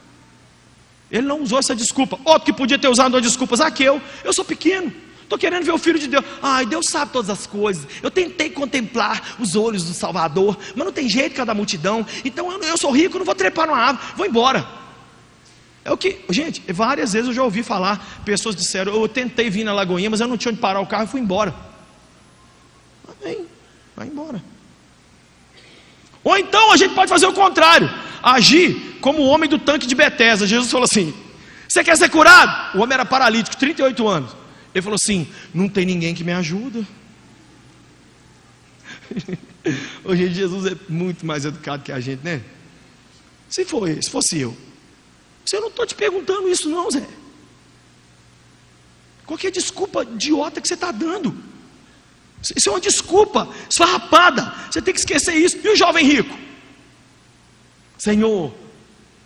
Ele 1.11 1.27
não 1.27 1.43
usou 1.43 1.59
essa 1.59 1.77
desculpa. 1.77 2.19
Outro 2.25 2.47
que 2.47 2.53
podia 2.53 2.79
ter 2.79 2.89
usado 2.89 3.15
uma 3.15 3.21
desculpa, 3.21 3.55
Zaqueu, 3.55 4.01
eu 4.25 4.33
sou 4.33 4.45
pequeno. 4.45 4.91
Estou 5.23 5.39
querendo 5.39 5.65
ver 5.65 5.73
o 5.73 5.79
Filho 5.79 5.99
de 5.99 6.09
Deus. 6.09 6.25
Ai, 6.43 6.65
Deus 6.65 6.87
sabe 6.87 7.13
todas 7.13 7.31
as 7.31 7.47
coisas. 7.47 7.87
Eu 8.03 8.11
tentei 8.11 8.51
contemplar 8.51 9.37
os 9.39 9.55
olhos 9.55 9.85
do 9.85 9.93
Salvador, 9.93 10.59
mas 10.75 10.85
não 10.85 10.93
tem 10.93 11.09
jeito 11.09 11.37
cada 11.37 11.55
multidão. 11.55 12.07
Então 12.25 12.51
eu, 12.51 12.63
eu 12.63 12.79
sou 12.79 12.91
rico, 12.91 13.19
não 13.19 13.25
vou 13.25 13.35
trepar 13.35 13.67
numa 13.67 13.79
árvore, 13.79 14.07
vou 14.17 14.27
embora. 14.27 14.67
É 15.85 15.91
o 15.91 15.97
que, 15.97 16.21
gente, 16.31 16.63
várias 16.73 17.13
vezes 17.13 17.29
eu 17.29 17.35
já 17.35 17.43
ouvi 17.43 17.63
falar, 17.63 18.23
pessoas 18.25 18.55
disseram, 18.55 18.93
eu 18.95 19.09
tentei 19.09 19.51
vir 19.51 19.65
na 19.65 19.73
Lagoinha, 19.73 20.09
mas 20.09 20.21
eu 20.21 20.29
não 20.29 20.37
tinha 20.37 20.53
onde 20.53 20.61
parar 20.61 20.81
o 20.81 20.87
carro 20.87 21.05
e 21.05 21.09
fui 21.09 21.21
embora. 21.21 21.53
Amém, 23.21 23.47
vai 23.97 24.07
embora. 24.07 24.43
Ou 26.25 26.37
então 26.37 26.73
a 26.73 26.77
gente 26.77 26.95
pode 26.95 27.09
fazer 27.09 27.27
o 27.27 27.33
contrário 27.33 27.91
agir 28.23 28.99
como 29.01 29.21
o 29.21 29.27
homem 29.27 29.49
do 29.49 29.59
tanque 29.59 29.87
de 29.87 29.95
Betesda. 29.95 30.47
Jesus 30.47 30.71
falou 30.71 30.85
assim: 30.85 31.13
Você 31.67 31.83
quer 31.83 31.97
ser 31.97 32.09
curado? 32.09 32.79
O 32.79 32.83
homem 32.83 32.95
era 32.95 33.05
paralítico, 33.05 33.57
38 33.57 34.09
anos. 34.09 34.37
Ele 34.75 34.83
falou 34.83 34.95
assim: 34.97 35.27
Não 35.53 35.69
tem 35.69 35.85
ninguém 35.85 36.15
que 36.15 36.25
me 36.25 36.33
ajuda. 36.33 36.87
Hoje 40.05 40.33
Jesus 40.33 40.73
é 40.73 40.77
muito 40.89 41.27
mais 41.27 41.45
educado 41.45 41.83
que 41.83 41.93
a 41.93 42.01
gente, 42.01 42.23
né? 42.25 42.41
Se 43.49 43.65
foi, 43.65 44.01
se 44.01 44.09
fosse 44.09 44.39
eu. 44.41 44.57
Se 45.45 45.57
eu 45.57 45.61
não 45.61 45.69
estou 45.69 45.85
te 45.85 45.95
perguntando 45.95 46.49
isso, 46.49 46.69
não, 46.69 46.91
Zé. 46.91 47.07
Qualquer 49.27 49.51
desculpa 49.51 50.03
idiota 50.05 50.61
que 50.61 50.69
você 50.69 50.75
está 50.75 50.91
dando. 50.91 51.37
Isso 52.57 52.69
é 52.69 52.73
uma 52.73 52.81
desculpa 52.81 53.49
esfarrapada. 53.71 54.53
Você 54.71 54.83
tem 54.83 54.93
que 54.93 55.01
esquecer 55.01 55.35
isso. 55.35 55.59
E 55.63 55.69
o 55.69 55.77
jovem 55.77 56.05
rico? 56.05 56.37
Senhor, 57.97 58.49
o 58.49 58.55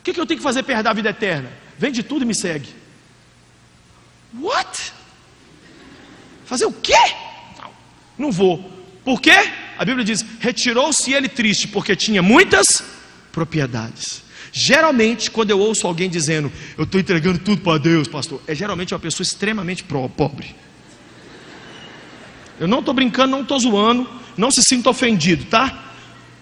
que, 0.04 0.12
que 0.12 0.20
eu 0.20 0.26
tenho 0.26 0.38
que 0.38 0.44
fazer 0.44 0.62
para 0.62 0.74
herdar 0.74 0.90
a 0.90 0.94
vida 0.94 1.08
eterna? 1.08 1.50
Vende 1.78 2.02
tudo 2.02 2.22
e 2.22 2.26
me 2.26 2.34
segue. 2.34 2.68
What? 4.38 4.92
Fazer 6.44 6.66
o 6.66 6.72
quê? 6.72 6.92
Não, 7.58 7.70
não 8.18 8.32
vou. 8.32 8.58
Por 9.04 9.20
quê? 9.20 9.50
A 9.78 9.84
Bíblia 9.84 10.04
diz: 10.04 10.24
retirou-se 10.40 11.12
ele 11.12 11.28
triste, 11.28 11.68
porque 11.68 11.96
tinha 11.96 12.22
muitas 12.22 12.82
propriedades. 13.32 14.22
Geralmente, 14.52 15.30
quando 15.30 15.50
eu 15.50 15.58
ouço 15.58 15.86
alguém 15.86 16.08
dizendo, 16.08 16.50
eu 16.78 16.84
estou 16.84 17.00
entregando 17.00 17.38
tudo 17.38 17.60
para 17.60 17.78
Deus, 17.78 18.08
pastor, 18.08 18.40
é 18.46 18.54
geralmente 18.54 18.94
uma 18.94 19.00
pessoa 19.00 19.22
extremamente 19.22 19.84
pobre. 19.84 20.54
Eu 22.58 22.66
não 22.66 22.80
estou 22.80 22.94
brincando, 22.94 23.30
não 23.32 23.42
estou 23.42 23.58
zoando, 23.58 24.08
não 24.36 24.50
se 24.50 24.62
sinta 24.62 24.90
ofendido, 24.90 25.44
tá? 25.44 25.84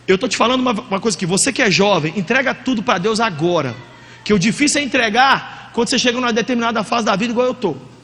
Eu 0.07 0.17
estou 0.17 0.29
te 0.29 0.37
falando 0.37 0.61
uma, 0.61 0.73
uma, 0.73 1.01
coisa 1.01 1.17
que 1.17 1.27
você 1.27 1.53
que 1.53 1.63
é 1.63 1.71
jovem, 1.71 2.13
entrega 2.17 2.55
tudo 2.55 2.83
para 2.83 2.99
Deus 2.99 3.21
agora. 3.21 3.75
Que 4.23 4.33
o 4.33 4.39
difícil 4.39 4.81
é 4.81 4.85
entregar 4.85 5.71
quando 5.73 5.89
você 5.89 5.99
chega 5.99 6.21
numa 6.21 6.33
determinada 6.33 6.85
fase 6.85 7.07
da 7.07 7.17
vida, 7.17 7.33
igual 7.33 7.47
eu 7.47 7.53
estou. 7.53 7.95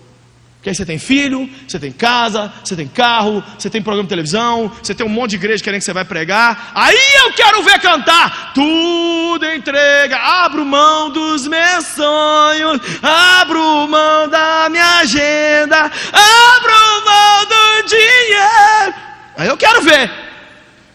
Porque 0.60 0.68
aí 0.68 0.74
você 0.74 0.84
tem 0.84 0.98
filho, 0.98 1.48
você 1.66 1.78
tem 1.78 1.90
casa, 1.90 2.52
você 2.62 2.76
tem 2.76 2.86
carro, 2.86 3.42
você 3.58 3.70
tem 3.70 3.80
programa 3.80 4.04
de 4.04 4.10
televisão, 4.10 4.70
você 4.82 4.94
tem 4.94 5.06
um 5.06 5.08
monte 5.08 5.30
de 5.30 5.36
igreja 5.36 5.64
querendo 5.64 5.78
que 5.78 5.86
você 5.86 5.92
vai 5.94 6.04
pregar. 6.04 6.72
Aí 6.74 6.98
eu 7.24 7.32
quero 7.32 7.62
ver 7.62 7.80
cantar. 7.80 8.52
Tudo 8.52 9.46
entrega, 9.46 10.18
abro 10.18 10.66
mão 10.66 11.08
dos 11.08 11.46
meus 11.46 11.86
sonhos, 11.86 12.78
abro 13.02 13.88
mão 13.88 14.28
da 14.28 14.68
minha 14.70 14.98
agenda, 14.98 15.78
abro 15.80 17.04
mão 17.06 17.46
do 17.46 17.59
dinheiro. 17.96 18.94
Aí 19.36 19.48
eu 19.48 19.56
quero 19.56 19.82
ver. 19.82 20.10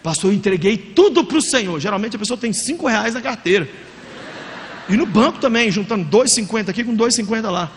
Pastor, 0.01 0.31
eu 0.31 0.35
entreguei 0.35 0.77
tudo 0.77 1.23
para 1.23 1.37
o 1.37 1.41
Senhor. 1.41 1.79
Geralmente 1.79 2.15
a 2.15 2.19
pessoa 2.19 2.37
tem 2.37 2.53
cinco 2.53 2.87
reais 2.87 3.13
na 3.13 3.21
carteira. 3.21 3.67
E 4.87 4.95
no 4.95 5.05
banco 5.05 5.39
também, 5.39 5.71
juntando 5.71 6.05
2,50 6.05 6.69
aqui 6.69 6.83
com 6.83 6.95
2,50 6.95 7.49
lá. 7.49 7.71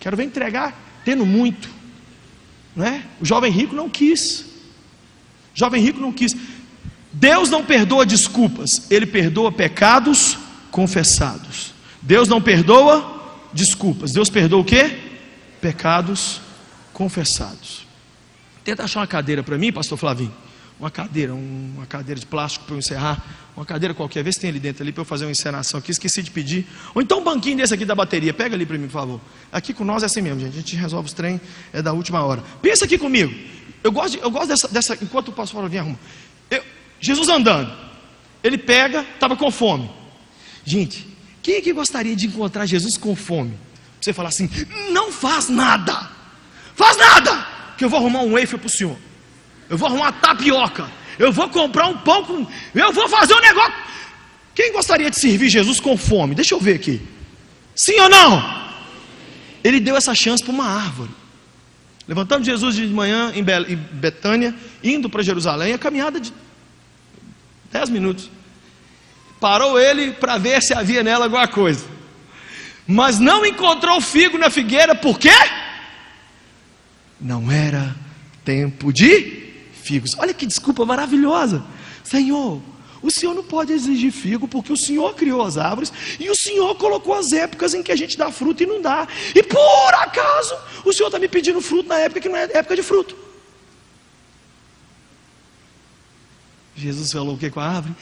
Quero 0.00 0.16
ver 0.16 0.24
entregar, 0.24 0.74
tendo 1.04 1.24
muito. 1.24 1.68
Não 2.74 2.84
é? 2.84 3.02
O 3.20 3.24
jovem 3.24 3.50
rico 3.50 3.74
não 3.74 3.88
quis. 3.88 4.40
O 5.54 5.58
jovem 5.58 5.80
rico 5.80 6.00
não 6.00 6.12
quis. 6.12 6.36
Deus 7.12 7.48
não 7.48 7.64
perdoa 7.64 8.04
desculpas, 8.04 8.90
Ele 8.90 9.06
perdoa 9.06 9.50
pecados 9.50 10.36
confessados. 10.70 11.72
Deus 12.02 12.28
não 12.28 12.42
perdoa 12.42 13.48
desculpas, 13.52 14.12
Deus 14.12 14.28
perdoa 14.28 14.60
o 14.60 14.64
que? 14.64 15.05
Pecados 15.66 16.40
confessados. 16.92 17.88
Tenta 18.62 18.84
achar 18.84 19.00
uma 19.00 19.06
cadeira 19.08 19.42
para 19.42 19.58
mim, 19.58 19.72
pastor 19.72 19.98
Flavinho. 19.98 20.32
Uma 20.78 20.92
cadeira, 20.92 21.34
uma 21.34 21.84
cadeira 21.86 22.20
de 22.20 22.24
plástico 22.24 22.66
para 22.66 22.76
eu 22.76 22.78
encerrar. 22.78 23.20
Uma 23.56 23.66
cadeira 23.66 23.92
qualquer, 23.92 24.22
vê 24.22 24.30
se 24.30 24.38
tem 24.38 24.50
ali 24.50 24.60
dentro 24.60 24.84
ali 24.84 24.92
para 24.92 25.00
eu 25.00 25.04
fazer 25.04 25.24
uma 25.24 25.32
encenação 25.32 25.80
aqui. 25.80 25.90
Esqueci 25.90 26.22
de 26.22 26.30
pedir. 26.30 26.68
Ou 26.94 27.02
então 27.02 27.18
um 27.18 27.24
banquinho 27.24 27.56
desse 27.56 27.74
aqui 27.74 27.84
da 27.84 27.96
bateria. 27.96 28.32
Pega 28.32 28.54
ali 28.54 28.64
para 28.64 28.78
mim, 28.78 28.86
por 28.86 28.92
favor. 28.92 29.20
Aqui 29.50 29.74
com 29.74 29.82
nós 29.82 30.04
é 30.04 30.06
assim 30.06 30.20
mesmo, 30.20 30.38
gente. 30.38 30.52
A 30.52 30.56
gente 30.56 30.76
resolve 30.76 31.08
os 31.08 31.12
trem, 31.12 31.40
é 31.72 31.82
da 31.82 31.92
última 31.92 32.22
hora. 32.22 32.44
Pensa 32.62 32.84
aqui 32.84 32.96
comigo. 32.96 33.34
Eu 33.82 33.90
gosto, 33.90 34.12
de, 34.12 34.22
eu 34.22 34.30
gosto 34.30 34.46
dessa, 34.46 34.68
dessa. 34.68 34.96
Enquanto 35.02 35.30
o 35.30 35.32
pastor 35.32 35.62
Flavinho 35.62 35.82
arruma. 35.82 35.98
Eu, 36.48 36.62
Jesus 37.00 37.28
andando. 37.28 37.76
Ele 38.40 38.56
pega, 38.56 39.00
estava 39.00 39.34
com 39.34 39.50
fome. 39.50 39.90
Gente, 40.64 41.08
quem 41.42 41.56
é 41.56 41.60
que 41.60 41.72
gostaria 41.72 42.14
de 42.14 42.28
encontrar 42.28 42.66
Jesus 42.66 42.96
com 42.96 43.16
fome? 43.16 43.66
Você 44.00 44.12
falar 44.12 44.28
assim: 44.28 44.48
não 44.90 45.10
faz 45.12 45.48
nada. 45.48 46.10
Faz 46.74 46.96
nada 46.96 47.46
que 47.76 47.84
eu 47.84 47.88
vou 47.88 47.98
arrumar 47.98 48.20
um 48.20 48.32
wafer 48.32 48.58
para 48.58 48.66
o 48.66 48.70
senhor. 48.70 48.96
Eu 49.68 49.76
vou 49.76 49.88
arrumar 49.88 50.04
uma 50.04 50.12
tapioca. 50.12 50.90
Eu 51.18 51.32
vou 51.32 51.48
comprar 51.48 51.86
um 51.86 51.98
pão 51.98 52.24
com. 52.24 52.46
Eu 52.74 52.92
vou 52.92 53.08
fazer 53.08 53.34
um 53.34 53.40
negócio. 53.40 53.74
Quem 54.54 54.72
gostaria 54.72 55.10
de 55.10 55.16
servir 55.18 55.48
Jesus 55.48 55.80
com 55.80 55.96
fome? 55.96 56.34
Deixa 56.34 56.54
eu 56.54 56.60
ver 56.60 56.76
aqui. 56.76 57.02
Sim 57.74 57.98
ou 58.00 58.08
não? 58.08 58.66
Ele 59.62 59.80
deu 59.80 59.96
essa 59.96 60.14
chance 60.14 60.42
para 60.42 60.52
uma 60.52 60.66
árvore. 60.66 61.10
Levantando 62.08 62.44
Jesus 62.44 62.76
de 62.76 62.86
manhã 62.86 63.32
em 63.34 63.42
Betânia, 63.42 64.54
indo 64.82 65.10
para 65.10 65.22
Jerusalém, 65.22 65.74
a 65.74 65.78
caminhada 65.78 66.20
de 66.20 66.32
10 67.72 67.90
minutos. 67.90 68.30
Parou 69.40 69.78
ele 69.78 70.12
para 70.12 70.38
ver 70.38 70.62
se 70.62 70.72
havia 70.72 71.02
nela 71.02 71.24
alguma 71.24 71.48
coisa. 71.48 71.84
Mas 72.86 73.18
não 73.18 73.44
encontrou 73.44 74.00
figo 74.00 74.38
na 74.38 74.48
figueira, 74.50 74.94
por 74.94 75.18
quê? 75.18 75.30
não 77.20 77.50
era 77.50 77.96
tempo 78.44 78.92
de 78.92 79.52
figos. 79.82 80.14
Olha 80.18 80.34
que 80.34 80.46
desculpa 80.46 80.84
maravilhosa. 80.84 81.64
Senhor, 82.04 82.60
O 83.02 83.10
Senhor 83.10 83.34
não 83.34 83.44
pode 83.44 83.72
exigir 83.72 84.10
figo, 84.10 84.48
porque 84.48 84.72
o 84.72 84.76
Senhor 84.76 85.14
criou 85.14 85.42
as 85.42 85.56
árvores 85.56 85.92
e 86.18 86.28
o 86.28 86.34
Senhor 86.34 86.74
colocou 86.76 87.14
as 87.14 87.32
épocas 87.32 87.72
em 87.74 87.82
que 87.82 87.92
a 87.92 87.96
gente 87.96 88.16
dá 88.16 88.32
fruto 88.32 88.62
e 88.62 88.66
não 88.66 88.80
dá. 88.80 89.06
E 89.34 89.42
por 89.42 89.94
acaso, 89.94 90.56
o 90.84 90.92
Senhor 90.92 91.08
está 91.08 91.18
me 91.18 91.28
pedindo 91.28 91.60
fruto 91.60 91.88
na 91.88 91.98
época 91.98 92.20
que 92.20 92.28
não 92.28 92.36
é 92.36 92.44
época 92.44 92.74
de 92.74 92.82
fruto. 92.82 93.16
Jesus 96.74 97.12
falou 97.12 97.34
o 97.34 97.38
que 97.38 97.48
com 97.48 97.60
a 97.60 97.66
árvore? 97.66 97.94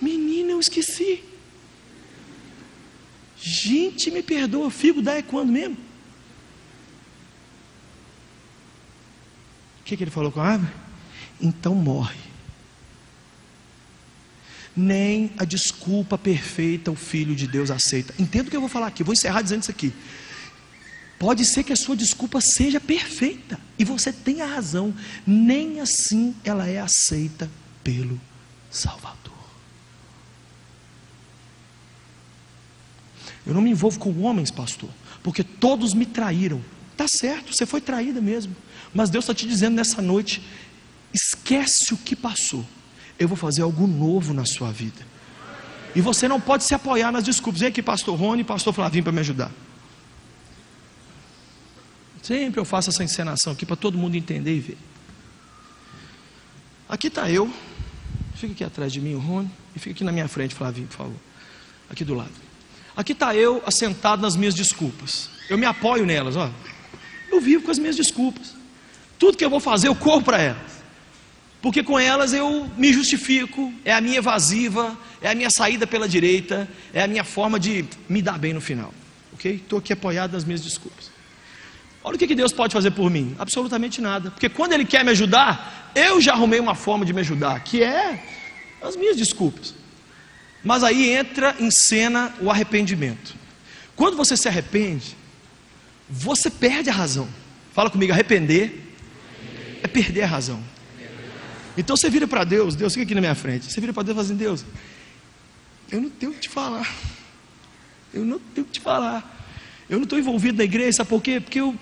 Menina, 0.00 0.52
eu 0.52 0.60
esqueci. 0.60 1.24
Gente, 3.46 4.10
me 4.10 4.22
perdoa, 4.22 4.70
figo 4.70 5.02
dá 5.02 5.16
é 5.16 5.20
quando 5.20 5.52
mesmo? 5.52 5.76
O 9.80 9.84
que, 9.84 9.98
que 9.98 10.02
ele 10.02 10.10
falou 10.10 10.32
com 10.32 10.40
a 10.40 10.46
árvore? 10.46 10.72
Então 11.38 11.74
morre. 11.74 12.16
Nem 14.74 15.30
a 15.36 15.44
desculpa 15.44 16.16
perfeita 16.16 16.90
o 16.90 16.96
Filho 16.96 17.36
de 17.36 17.46
Deus 17.46 17.70
aceita. 17.70 18.14
Entendo 18.18 18.46
o 18.46 18.50
que 18.50 18.56
eu 18.56 18.62
vou 18.62 18.70
falar 18.70 18.86
aqui, 18.86 19.04
vou 19.04 19.12
encerrar 19.12 19.42
dizendo 19.42 19.60
isso 19.60 19.70
aqui. 19.70 19.92
Pode 21.18 21.44
ser 21.44 21.64
que 21.64 21.72
a 21.74 21.76
sua 21.76 21.94
desculpa 21.94 22.40
seja 22.40 22.80
perfeita 22.80 23.60
e 23.78 23.84
você 23.84 24.10
tenha 24.10 24.46
razão, 24.46 24.94
nem 25.26 25.80
assim 25.80 26.34
ela 26.42 26.66
é 26.66 26.80
aceita 26.80 27.50
pelo 27.82 28.18
Salvador. 28.70 29.33
Eu 33.46 33.52
não 33.52 33.60
me 33.60 33.70
envolvo 33.70 33.98
com 33.98 34.22
homens, 34.22 34.50
pastor, 34.50 34.90
porque 35.22 35.44
todos 35.44 35.92
me 35.92 36.06
traíram. 36.06 36.62
Tá 36.96 37.06
certo, 37.08 37.52
você 37.52 37.66
foi 37.66 37.80
traída 37.80 38.20
mesmo. 38.20 38.54
Mas 38.94 39.10
Deus 39.10 39.24
está 39.24 39.34
te 39.34 39.46
dizendo 39.46 39.74
nessa 39.74 40.00
noite: 40.00 40.42
esquece 41.12 41.92
o 41.92 41.96
que 41.96 42.14
passou. 42.16 42.64
Eu 43.18 43.28
vou 43.28 43.36
fazer 43.36 43.62
algo 43.62 43.86
novo 43.86 44.32
na 44.32 44.44
sua 44.44 44.72
vida. 44.72 45.06
E 45.94 46.00
você 46.00 46.26
não 46.26 46.40
pode 46.40 46.64
se 46.64 46.74
apoiar 46.74 47.12
nas 47.12 47.22
desculpas. 47.22 47.60
Vem 47.60 47.68
aqui, 47.68 47.82
pastor 47.82 48.18
Rony 48.18 48.40
e 48.40 48.44
pastor 48.44 48.72
Flavinho, 48.72 49.04
para 49.04 49.12
me 49.12 49.20
ajudar. 49.20 49.50
Sempre 52.22 52.58
eu 52.58 52.64
faço 52.64 52.90
essa 52.90 53.04
encenação 53.04 53.52
aqui 53.52 53.66
para 53.66 53.76
todo 53.76 53.98
mundo 53.98 54.16
entender 54.16 54.56
e 54.56 54.60
ver. 54.60 54.78
Aqui 56.88 57.08
está 57.08 57.30
eu. 57.30 57.52
Fica 58.34 58.52
aqui 58.52 58.64
atrás 58.64 58.92
de 58.92 59.00
mim, 59.00 59.14
o 59.14 59.18
Rony. 59.18 59.50
E 59.76 59.78
fica 59.78 59.94
aqui 59.94 60.04
na 60.04 60.10
minha 60.10 60.26
frente, 60.26 60.54
Flavinho, 60.54 60.88
por 60.88 60.96
favor. 60.96 61.20
Aqui 61.88 62.04
do 62.04 62.14
lado. 62.14 62.43
Aqui 62.96 63.12
está 63.12 63.34
eu 63.34 63.62
assentado 63.66 64.22
nas 64.22 64.36
minhas 64.36 64.54
desculpas. 64.54 65.28
Eu 65.50 65.58
me 65.58 65.66
apoio 65.66 66.06
nelas, 66.06 66.36
ó. 66.36 66.50
Eu 67.30 67.40
vivo 67.40 67.64
com 67.64 67.70
as 67.70 67.78
minhas 67.78 67.96
desculpas. 67.96 68.54
Tudo 69.18 69.36
que 69.36 69.44
eu 69.44 69.50
vou 69.50 69.60
fazer, 69.60 69.88
eu 69.88 69.94
corro 69.94 70.22
para 70.22 70.40
elas. 70.40 70.74
Porque 71.60 71.82
com 71.82 71.98
elas 71.98 72.32
eu 72.32 72.70
me 72.76 72.92
justifico, 72.92 73.72
é 73.84 73.92
a 73.92 74.00
minha 74.00 74.18
evasiva, 74.18 74.96
é 75.20 75.30
a 75.30 75.34
minha 75.34 75.50
saída 75.50 75.86
pela 75.86 76.06
direita, 76.06 76.68
é 76.92 77.02
a 77.02 77.08
minha 77.08 77.24
forma 77.24 77.58
de 77.58 77.86
me 78.08 78.20
dar 78.20 78.38
bem 78.38 78.52
no 78.52 78.60
final. 78.60 78.92
Ok? 79.32 79.54
Estou 79.54 79.78
aqui 79.78 79.92
apoiado 79.92 80.34
nas 80.34 80.44
minhas 80.44 80.60
desculpas. 80.60 81.10
Olha 82.04 82.16
o 82.16 82.18
que 82.18 82.34
Deus 82.34 82.52
pode 82.52 82.72
fazer 82.74 82.90
por 82.90 83.10
mim: 83.10 83.34
absolutamente 83.38 84.00
nada. 84.00 84.30
Porque 84.30 84.48
quando 84.48 84.74
Ele 84.74 84.84
quer 84.84 85.04
me 85.04 85.10
ajudar, 85.12 85.90
eu 85.94 86.20
já 86.20 86.34
arrumei 86.34 86.60
uma 86.60 86.74
forma 86.74 87.04
de 87.04 87.12
me 87.14 87.20
ajudar, 87.20 87.58
que 87.64 87.82
é 87.82 88.22
as 88.82 88.94
minhas 88.94 89.16
desculpas. 89.16 89.74
Mas 90.64 90.82
aí 90.82 91.10
entra 91.10 91.54
em 91.60 91.70
cena 91.70 92.34
o 92.40 92.50
arrependimento. 92.50 93.36
Quando 93.94 94.16
você 94.16 94.36
se 94.36 94.48
arrepende, 94.48 95.16
você 96.08 96.50
perde 96.50 96.88
a 96.90 96.92
razão. 96.92 97.28
Fala 97.72 97.90
comigo, 97.90 98.12
arrepender 98.12 98.80
é 99.82 99.86
perder 99.86 100.22
a 100.22 100.26
razão. 100.26 100.62
Então 101.76 101.96
você 101.96 102.08
vira 102.08 102.26
para 102.26 102.44
Deus, 102.44 102.74
Deus 102.74 102.94
fica 102.94 103.04
aqui 103.04 103.14
na 103.14 103.20
minha 103.20 103.34
frente. 103.34 103.70
Você 103.70 103.80
vira 103.80 103.92
para 103.92 104.04
Deus 104.04 104.14
e 104.14 104.16
fala 104.16 104.26
assim: 104.26 104.36
Deus, 104.36 104.64
eu 105.90 106.00
não 106.00 106.08
tenho 106.08 106.32
o 106.32 106.34
que 106.34 106.40
te 106.40 106.48
falar. 106.48 106.90
Eu 108.12 108.24
não 108.24 108.38
tenho 108.38 108.64
o 108.64 108.66
que 108.66 108.78
te 108.78 108.80
falar. 108.80 109.30
Eu 109.88 109.98
não 109.98 110.04
estou 110.04 110.18
envolvido 110.18 110.56
na 110.58 110.64
igreja, 110.64 110.92
sabe 110.92 111.10
por 111.10 111.20
quê? 111.20 111.40
Porque 111.40 111.60
eu, 111.60 111.74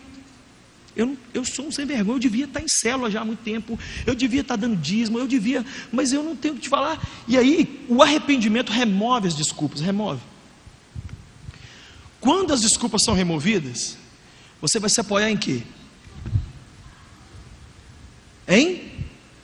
eu, 0.95 1.16
eu 1.32 1.45
sou 1.45 1.66
um 1.66 1.72
sem 1.72 1.86
vergonha, 1.86 2.16
eu 2.16 2.20
devia 2.20 2.45
estar 2.45 2.61
em 2.61 2.68
célula 2.68 3.11
já 3.11 3.22
há 3.22 3.24
muito 3.24 3.43
tempo, 3.43 3.78
eu 4.07 4.14
devia 4.14 4.43
estar 4.43 4.57
dando 4.57 4.76
dízimo, 4.76 5.18
eu 5.18 5.26
devia, 5.26 5.64
mas 5.90 6.12
eu 6.12 6.22
não 6.22 6.36
tenho 6.36 6.55
o 6.55 6.57
que 6.57 6.64
te 6.64 6.68
falar. 6.68 7.01
E 7.26 7.38
aí, 7.38 7.84
o 7.88 8.03
arrependimento 8.03 8.70
remove 8.70 9.28
as 9.28 9.34
desculpas, 9.34 9.80
remove. 9.80 10.20
Quando 12.20 12.53
as 12.53 12.61
desculpas 12.61 13.03
são 13.03 13.14
removidas, 13.14 13.97
você 14.61 14.78
vai 14.78 14.90
se 14.90 15.01
apoiar 15.01 15.30
em 15.30 15.36
quê? 15.36 15.62
Em 18.47 18.93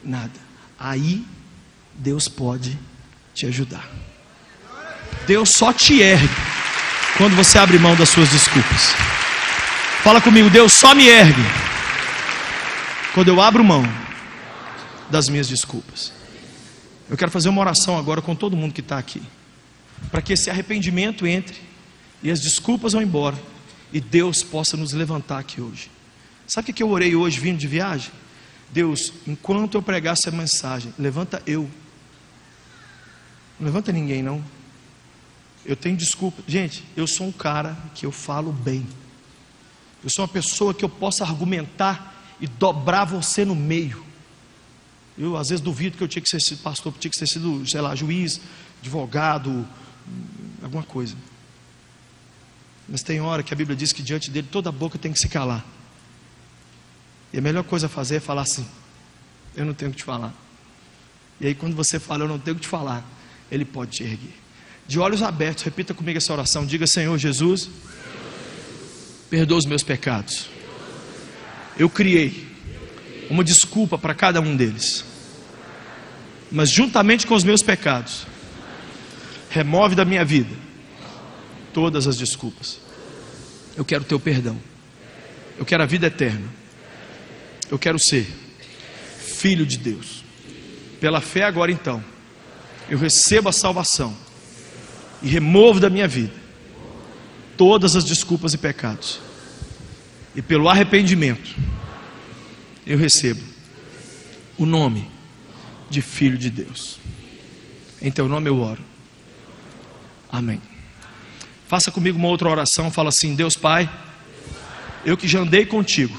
nada. 0.04 0.38
Aí 0.78 1.24
Deus 1.94 2.28
pode 2.28 2.78
te 3.34 3.46
ajudar. 3.46 3.88
Deus 5.26 5.50
só 5.50 5.72
te 5.72 6.00
ergue 6.00 6.28
quando 7.16 7.34
você 7.34 7.58
abre 7.58 7.78
mão 7.78 7.96
das 7.96 8.10
suas 8.10 8.28
desculpas. 8.30 9.17
Fala 10.08 10.22
comigo, 10.22 10.48
Deus 10.48 10.72
só 10.72 10.94
me 10.94 11.06
ergue 11.06 11.42
quando 13.12 13.28
eu 13.28 13.42
abro 13.42 13.62
mão 13.62 13.82
das 15.10 15.28
minhas 15.28 15.46
desculpas. 15.46 16.14
Eu 17.10 17.16
quero 17.18 17.30
fazer 17.30 17.50
uma 17.50 17.60
oração 17.60 17.98
agora 17.98 18.22
com 18.22 18.34
todo 18.34 18.56
mundo 18.56 18.72
que 18.72 18.80
está 18.80 18.96
aqui, 18.96 19.20
para 20.10 20.22
que 20.22 20.32
esse 20.32 20.48
arrependimento 20.48 21.26
entre 21.26 21.60
e 22.22 22.30
as 22.30 22.40
desculpas 22.40 22.94
vão 22.94 23.02
embora 23.02 23.38
e 23.92 24.00
Deus 24.00 24.42
possa 24.42 24.78
nos 24.78 24.94
levantar 24.94 25.40
aqui 25.40 25.60
hoje. 25.60 25.90
Sabe 26.46 26.70
o 26.70 26.74
que 26.74 26.82
eu 26.82 26.88
orei 26.88 27.14
hoje 27.14 27.38
vindo 27.38 27.58
de 27.58 27.66
viagem? 27.68 28.10
Deus, 28.70 29.12
enquanto 29.26 29.74
eu 29.74 29.82
pregar 29.82 30.14
essa 30.14 30.30
mensagem, 30.30 30.90
levanta 30.98 31.42
eu. 31.46 31.68
Não 33.60 33.66
levanta 33.66 33.92
ninguém, 33.92 34.22
não. 34.22 34.42
Eu 35.66 35.76
tenho 35.76 35.98
desculpa. 35.98 36.42
Gente, 36.48 36.82
eu 36.96 37.06
sou 37.06 37.26
um 37.26 37.32
cara 37.32 37.76
que 37.94 38.06
eu 38.06 38.10
falo 38.10 38.50
bem. 38.50 38.86
Eu 40.02 40.10
sou 40.10 40.24
uma 40.24 40.30
pessoa 40.30 40.72
que 40.72 40.84
eu 40.84 40.88
posso 40.88 41.22
argumentar 41.22 42.14
e 42.40 42.46
dobrar 42.46 43.04
você 43.04 43.44
no 43.44 43.54
meio. 43.54 44.04
Eu 45.16 45.36
às 45.36 45.48
vezes 45.48 45.62
duvido 45.62 45.96
que 45.96 46.04
eu 46.04 46.08
tinha 46.08 46.22
que 46.22 46.28
ser 46.28 46.56
pastor, 46.56 46.92
tinha 46.98 47.10
que 47.10 47.18
ter 47.18 47.26
sido, 47.26 47.66
sei 47.66 47.80
lá, 47.80 47.94
juiz, 47.94 48.40
advogado, 48.80 49.66
alguma 50.62 50.84
coisa. 50.84 51.16
Mas 52.88 53.02
tem 53.02 53.20
hora 53.20 53.42
que 53.42 53.52
a 53.52 53.56
Bíblia 53.56 53.76
diz 53.76 53.92
que 53.92 54.02
diante 54.02 54.30
dele 54.30 54.48
toda 54.50 54.70
boca 54.70 54.96
tem 54.96 55.12
que 55.12 55.18
se 55.18 55.28
calar. 55.28 55.64
E 57.32 57.38
a 57.38 57.40
melhor 57.40 57.64
coisa 57.64 57.86
a 57.86 57.88
fazer 57.88 58.16
é 58.16 58.20
falar 58.20 58.42
assim: 58.42 58.66
Eu 59.54 59.66
não 59.66 59.74
tenho 59.74 59.90
o 59.90 59.92
que 59.92 59.98
te 59.98 60.04
falar. 60.04 60.32
E 61.40 61.46
aí, 61.46 61.54
quando 61.54 61.76
você 61.76 61.98
fala, 61.98 62.24
Eu 62.24 62.28
não 62.28 62.38
tenho 62.38 62.56
o 62.56 62.58
que 62.58 62.64
te 62.64 62.68
falar, 62.70 63.04
Ele 63.50 63.64
pode 63.64 63.90
te 63.90 64.04
erguer. 64.04 64.34
De 64.86 64.98
olhos 64.98 65.22
abertos, 65.22 65.64
repita 65.64 65.92
comigo 65.92 66.16
essa 66.16 66.32
oração: 66.32 66.64
Diga, 66.64 66.86
Senhor 66.86 67.18
Jesus, 67.18 67.68
perdoa 69.30 69.58
os 69.58 69.66
meus 69.66 69.82
pecados. 69.82 70.48
Eu 71.78 71.88
criei 71.88 72.46
uma 73.30 73.44
desculpa 73.44 73.98
para 73.98 74.14
cada 74.14 74.40
um 74.40 74.56
deles, 74.56 75.04
mas 76.50 76.70
juntamente 76.70 77.26
com 77.26 77.34
os 77.34 77.44
meus 77.44 77.62
pecados, 77.62 78.26
remove 79.50 79.94
da 79.94 80.04
minha 80.04 80.24
vida 80.24 80.54
todas 81.72 82.06
as 82.06 82.16
desculpas. 82.16 82.80
Eu 83.76 83.84
quero 83.84 84.04
teu 84.04 84.18
perdão. 84.18 84.58
Eu 85.58 85.64
quero 85.64 85.82
a 85.82 85.86
vida 85.86 86.06
eterna. 86.06 86.48
Eu 87.70 87.78
quero 87.78 87.98
ser 87.98 88.26
filho 89.18 89.64
de 89.64 89.78
Deus. 89.78 90.24
Pela 91.00 91.20
fé 91.20 91.44
agora 91.44 91.70
então, 91.70 92.02
eu 92.88 92.98
recebo 92.98 93.48
a 93.48 93.52
salvação 93.52 94.16
e 95.22 95.28
removo 95.28 95.78
da 95.78 95.88
minha 95.88 96.08
vida 96.08 96.47
todas 97.58 97.96
as 97.96 98.04
desculpas 98.04 98.54
e 98.54 98.58
pecados. 98.58 99.20
E 100.34 100.40
pelo 100.40 100.68
arrependimento, 100.68 101.56
eu 102.86 102.96
recebo 102.96 103.42
o 104.56 104.64
nome 104.64 105.10
de 105.90 106.00
filho 106.00 106.38
de 106.38 106.48
Deus. 106.48 106.98
Em 108.00 108.10
teu 108.10 108.28
nome 108.28 108.48
eu 108.48 108.60
oro. 108.60 108.82
Amém. 110.30 110.62
Faça 111.66 111.90
comigo 111.90 112.16
uma 112.16 112.28
outra 112.28 112.48
oração. 112.48 112.90
Fala 112.90 113.08
assim: 113.08 113.34
Deus 113.34 113.56
Pai, 113.56 113.90
eu 115.04 115.16
que 115.16 115.26
já 115.26 115.40
andei 115.40 115.66
contigo, 115.66 116.16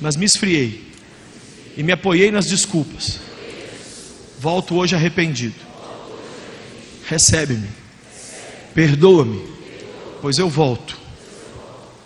mas 0.00 0.16
me 0.16 0.24
esfriei 0.24 0.90
e 1.76 1.82
me 1.82 1.92
apoiei 1.92 2.30
nas 2.30 2.46
desculpas. 2.46 3.20
Volto 4.40 4.76
hoje 4.76 4.94
arrependido. 4.94 5.68
Recebe-me, 7.06 7.68
perdoa-me, 8.74 9.57
pois 10.20 10.38
eu 10.38 10.48
volto, 10.48 10.98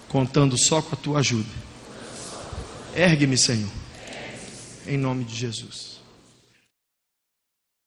contando 0.09 0.57
só 0.57 0.81
com 0.83 0.95
a 0.95 0.99
tua 0.99 1.19
ajuda. 1.21 1.51
Ergue-me, 2.95 3.39
Senhor, 3.39 3.71
em 4.87 4.99
nome 4.99 5.25
de 5.25 5.35
Jesus. 5.35 5.92